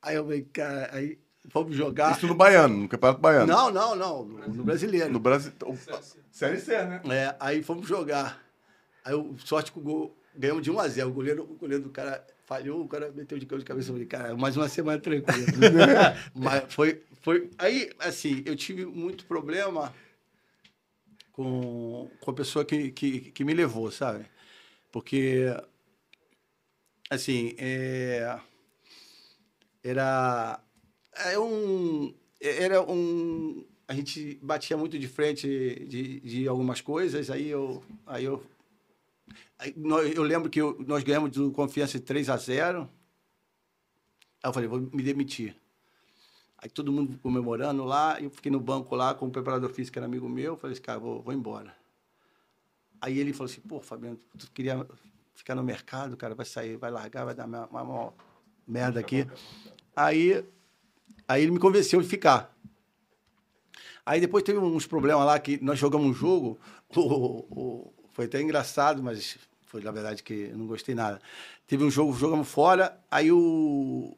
[0.00, 1.18] Aí eu falei, cara, aí
[1.52, 2.16] vamos jogar.
[2.16, 3.46] Isso no Baiano, no Campeonato Baiano.
[3.46, 5.12] Não, não, não, no, no brasileiro.
[5.12, 5.52] No Brasil.
[6.30, 7.02] Série C, né?
[7.10, 8.40] É, aí fomos jogar.
[9.04, 11.82] Aí eu, sorte que o gol, ganhamos de 1 a 0 O goleiro, o goleiro
[11.82, 13.88] do cara falhou, o cara meteu de campo de cabeça.
[13.90, 15.46] Eu falei, cara, mais uma semana tranquila.
[16.34, 17.50] Mas foi, foi.
[17.58, 19.92] Aí, assim, eu tive muito problema
[21.38, 24.26] com, com a pessoa que, que, que me levou, sabe?
[24.90, 25.46] Porque,
[27.08, 28.40] assim, é,
[29.84, 30.60] era,
[31.14, 33.64] é um, era um.
[33.86, 35.46] A gente batia muito de frente
[35.86, 37.84] de, de algumas coisas, aí eu.
[38.04, 38.44] Aí eu,
[40.12, 42.90] eu lembro que nós ganhamos do Confiança de 3 a 0
[44.42, 45.54] Aí eu falei, vou me demitir.
[46.60, 49.98] Aí todo mundo comemorando lá, eu fiquei no banco lá com o preparador físico, que
[49.98, 51.74] era amigo meu, falei assim, cara, vou, vou embora.
[53.00, 54.84] Aí ele falou assim, pô, Fabiano, tu queria
[55.34, 58.14] ficar no mercado, cara, vai sair, vai largar, vai dar uma, uma, uma
[58.66, 59.24] merda aqui.
[59.94, 60.44] Aí,
[61.28, 62.52] aí ele me convenceu de ficar.
[64.04, 66.58] Aí depois teve uns problemas lá que nós jogamos um jogo,
[66.96, 71.20] o- o- foi até engraçado, mas foi na verdade que eu não gostei nada.
[71.68, 74.16] Teve um jogo, jogamos fora, aí o,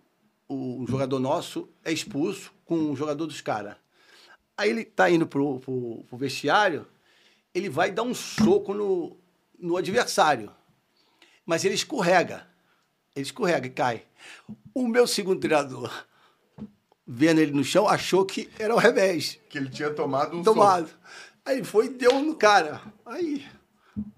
[0.51, 3.77] o jogador nosso é expulso com o jogador dos caras.
[4.57, 6.87] Aí ele tá indo pro, pro, pro vestiário,
[7.55, 9.17] ele vai dar um soco no,
[9.59, 10.51] no adversário.
[11.47, 12.47] Mas ele escorrega.
[13.15, 14.03] Ele escorrega e cai.
[14.75, 15.91] O meu segundo treinador,
[17.07, 20.91] vendo ele no chão, achou que era o revés Que ele tinha tomado um tomado.
[21.45, 22.83] Aí ele foi e deu no cara.
[23.07, 23.47] Aí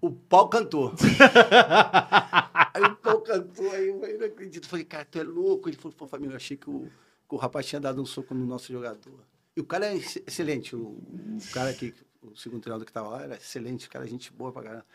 [0.01, 0.93] o pau cantou.
[2.75, 4.67] aí o pau cantou, aí eu não acredito.
[4.67, 5.69] Falei, cara, tu é louco.
[5.69, 6.91] Ele falou, pô, família, eu achei que o,
[7.29, 9.21] que o rapaz tinha dado um soco no nosso jogador.
[9.57, 10.75] E o cara é ex- excelente.
[10.75, 14.53] O, o cara que, o segundo treinador que estava lá, era excelente, cara, gente boa
[14.53, 14.87] pra caramba.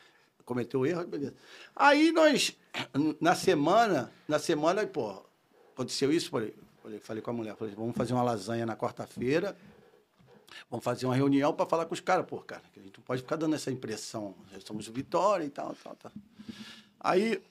[0.45, 1.33] Cometeu erro, beleza.
[1.76, 2.57] Aí nós,
[3.19, 5.22] na semana, na semana, pô,
[5.73, 9.57] aconteceu isso, falei, falei, falei com a mulher, falei, vamos fazer uma lasanha na quarta-feira.
[10.69, 13.03] Vamos fazer uma reunião para falar com os caras, pô, cara, que a gente não
[13.03, 14.36] pode ficar dando essa impressão.
[14.52, 16.11] Nós somos o Vitória e tal, tal, tal.
[16.99, 17.41] Aí,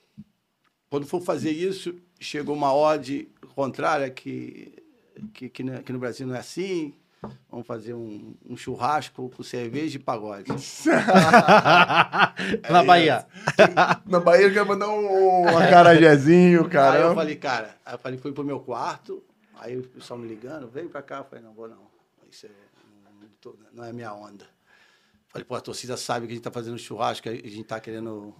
[0.89, 4.73] quando for fazer isso, chegou uma ordem contrária que,
[5.33, 6.93] que, que, no, que no Brasil não é assim.
[7.49, 10.51] Vamos fazer um, um churrasco com cerveja e pagode.
[12.69, 13.25] Na Bahia.
[14.05, 16.99] Na Bahia ele quer mandar um, um acarajézinho, Aí cara.
[16.99, 19.23] eu falei, cara, aí eu falei, fui pro meu quarto,
[19.59, 21.17] aí o pessoal me ligando, vem pra cá.
[21.17, 21.87] Eu falei, não vou não.
[22.29, 22.49] Isso é,
[23.47, 24.45] não, tô- não é minha onda.
[25.29, 28.33] Falei, pô, a torcida sabe que a gente tá fazendo churrasco, a gente tá querendo.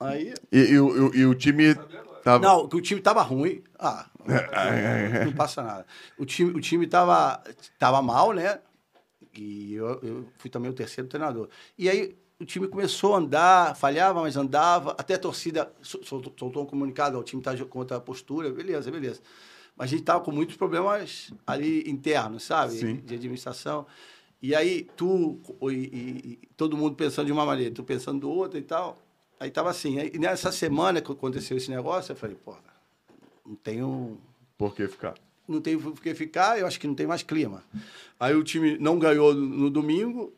[0.00, 0.34] Aí.
[0.50, 1.74] E, e o- e o time
[2.22, 2.40] tava.
[2.40, 3.62] Não, que o time tava ruim.
[3.78, 4.10] Ah,
[5.24, 5.86] não passa nada.
[6.18, 7.42] O time, o time tava,
[7.78, 8.60] tava mal, né?
[9.36, 11.48] E eu, eu fui também o terceiro treinador.
[11.78, 14.92] E aí o time começou a andar, falhava, mas andava.
[14.98, 18.90] Até a torcida sol- soltou, soltou um comunicado, o time está com outra postura, beleza,
[18.90, 19.20] beleza.
[19.76, 22.72] Mas a gente tava com muitos problemas ali internos, sabe?
[22.72, 22.96] Sim.
[22.96, 23.86] De administração.
[24.40, 28.30] E aí tu e, e- e todo mundo pensando de uma maneira, tu pensando do
[28.30, 28.98] outro e tal.
[29.40, 29.98] Aí tava assim.
[29.98, 32.54] Aí, nessa semana que aconteceu esse negócio, eu falei, pô,
[33.44, 34.18] não tenho
[34.56, 35.14] Por que ficar?
[35.46, 37.62] não tem por que ficar, eu acho que não tem mais clima.
[38.18, 40.32] Aí o time não ganhou no, domingo,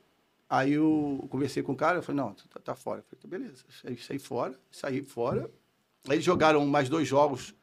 [0.49, 3.01] aí eu conversei com o cara, eu falei, não, tu tá, tá fora.
[3.01, 5.51] Eu falei, tá, beleza, saí, saí fora, saí fora.
[6.09, 7.55] Aí eles jogaram mais dois jogos,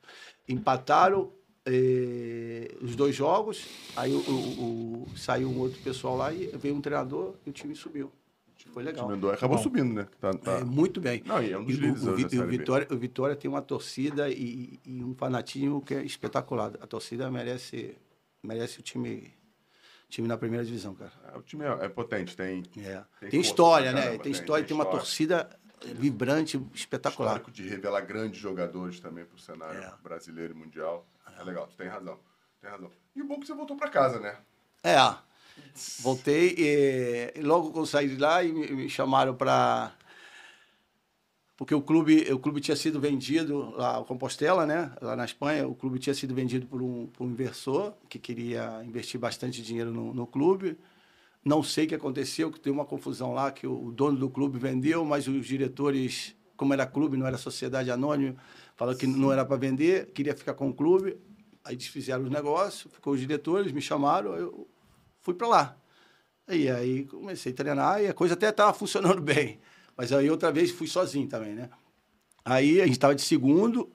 [0.47, 1.31] empataram
[1.65, 3.65] eh, os dois jogos,
[3.95, 7.53] aí o, o- o- saiu um outro pessoal lá e veio um treinador e o
[7.53, 8.11] time subiu.
[8.73, 9.07] Foi O legal.
[9.07, 9.63] time do- acabou Bom.
[9.63, 10.07] subindo, né?
[10.21, 11.21] Tá, tá- É, muito bem.
[11.25, 11.93] Não, e é um dos E o-
[12.41, 12.47] o, o.
[12.47, 16.71] Vitória, o Vitória tem uma torcida e, e um fanatismo que é espetacular.
[16.79, 17.97] A torcida merece,
[18.41, 19.33] merece o time,
[20.09, 21.11] time na primeira divisão, cara.
[21.33, 23.03] É, O time é, é potente, tem É.
[23.19, 24.01] Tem Tem, história, né?
[24.01, 24.99] caramba, tem tem- história, tem tem, uma história.
[24.99, 25.59] torcida
[25.95, 27.31] vibrante, espetacular.
[27.37, 29.93] histórico de revelar grandes jogadores também pro cenário É.
[30.01, 31.05] brasileiro e mundial.
[31.39, 32.19] É legal, tu tem razão.
[32.61, 32.91] Tem razão.
[33.15, 34.37] E o bom é que você voltou pra casa, né?
[34.83, 34.97] É.
[35.99, 39.93] Voltei e, logo que eu saí de lá e me, chamaram para
[41.55, 44.91] porque o clube, o clube tinha sido vendido lá, o Compostela, né?
[44.99, 48.83] Lá na Espanha, o clube tinha sido vendido por um, por um inversor que queria
[48.83, 50.77] investir bastante dinheiro no, no clube.
[51.45, 54.29] Não sei o que aconteceu, que deu uma confusão lá, que o, o dono do
[54.29, 58.35] clube vendeu, mas os diretores, como era clube, não era sociedade anônima,
[58.83, 61.17] falou que não era para vender, queria ficar com o clube.
[61.63, 64.67] Aí desfizeram os negócios, ficou os diretores, me chamaram, eu
[65.21, 65.77] fui para lá.
[66.49, 69.61] E aí comecei a treinar e a coisa até estava funcionando bem.
[69.95, 71.69] Mas aí outra vez fui sozinho também, né?
[72.43, 73.89] Aí a gente estava de segundo,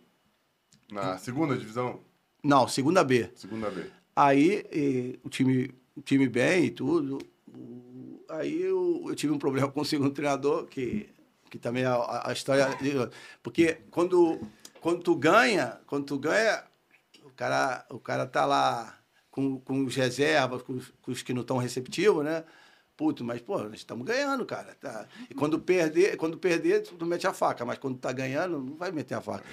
[0.90, 2.01] Na segunda divisão,
[2.43, 3.28] não, segunda B.
[3.35, 3.85] segunda B.
[4.16, 7.19] Aí eh, o time, o time bem e tudo.
[7.47, 11.09] O- Aí eu, eu tive um problema com o segundo treinador, que,
[11.51, 12.66] que também a, a- a história.
[13.43, 14.40] Porque quando,
[14.81, 16.65] quando tu ganha, quando tu ganha,
[17.25, 18.99] o cara, o cara tá lá
[19.31, 22.45] com, com os reservas, com com os que não estão receptivos, né?
[22.99, 24.75] Puto, mas, pô, nós estamos ganhando, cara.
[24.81, 25.07] Tá?
[25.31, 28.91] E quando perder, quando perder, tu mete a faca, mas quando tá ganhando, não vai
[28.91, 29.45] meter a faca.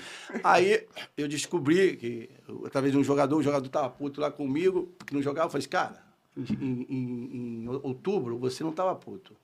[0.43, 2.30] Aí eu descobri que,
[2.65, 5.61] através de um jogador, o jogador tava puto lá comigo, que não jogava, eu falei
[5.61, 6.05] assim, cara,
[6.37, 9.35] em, em- em outubro você não tava puto.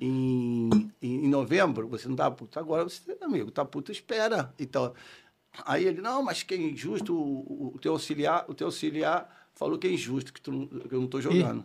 [0.00, 0.68] Em,
[1.00, 2.58] em, em novembro você não tava puto.
[2.58, 4.52] Agora você, amigo, tá puto, espera.
[4.58, 4.92] Então,
[5.64, 9.78] aí ele, não, mas que é injusto, o, o- teu auxiliar, o teu auxiliar falou
[9.78, 11.64] que é injusto, que, tu que eu não tô jogando.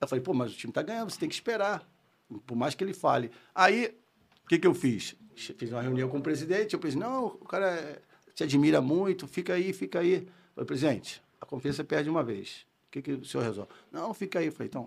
[0.00, 1.88] Eu falei, pô, mas o time tá ganhando, você tem que esperar.
[2.46, 3.30] Por mais que ele fale.
[3.54, 3.94] Aí,
[4.44, 5.16] o que, que eu fiz?
[5.34, 8.00] Fiz uma reunião com o presidente, eu pensei, não, o cara é-
[8.34, 10.14] te admira muito, fica aí, fica aí.
[10.14, 12.64] Eu falei, presidente, a confiança perde uma vez.
[12.94, 13.70] O que, que o senhor resolve?
[13.90, 14.46] Não, fica aí.
[14.46, 14.86] Eu falei, então,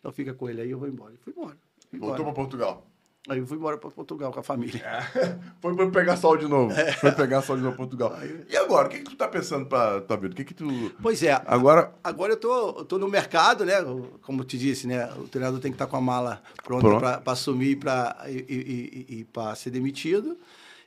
[0.00, 1.14] então fica com ele aí, eu vou embora.
[1.14, 1.56] E fui embora.
[1.88, 2.84] Fui Voltou pra Portugal.
[3.28, 4.80] Aí eu fui embora para Portugal com a família.
[5.60, 6.72] Foi pra pegar sol de novo.
[6.72, 6.92] É.
[6.92, 8.16] Foi pegar sol de novo Portugal.
[8.48, 10.32] E agora, o que, que tu tá pensando pra tua vida?
[10.32, 10.92] O que, que tu.
[11.02, 11.92] Pois é, Agora.
[12.04, 13.74] Agora eu tô, eu tô no mercado, né?
[14.22, 15.12] Como eu te disse, né?
[15.14, 19.24] O treinador tem que estar com a mala pronta para assumir pra, e, e, e,
[19.24, 20.36] para ser demitido.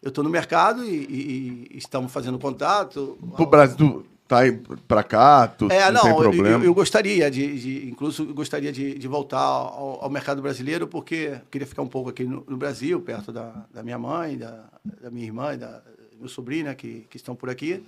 [0.01, 3.17] Eu estou no mercado e, e- e estamos fazendo contato.
[3.35, 4.51] Pro Brasil, tu tá aí
[4.88, 6.47] pra cá, tu É, não, não, tem eu, problema.
[6.60, 10.88] eu- eu gostaria de, de- incluso eu gostaria de, de voltar ao, ao mercado brasileiro,
[10.88, 14.38] porque eu queria ficar um pouco aqui no, no Brasil, perto da, da minha mãe,
[14.38, 14.69] da,
[15.01, 15.84] da minha irmã e da
[16.19, 17.84] meu sobrinho, né, que, que estão por aqui.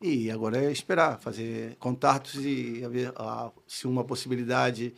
[0.00, 4.94] E agora é esperar, fazer contatos e ver ah, se uma possibilidade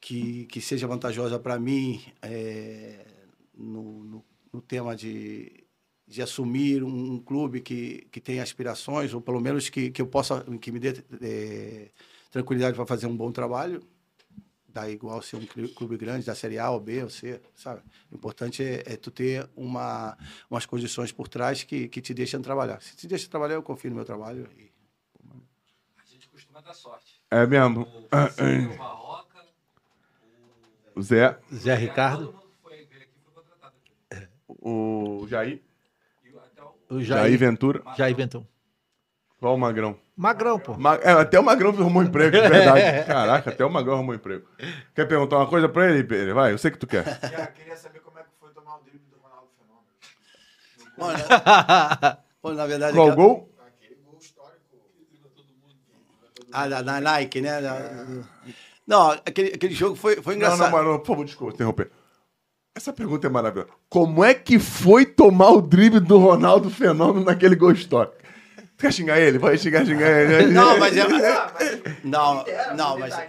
[0.00, 3.06] que, que seja vantajosa para mim é,
[3.56, 5.61] no, no, no tema de,
[6.12, 10.06] de assumir um, um clube que, que tem aspirações, ou pelo menos que, que eu
[10.06, 11.88] possa, que me dê eh,
[12.30, 13.82] tranquilidade para fazer um bom trabalho,
[14.68, 17.80] dá igual ser um clu- clube grande da Série A ou B ou C, sabe?
[18.10, 20.16] O importante é, é tu ter uma,
[20.50, 22.82] umas condições por trás que, que te deixam trabalhar.
[22.82, 24.46] Se te deixa trabalhar, eu confio no meu trabalho.
[24.58, 24.70] E...
[25.98, 27.22] A gente costuma dar sorte.
[27.30, 27.82] É mesmo.
[27.82, 29.46] O Francisco, o Barroca,
[30.94, 32.34] O Zé, Zé Ricardo,
[34.46, 35.62] o Jair,
[36.96, 38.44] o Jair Jair, Ventura, Jair Ventura.
[39.38, 39.96] qual o Magrão?
[40.16, 40.74] Magrão, pô.
[40.76, 43.04] Ma- é, até o Magrão arrumou emprego, de verdade.
[43.06, 44.46] Caraca, até o Magrão arrumou emprego.
[44.94, 46.34] Quer perguntar uma coisa pra ele, Pedro?
[46.34, 47.04] Vai, eu sei que tu quer.
[47.04, 49.86] Já queria saber como é que foi tomar o drible do Ronaldo Fenômeno.
[50.98, 53.48] Olha, pô, na verdade, Qual gol?
[53.66, 54.60] Aquele gol histórico.
[56.52, 57.60] Ah, da, da Nike, né?
[57.62, 58.24] Da-
[58.86, 60.72] Não, aquele, aquele jogo foi, foi Não, não, engraçado.
[60.72, 61.90] mano, por favor, desculpa interromper.
[62.74, 63.68] Essa pergunta é maravilhosa.
[63.88, 68.14] Como é que foi tomar o drible do Ronaldo Fenômeno naquele gol histórico?
[68.78, 69.38] Tu quer xingar ele?
[69.38, 70.46] Vai xingar, xingar ele.
[70.54, 71.02] Não, mas é.
[71.02, 72.44] Ah, mas Não,
[72.74, 73.14] não, mas.
[73.14, 73.26] tá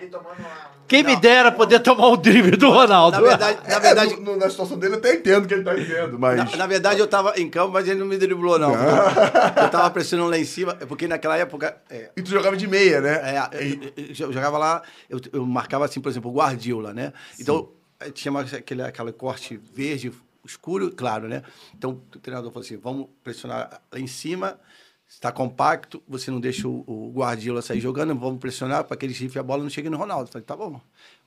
[0.87, 3.17] Quem me dera poder tomar o drible do Ronaldo.
[3.17, 5.53] Na verdade, na verdade, É, no- no- na situação dele eu até entendo o que
[5.53, 6.37] ele tá dizendo, mas...
[6.51, 8.73] Na, na verdade, eu tava em campo, mas ele não me driblou, não.
[8.73, 11.77] Eu tava pressionando lá em cima, porque naquela época.
[11.89, 13.21] É, E tu jogava de meia, né?
[13.51, 13.67] é,
[13.97, 17.11] eu, eu jogava lá, eu, eu marcava assim, por exemplo, o Guardiola, né?
[17.39, 20.11] Então, eh, tinha aquele, aquele corte verde,
[20.45, 21.43] escuro, claro, né?
[21.75, 24.59] Então, o treinador falou assim: vamos pressionar lá em cima,
[25.07, 29.13] está compacto, você não deixa o, o Guardiola sair jogando, vamos pressionar para que ele
[29.13, 30.27] chifre a bola e não chegue no Ronaldo.
[30.27, 30.79] Eu falei, tá bom.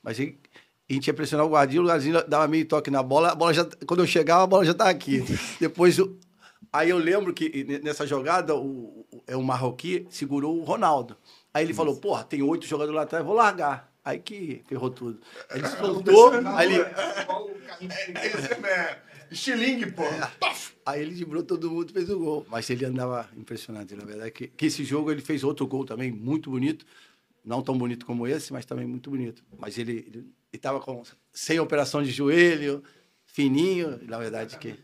[0.03, 0.37] Mas aí,
[0.89, 3.53] a gente ia pressionar o Guardiola, o Guardiola dava meio toque na bola, a bola
[3.53, 5.23] já, quando eu chegava, a bola já estava aqui.
[5.59, 5.97] Depois,
[6.71, 11.17] aí eu lembro que ne- nessa jogada, o, o, é o Marroquí segurou o Ronaldo.
[11.53, 13.91] Aí ele falou, porra, tem oito jogadores lá atrás, vou largar.
[14.07, 15.19] Aí que ferrou tudo.
[15.49, 16.81] Aí ele soltou, aí ele...
[18.65, 20.03] É, estilingue, pô.
[20.85, 22.45] Aí ele driblou todo mundo e fez o gol.
[22.47, 24.31] Mas ele andava impressionante, na verdade.
[24.31, 26.85] Que, que esse jogo ele fez outro gol também, muito bonito.
[27.43, 29.43] Não tão bonito como esse, mas também muito bonito.
[29.59, 31.03] Mas ele estava com
[31.33, 32.81] sem operação de joelho,
[33.25, 34.79] fininho, na verdade que.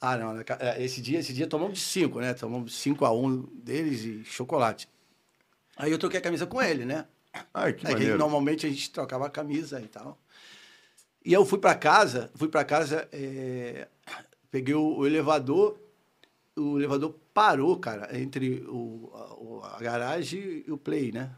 [0.00, 0.40] Ah, não.
[0.58, 2.34] é, Esse dia, esse dia tomamos de cinco, né?
[2.34, 4.88] Tomamos 5 a 1 um deles e chocolate.
[5.76, 7.06] Aí eu troquei a camisa com ele, né?
[7.54, 8.18] Ai, que É que maneiro.
[8.18, 10.18] normalmente a gente trocava a camisa e tal.
[11.24, 13.88] E eu fui para casa, fui para casa, é,
[14.50, 15.78] peguei o, o elevador,
[16.56, 19.10] o elevador parou, cara, entre o,
[19.62, 21.30] a, a garagem e o play, né?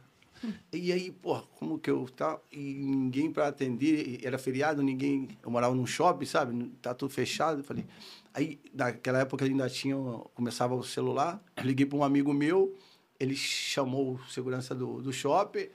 [0.73, 5.51] E aí, pô, como que eu tá e ninguém para atender, era feriado, ninguém, eu
[5.51, 6.69] morava num shopping, sabe?
[6.83, 7.87] Tá tudo fechado, eu falei.
[8.35, 9.97] Aí, naquela época ainda tinha,
[10.35, 12.75] começava o celular, liguei para um amigo meu,
[13.19, 15.69] ele chamou o segurança do, do shopping,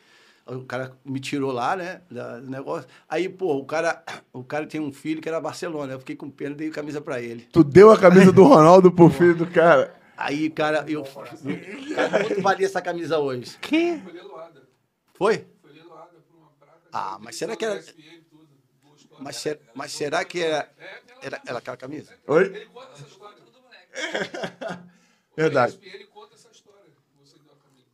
[0.46, 2.90] o cara me tirou lá, né, da- do negócio.
[3.08, 4.04] Aí, pô, o cara,
[4.34, 7.22] o cara tem um filho que era Barcelona, eu fiquei com pena, dei camisa para
[7.22, 7.48] ele.
[7.52, 9.96] Tu deu a camisa do Ronaldo pro filho do cara.
[10.18, 11.04] Aí, cara, eu.
[11.04, 13.58] Cara, quanto valia essa camisa hoje?
[13.60, 14.00] Que?
[14.00, 14.68] Foi leiloada.
[15.14, 15.46] Foi?
[15.62, 16.80] Foi leiloada por uma prata.
[16.92, 17.82] Ah, mas será que era-.
[19.20, 20.70] Mas, ser- mas será que era,
[21.22, 22.14] era, era aquela camisa?
[22.28, 22.44] Oi?
[22.46, 23.38] Ele conta essa história.
[25.36, 25.80] Verdade
[26.36, 26.84] essa história.
[26.92, 27.86] que Você deu a camisa.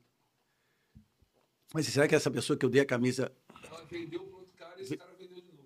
[1.76, 3.30] Mas será que essa pessoa que eu dei a camisa.
[3.69, 5.65] Ela vendeu para outro cara e esse cara vendeu de novo.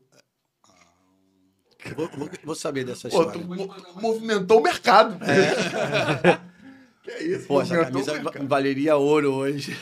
[1.96, 3.40] Vou, vou- vou saber dessa Pô, história.
[3.40, 5.20] tu mo- movimentou o mercado.
[7.04, 8.14] que é isso, Pô, essa camisa
[8.48, 9.78] valeria ouro hoje.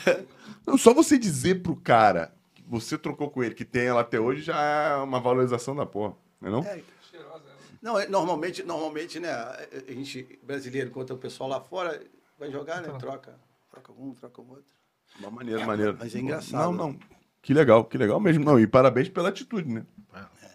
[0.65, 4.19] Não, só você dizer pro cara que você trocou com ele, que tem ela até
[4.19, 6.13] hoje, já é uma valorização da porra.
[6.41, 6.59] Não é não?
[6.59, 7.57] É, Cheirosa ela.
[7.81, 9.31] Não, é- normalmente, normalmente, né?
[9.31, 12.03] A gente, brasileiro, enquanto o pessoal lá fora
[12.37, 12.89] vai jogar, né?
[12.99, 13.39] Troca.
[13.71, 14.76] Troca um, troca o outro.
[15.19, 15.97] Uma maneira, maneiro.
[15.99, 16.61] mas é engraçado.
[16.63, 16.95] Não, não.
[17.41, 18.43] Que legal, que legal mesmo.
[18.43, 19.83] Não, e parabéns pela atitude, né?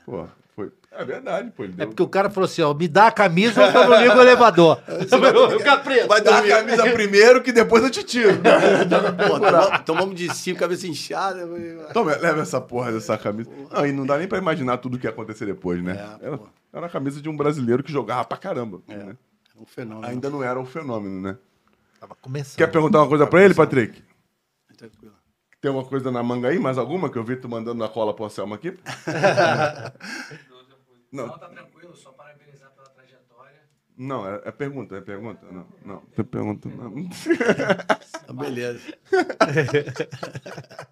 [0.04, 0.70] Pô, foi.
[0.90, 1.64] É verdade, pô.
[1.64, 1.88] Ele É deu...
[1.88, 4.20] porque o cara falou assim, ó, me dá a camisa ou eu não ligo o
[4.20, 4.78] elevador.
[5.58, 6.08] Fica preso.
[6.08, 8.32] Vai dar a camisa primeiro que depois eu te tiro.
[8.42, 11.48] Pô, tomamos, de cinco, cabeça inchada.
[11.94, 13.48] Toma, leva essa porra dessa camisa.
[13.70, 15.92] Não, e não dá nem pra imaginar tudo o que ia acontecer depois, né?
[16.20, 16.40] É, era,
[16.72, 18.80] era a camisa de um brasileiro que jogava pra caramba.
[18.88, 19.16] É, né?
[19.58, 20.06] um fenômeno.
[20.06, 21.36] Ainda não era um fenômeno, né?
[22.00, 22.58] Tava começando.
[22.58, 24.02] Quer perguntar uma coisa pra ele, Patrick?
[24.90, 25.14] Tranquilo.
[25.60, 26.58] Tem uma coisa na manga aí?
[26.58, 28.72] Mais alguma que eu vi tu mandando na cola pro Anselmo aqui?
[31.12, 33.60] Não, Não, tá tranquilo, só parabenizar pela trajetória.
[33.98, 35.46] não, é, é pergunta, é pergunta.
[35.52, 36.68] Não, não, tem pergunta.
[36.70, 36.98] Não.
[36.98, 38.80] Então, beleza.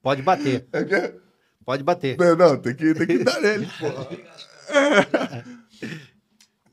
[0.00, 1.20] Pode bater, É que-
[1.64, 2.16] pode bater.
[2.18, 4.06] Não, não, tem que, tem que dar nele, porra.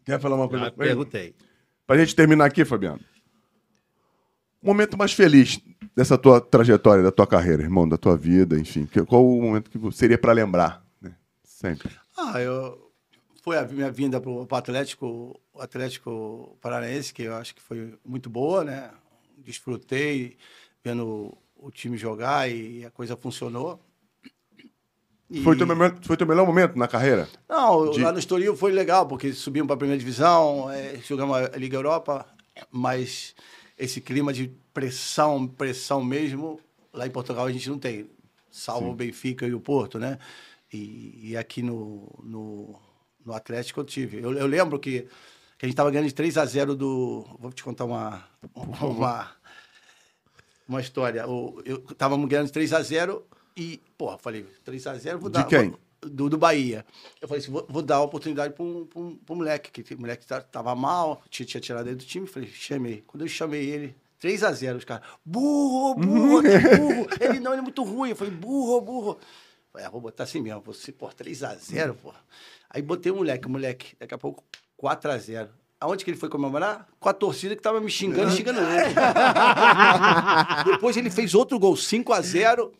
[0.05, 1.35] Quer falar uma coisa Já perguntei.
[1.87, 2.99] Pra gente terminar aqui, Fabiano.
[4.61, 5.59] Momento mais feliz
[5.95, 8.87] dessa tua trajetória, da tua carreira, irmão, da tua vida, enfim.
[9.07, 10.85] Qual o momento que seria pra lembrar?
[11.01, 11.15] Né?
[11.43, 11.89] Sempre.
[12.17, 12.91] Ah, eu
[13.43, 18.29] foi a minha vinda para o Atlético, Atlético Paranaense, que eu acho que foi muito
[18.29, 18.91] boa, né?
[19.37, 20.37] Desfrutei
[20.83, 23.79] vendo o time jogar e a coisa funcionou.
[25.29, 27.27] E- Foi, teu melhor, foi teu melhor momento na carreira?
[27.49, 31.35] Não, de- lá no Estoril foi legal, porque subimos para a primeira divisão, é, jogamos
[31.37, 32.27] a Liga Europa,
[32.69, 33.33] mas
[33.83, 36.59] esse clima de pressão, pressão mesmo,
[36.93, 38.09] lá em Portugal a gente não tem,
[38.49, 40.17] salvo o Benfica e o Porto, né?
[40.71, 42.79] E, e aqui no, no,
[43.25, 44.17] no Atlético eu tive.
[44.21, 45.01] Eu, eu lembro que,
[45.57, 47.25] que a gente estava ganhando de 3 a 0 do.
[47.39, 48.23] Vou te contar uma,
[48.55, 49.31] uma,
[50.67, 51.21] uma história.
[51.65, 53.25] Eu estávamos ganhando de 3 a 0
[53.57, 55.43] e, porra, falei, 3 a 0 vou De dar.
[55.45, 55.69] quem?
[55.71, 56.85] vou- do, do Bahia.
[57.21, 59.83] Eu falei assim, vou, vou dar a oportunidade para um, pra um, pra um moleque,
[59.83, 63.03] que o moleque tá- tava mal, tinha, tinha tirado ele do time, falei, chamei.
[63.07, 67.07] Quando eu chamei ele, 3 a 0 os caras, burro, burro, burro.
[67.19, 68.09] ele não, ele é muito ruim.
[68.11, 69.19] Eu falei, burro, burro.
[69.71, 72.13] Falei, ah, vou botar assim mesmo, você, pô, 3 a 0 pô.
[72.69, 74.43] Aí botei o moleque, o moleque, daqui a pouco,
[74.77, 75.49] 4 a 0
[75.79, 76.87] Aonde que ele foi comemorar?
[76.99, 78.93] Com a torcida que tava me xingando e xingando ele.
[80.71, 82.71] Depois ele fez outro gol, 5 a 0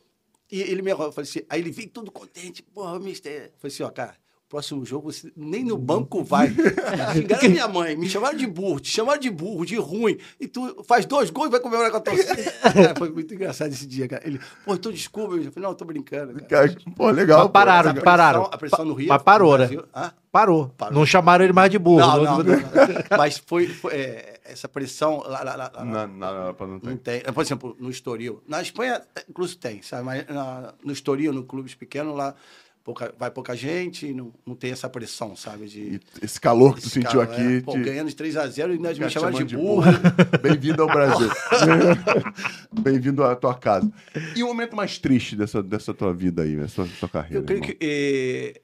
[0.51, 3.31] e ele me eu falei assim, aí ele veio todo contente, porra, mister.
[3.31, 4.13] Eu falei assim, ó, cara,
[4.49, 6.49] próximo jogo você nem no banco vai.
[7.13, 10.17] Xingaram a minha mãe, me chamaram de burro, te chamaram de burro, de ruim.
[10.39, 12.35] E tu faz dois gols e vai comemorar com a torcida.
[12.51, 14.21] Cara, foi muito engraçado esse dia, cara.
[14.27, 15.35] Ele, pô, então desculpa.
[15.35, 16.33] Eu falei, não, eu tô brincando.
[16.45, 16.75] Cara.
[16.97, 17.39] Pô, legal.
[17.39, 17.53] Mas pô.
[17.53, 18.43] pararam, pressão- pararam.
[18.51, 19.07] A pressão no Rio.
[19.07, 19.69] Mas parou, né?
[19.95, 20.11] Hã?
[20.29, 20.67] Parou.
[20.77, 20.93] Parou.
[20.99, 21.99] Não chamaram ele mais de burro.
[22.01, 23.17] Não, Não- não, não, não.
[23.17, 26.79] Mas foi, foi, é, essa pressão lá, lá, lá, lá- Não, não, não, pra não
[26.97, 27.21] tem.
[27.21, 28.41] Por exemplo, no Estoril.
[28.47, 30.03] Na Espanha, é, inclusive tem, sabe?
[30.03, 32.35] Mas na- no Estoril, no clubes pequenos, lá
[32.83, 35.67] pouca- vai pouca gente e não, não tem essa pressão, sabe?
[35.67, 37.57] De, E esse calor que tu sentiu cara, aqui.
[37.57, 39.83] é, pô, te- ganhando de 3x0 e ainda Cara, me chamaram de de burro.
[40.41, 41.29] Bem-vindo ao Brasil.
[42.81, 43.91] Bem-vindo à tua casa.
[44.35, 47.37] E o momento mais triste dessa, dessa tua vida aí, dessa tua carreira?
[47.37, 47.75] Eu creio irmão?
[47.77, 48.61] que é,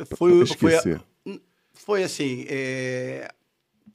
[0.00, 0.76] é, foi, foi,
[1.74, 3.30] foi assim, é,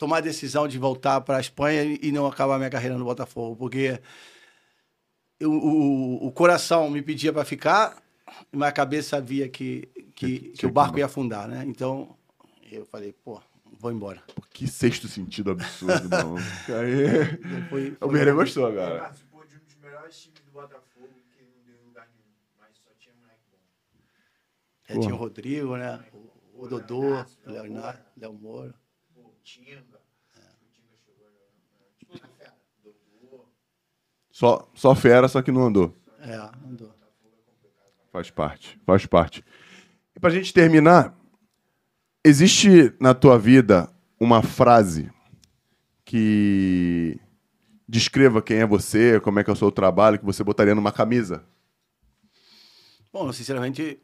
[0.03, 3.55] tomar a decisão de voltar para a Espanha e não acabar minha carreira no Botafogo,
[3.55, 4.01] porque
[5.39, 8.03] eu- o, o coração me pedia para ficar,
[8.51, 11.63] mas a cabeça via que, que, Tinha que o que barco ia afundar, né?
[11.65, 12.17] Então
[12.69, 13.41] eu falei, pô,
[13.79, 14.21] vou embora.
[14.35, 16.35] Pô, que sexto sentido absurdo, mano.
[16.67, 17.69] Aí...
[17.69, 18.99] Foi, O foi- Berê gostou, Ele cara.
[18.99, 22.89] participou de um dos melhores times do Botafogo, que não deu lugar nenhum, mas só
[22.99, 23.57] tinha moleque bom.
[24.89, 26.03] é, tinha o Rodrigo, né?
[26.13, 28.82] O, o Dodô, o Leonardo, Léo Moura.
[29.43, 31.37] Tinga, o Tinga chegou, né?
[31.99, 32.53] tipo, fera.
[34.31, 35.95] Só, só fera, só que não andou.
[36.19, 36.93] É, andou.
[38.11, 39.43] Faz parte, faz parte.
[40.15, 41.17] E pra gente terminar,
[42.23, 45.11] existe na tua vida uma frase
[46.05, 47.19] que
[47.87, 50.91] descreva quem é você, como é que é o seu trabalho, que você botaria numa
[50.91, 51.43] camisa?
[53.11, 53.99] Bom, sinceramente,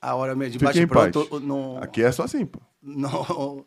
[0.00, 2.60] a hora mesmo de Fique bate pronto, não, Aqui é só assim, pô.
[2.82, 3.66] não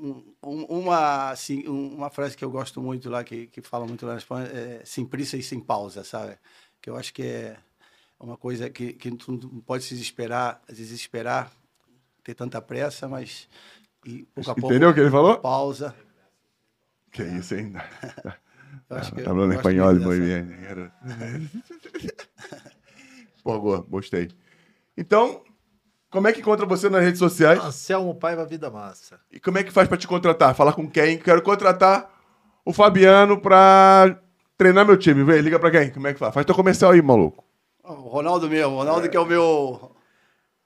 [0.00, 3.86] um- um- uma assim, um- uma frase que eu gosto muito lá que, que fala
[3.86, 6.38] muito lá na Espanha é sem pressa e sem pausa, sabe?
[6.80, 7.56] Que eu acho que é
[8.18, 11.52] uma coisa que, que tu não pode se desesperar, às vezes esperar,
[12.24, 13.48] ter tanta pressa, mas
[14.06, 15.38] e pouco a pouco Entendeu o que ele falou?
[15.38, 15.94] pausa.
[17.12, 17.80] Que isso ainda.
[18.88, 20.46] Eu acho que eu Hablando gosto espanhol muito bien.
[20.62, 20.94] garoto.
[23.42, 24.28] Pô, gostei.
[24.96, 25.42] Então,
[26.10, 27.62] como é que encontra você nas redes sociais?
[27.62, 29.20] Anselmo Paiva Vida Massa.
[29.30, 30.54] E como é que faz pra te contratar?
[30.54, 31.18] Falar com quem?
[31.18, 32.10] Quero contratar
[32.64, 34.18] o Fabiano pra
[34.58, 35.22] treinar meu time.
[35.24, 35.90] Vem, liga pra quem?
[35.90, 36.34] Como é que faz?
[36.34, 37.44] Faz teu comercial aí, maluco.
[37.82, 39.92] O Ronaldo mesmo, o Ronaldo que é o meu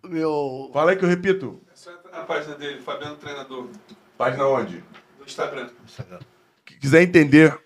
[0.05, 1.61] meu Fala aí que eu repito.
[1.73, 3.69] É só entrar na página dele, Fabiano Treinador,
[4.19, 4.85] Página onde?
[5.19, 5.69] do Instagram.
[6.65, 7.59] Que quiser entender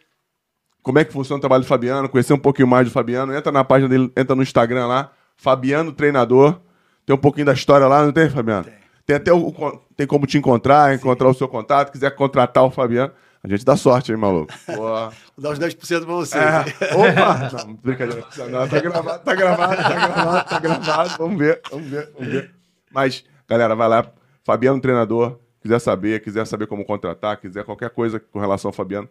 [0.83, 3.51] como é que funciona o trabalho do Fabiano, conhecer um pouquinho mais do Fabiano, entra
[3.51, 6.61] na página dele, entra no Instagram lá, Fabiano Treinador.
[7.09, 8.65] Tem um pouquinho da história lá, não tem, Fabiano?
[8.65, 8.75] Tem.
[9.07, 9.51] Tem até o,
[9.97, 13.11] tem como te encontrar, encontrar o seu contato, quiser contratar o Fabiano.
[13.43, 14.53] A gente dá sorte, hein, maluco?
[14.67, 15.11] Boa.
[15.35, 16.45] vou dar os 10% para vocês.
[16.45, 16.95] É.
[16.95, 17.65] Opa!
[17.65, 18.27] Não, brincadeira.
[18.51, 21.17] Não, tá gravado, tá gravado, tá gravado, tá gravado.
[21.17, 22.55] Vamos ver, vamos ver, vamos ver.
[22.93, 24.13] Mas, galera, vai lá.
[24.45, 29.09] Fabiano Treinador, quiser saber, quiser saber como contratar, quiser qualquer coisa com relação ao Fabiano,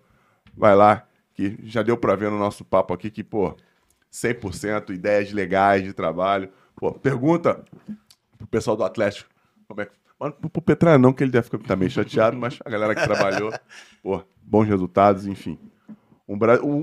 [0.56, 1.04] vai lá,
[1.34, 3.56] que já deu pra ver no nosso papo aqui que, pô,
[4.14, 6.52] 100% ideias legais de trabalho.
[6.78, 7.66] Pô, pergunta
[8.38, 9.30] pro pessoal do Atlético
[9.68, 9.92] como é que.
[10.20, 12.96] Mano, pro, pro Petralha não, que ele deve ficar tá meio chateado, mas a galera
[12.96, 13.52] que trabalhou,
[14.02, 15.60] pô, bons resultados, enfim.
[16.28, 16.36] Um,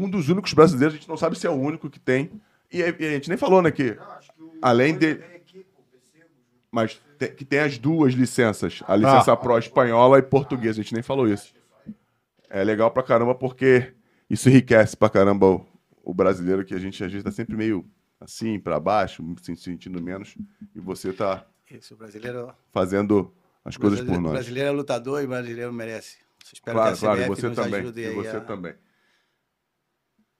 [0.04, 2.30] um dos únicos brasileiros, a gente não sabe se é o único que tem.
[2.72, 3.96] E, a e a gente nem falou, né, que
[4.60, 5.20] além de.
[6.70, 10.94] Mas te- que tem as duas licenças, a licença Pro espanhola e portuguesa, a gente
[10.94, 11.54] nem falou isso.
[12.50, 13.94] É legal pra caramba porque
[14.28, 15.66] isso enriquece pra caramba o,
[16.04, 17.84] o brasileiro, que a gente às vezes tá sempre meio
[18.20, 20.34] assim, pra baixo, se sentindo menos,
[20.74, 21.44] e você tá
[21.90, 23.32] o brasileiro, fazendo
[23.64, 24.32] as coisas por nós.
[24.32, 26.18] brasileiro é lutador e brasileiro merece.
[26.52, 27.80] Espero Claro, que a claro, e CBF você nos também.
[27.80, 28.74] ajude E você a- também.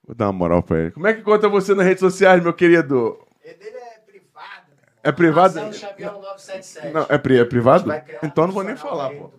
[0.07, 0.91] Vou dar uma moral pra ele.
[0.91, 3.19] Como é que conta você nas redes sociais, meu querido?
[3.43, 4.73] Ele dele é privado?
[5.03, 5.55] É privado?
[5.61, 6.93] Marcelo Xavier 977.
[6.93, 7.85] Não, é, pri- é privado?
[7.85, 9.31] Criar um Então não vou nem falar, pô.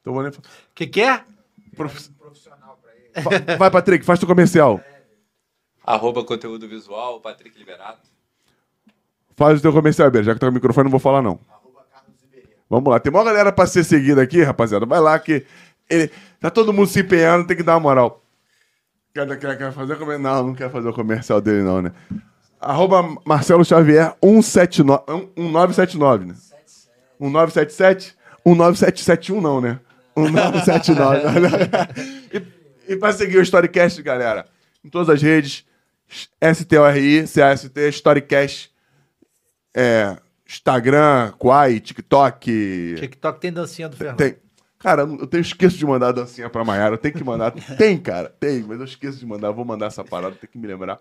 [0.00, 0.46] Então vou nem falar.
[0.46, 1.24] O que, que é?
[1.76, 3.56] Prof- profissional pra ele.
[3.58, 4.80] Vai, Patrick, faz teu comercial.
[5.88, 8.10] Arroba conteúdo visual, Patrick Liberato.
[9.34, 10.26] Faz o teu comercial, Beira.
[10.26, 11.40] Já que tá com o microfone, não vou falar, não.
[12.68, 13.00] Vamos lá.
[13.00, 14.84] Tem uma galera pra ser seguida aqui, rapaziada.
[14.84, 15.46] Vai lá que
[15.88, 16.10] ele...
[16.38, 18.22] tá todo mundo se empenhando, tem que dar uma moral.
[19.14, 20.20] Quer, quer, quer fazer comercial?
[20.20, 21.90] Não, não quer fazer o comercial dele, não, né?
[22.60, 25.04] Arroba Marcelo Xavier 179,
[25.38, 26.34] um- 1979, né?
[27.18, 28.14] 1977?
[28.44, 29.80] 19771 não, né?
[30.14, 31.22] 1979.
[32.86, 34.44] e, e pra seguir o Storycast, galera,
[34.84, 35.66] em todas as redes,
[36.40, 38.70] S-T-O-R-I, C-A-S-T, Storycast,
[39.74, 40.16] é,
[40.48, 42.94] Instagram, Quai, TikTok.
[42.98, 44.16] TikTok tem dancinha do Fernando.
[44.16, 44.36] Tem.
[44.78, 46.94] Cara, eu tenho, esqueço de mandar a dancinha pra Mayara.
[46.94, 47.50] Eu tenho que mandar.
[47.76, 49.48] Tem, cara, tem, mas eu esqueço de mandar.
[49.48, 51.00] Eu vou mandar essa parada, tem que me lembrar.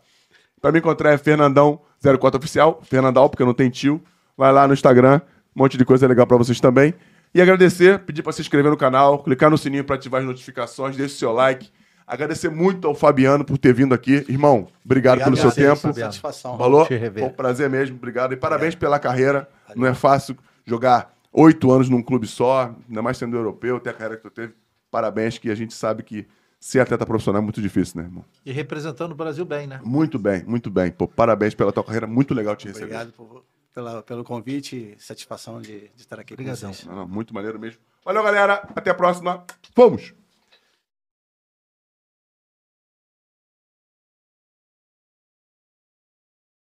[0.59, 4.03] Pra me encontrar é Fernandão04 Oficial, Fernandão, porque não tem tio.
[4.35, 5.21] Vai lá no Instagram,
[5.55, 6.91] Um monte de coisa legal pra vocês também.
[7.35, 10.97] E agradecer, pedir pra se inscrever no canal, clicar no sininho pra ativar as notificações,
[10.97, 11.69] deixe o seu like.
[12.07, 14.25] Agradecer muito ao Fabiano por ter vindo aqui.
[14.29, 15.75] Irmão, obrigado, pelo seu tempo.
[15.75, 16.13] Fabiano.
[16.13, 16.57] Satisfação.
[16.57, 16.85] Falou?
[16.85, 17.23] te rever.
[17.25, 18.31] Foi um prazer mesmo, obrigado.
[18.33, 19.47] E parabéns pela carreira.
[19.75, 23.93] Não é fácil jogar oito anos num clube só, ainda mais sendo europeu, ter a
[23.93, 24.53] carreira que tu teve.
[24.89, 26.25] Parabéns, que a gente sabe que
[26.59, 28.23] ser atleta profissional é muito difícil, né, irmão?
[28.45, 29.79] E representando o Brasil bem, né?
[29.83, 30.89] Muito bem, muito bem.
[30.91, 32.85] Pô, parabéns pela tua carreira, muito legal te receber.
[32.85, 33.43] Obrigado por-
[33.73, 36.73] pela, pelo convite e satisfação de, de estar aqui Obrigadão.
[36.73, 36.85] vocês.
[36.87, 37.79] Não, não, muito maneiro mesmo.
[38.03, 38.67] Valeu, galera.
[38.75, 39.43] Até a próxima.
[39.75, 40.15] Fomos!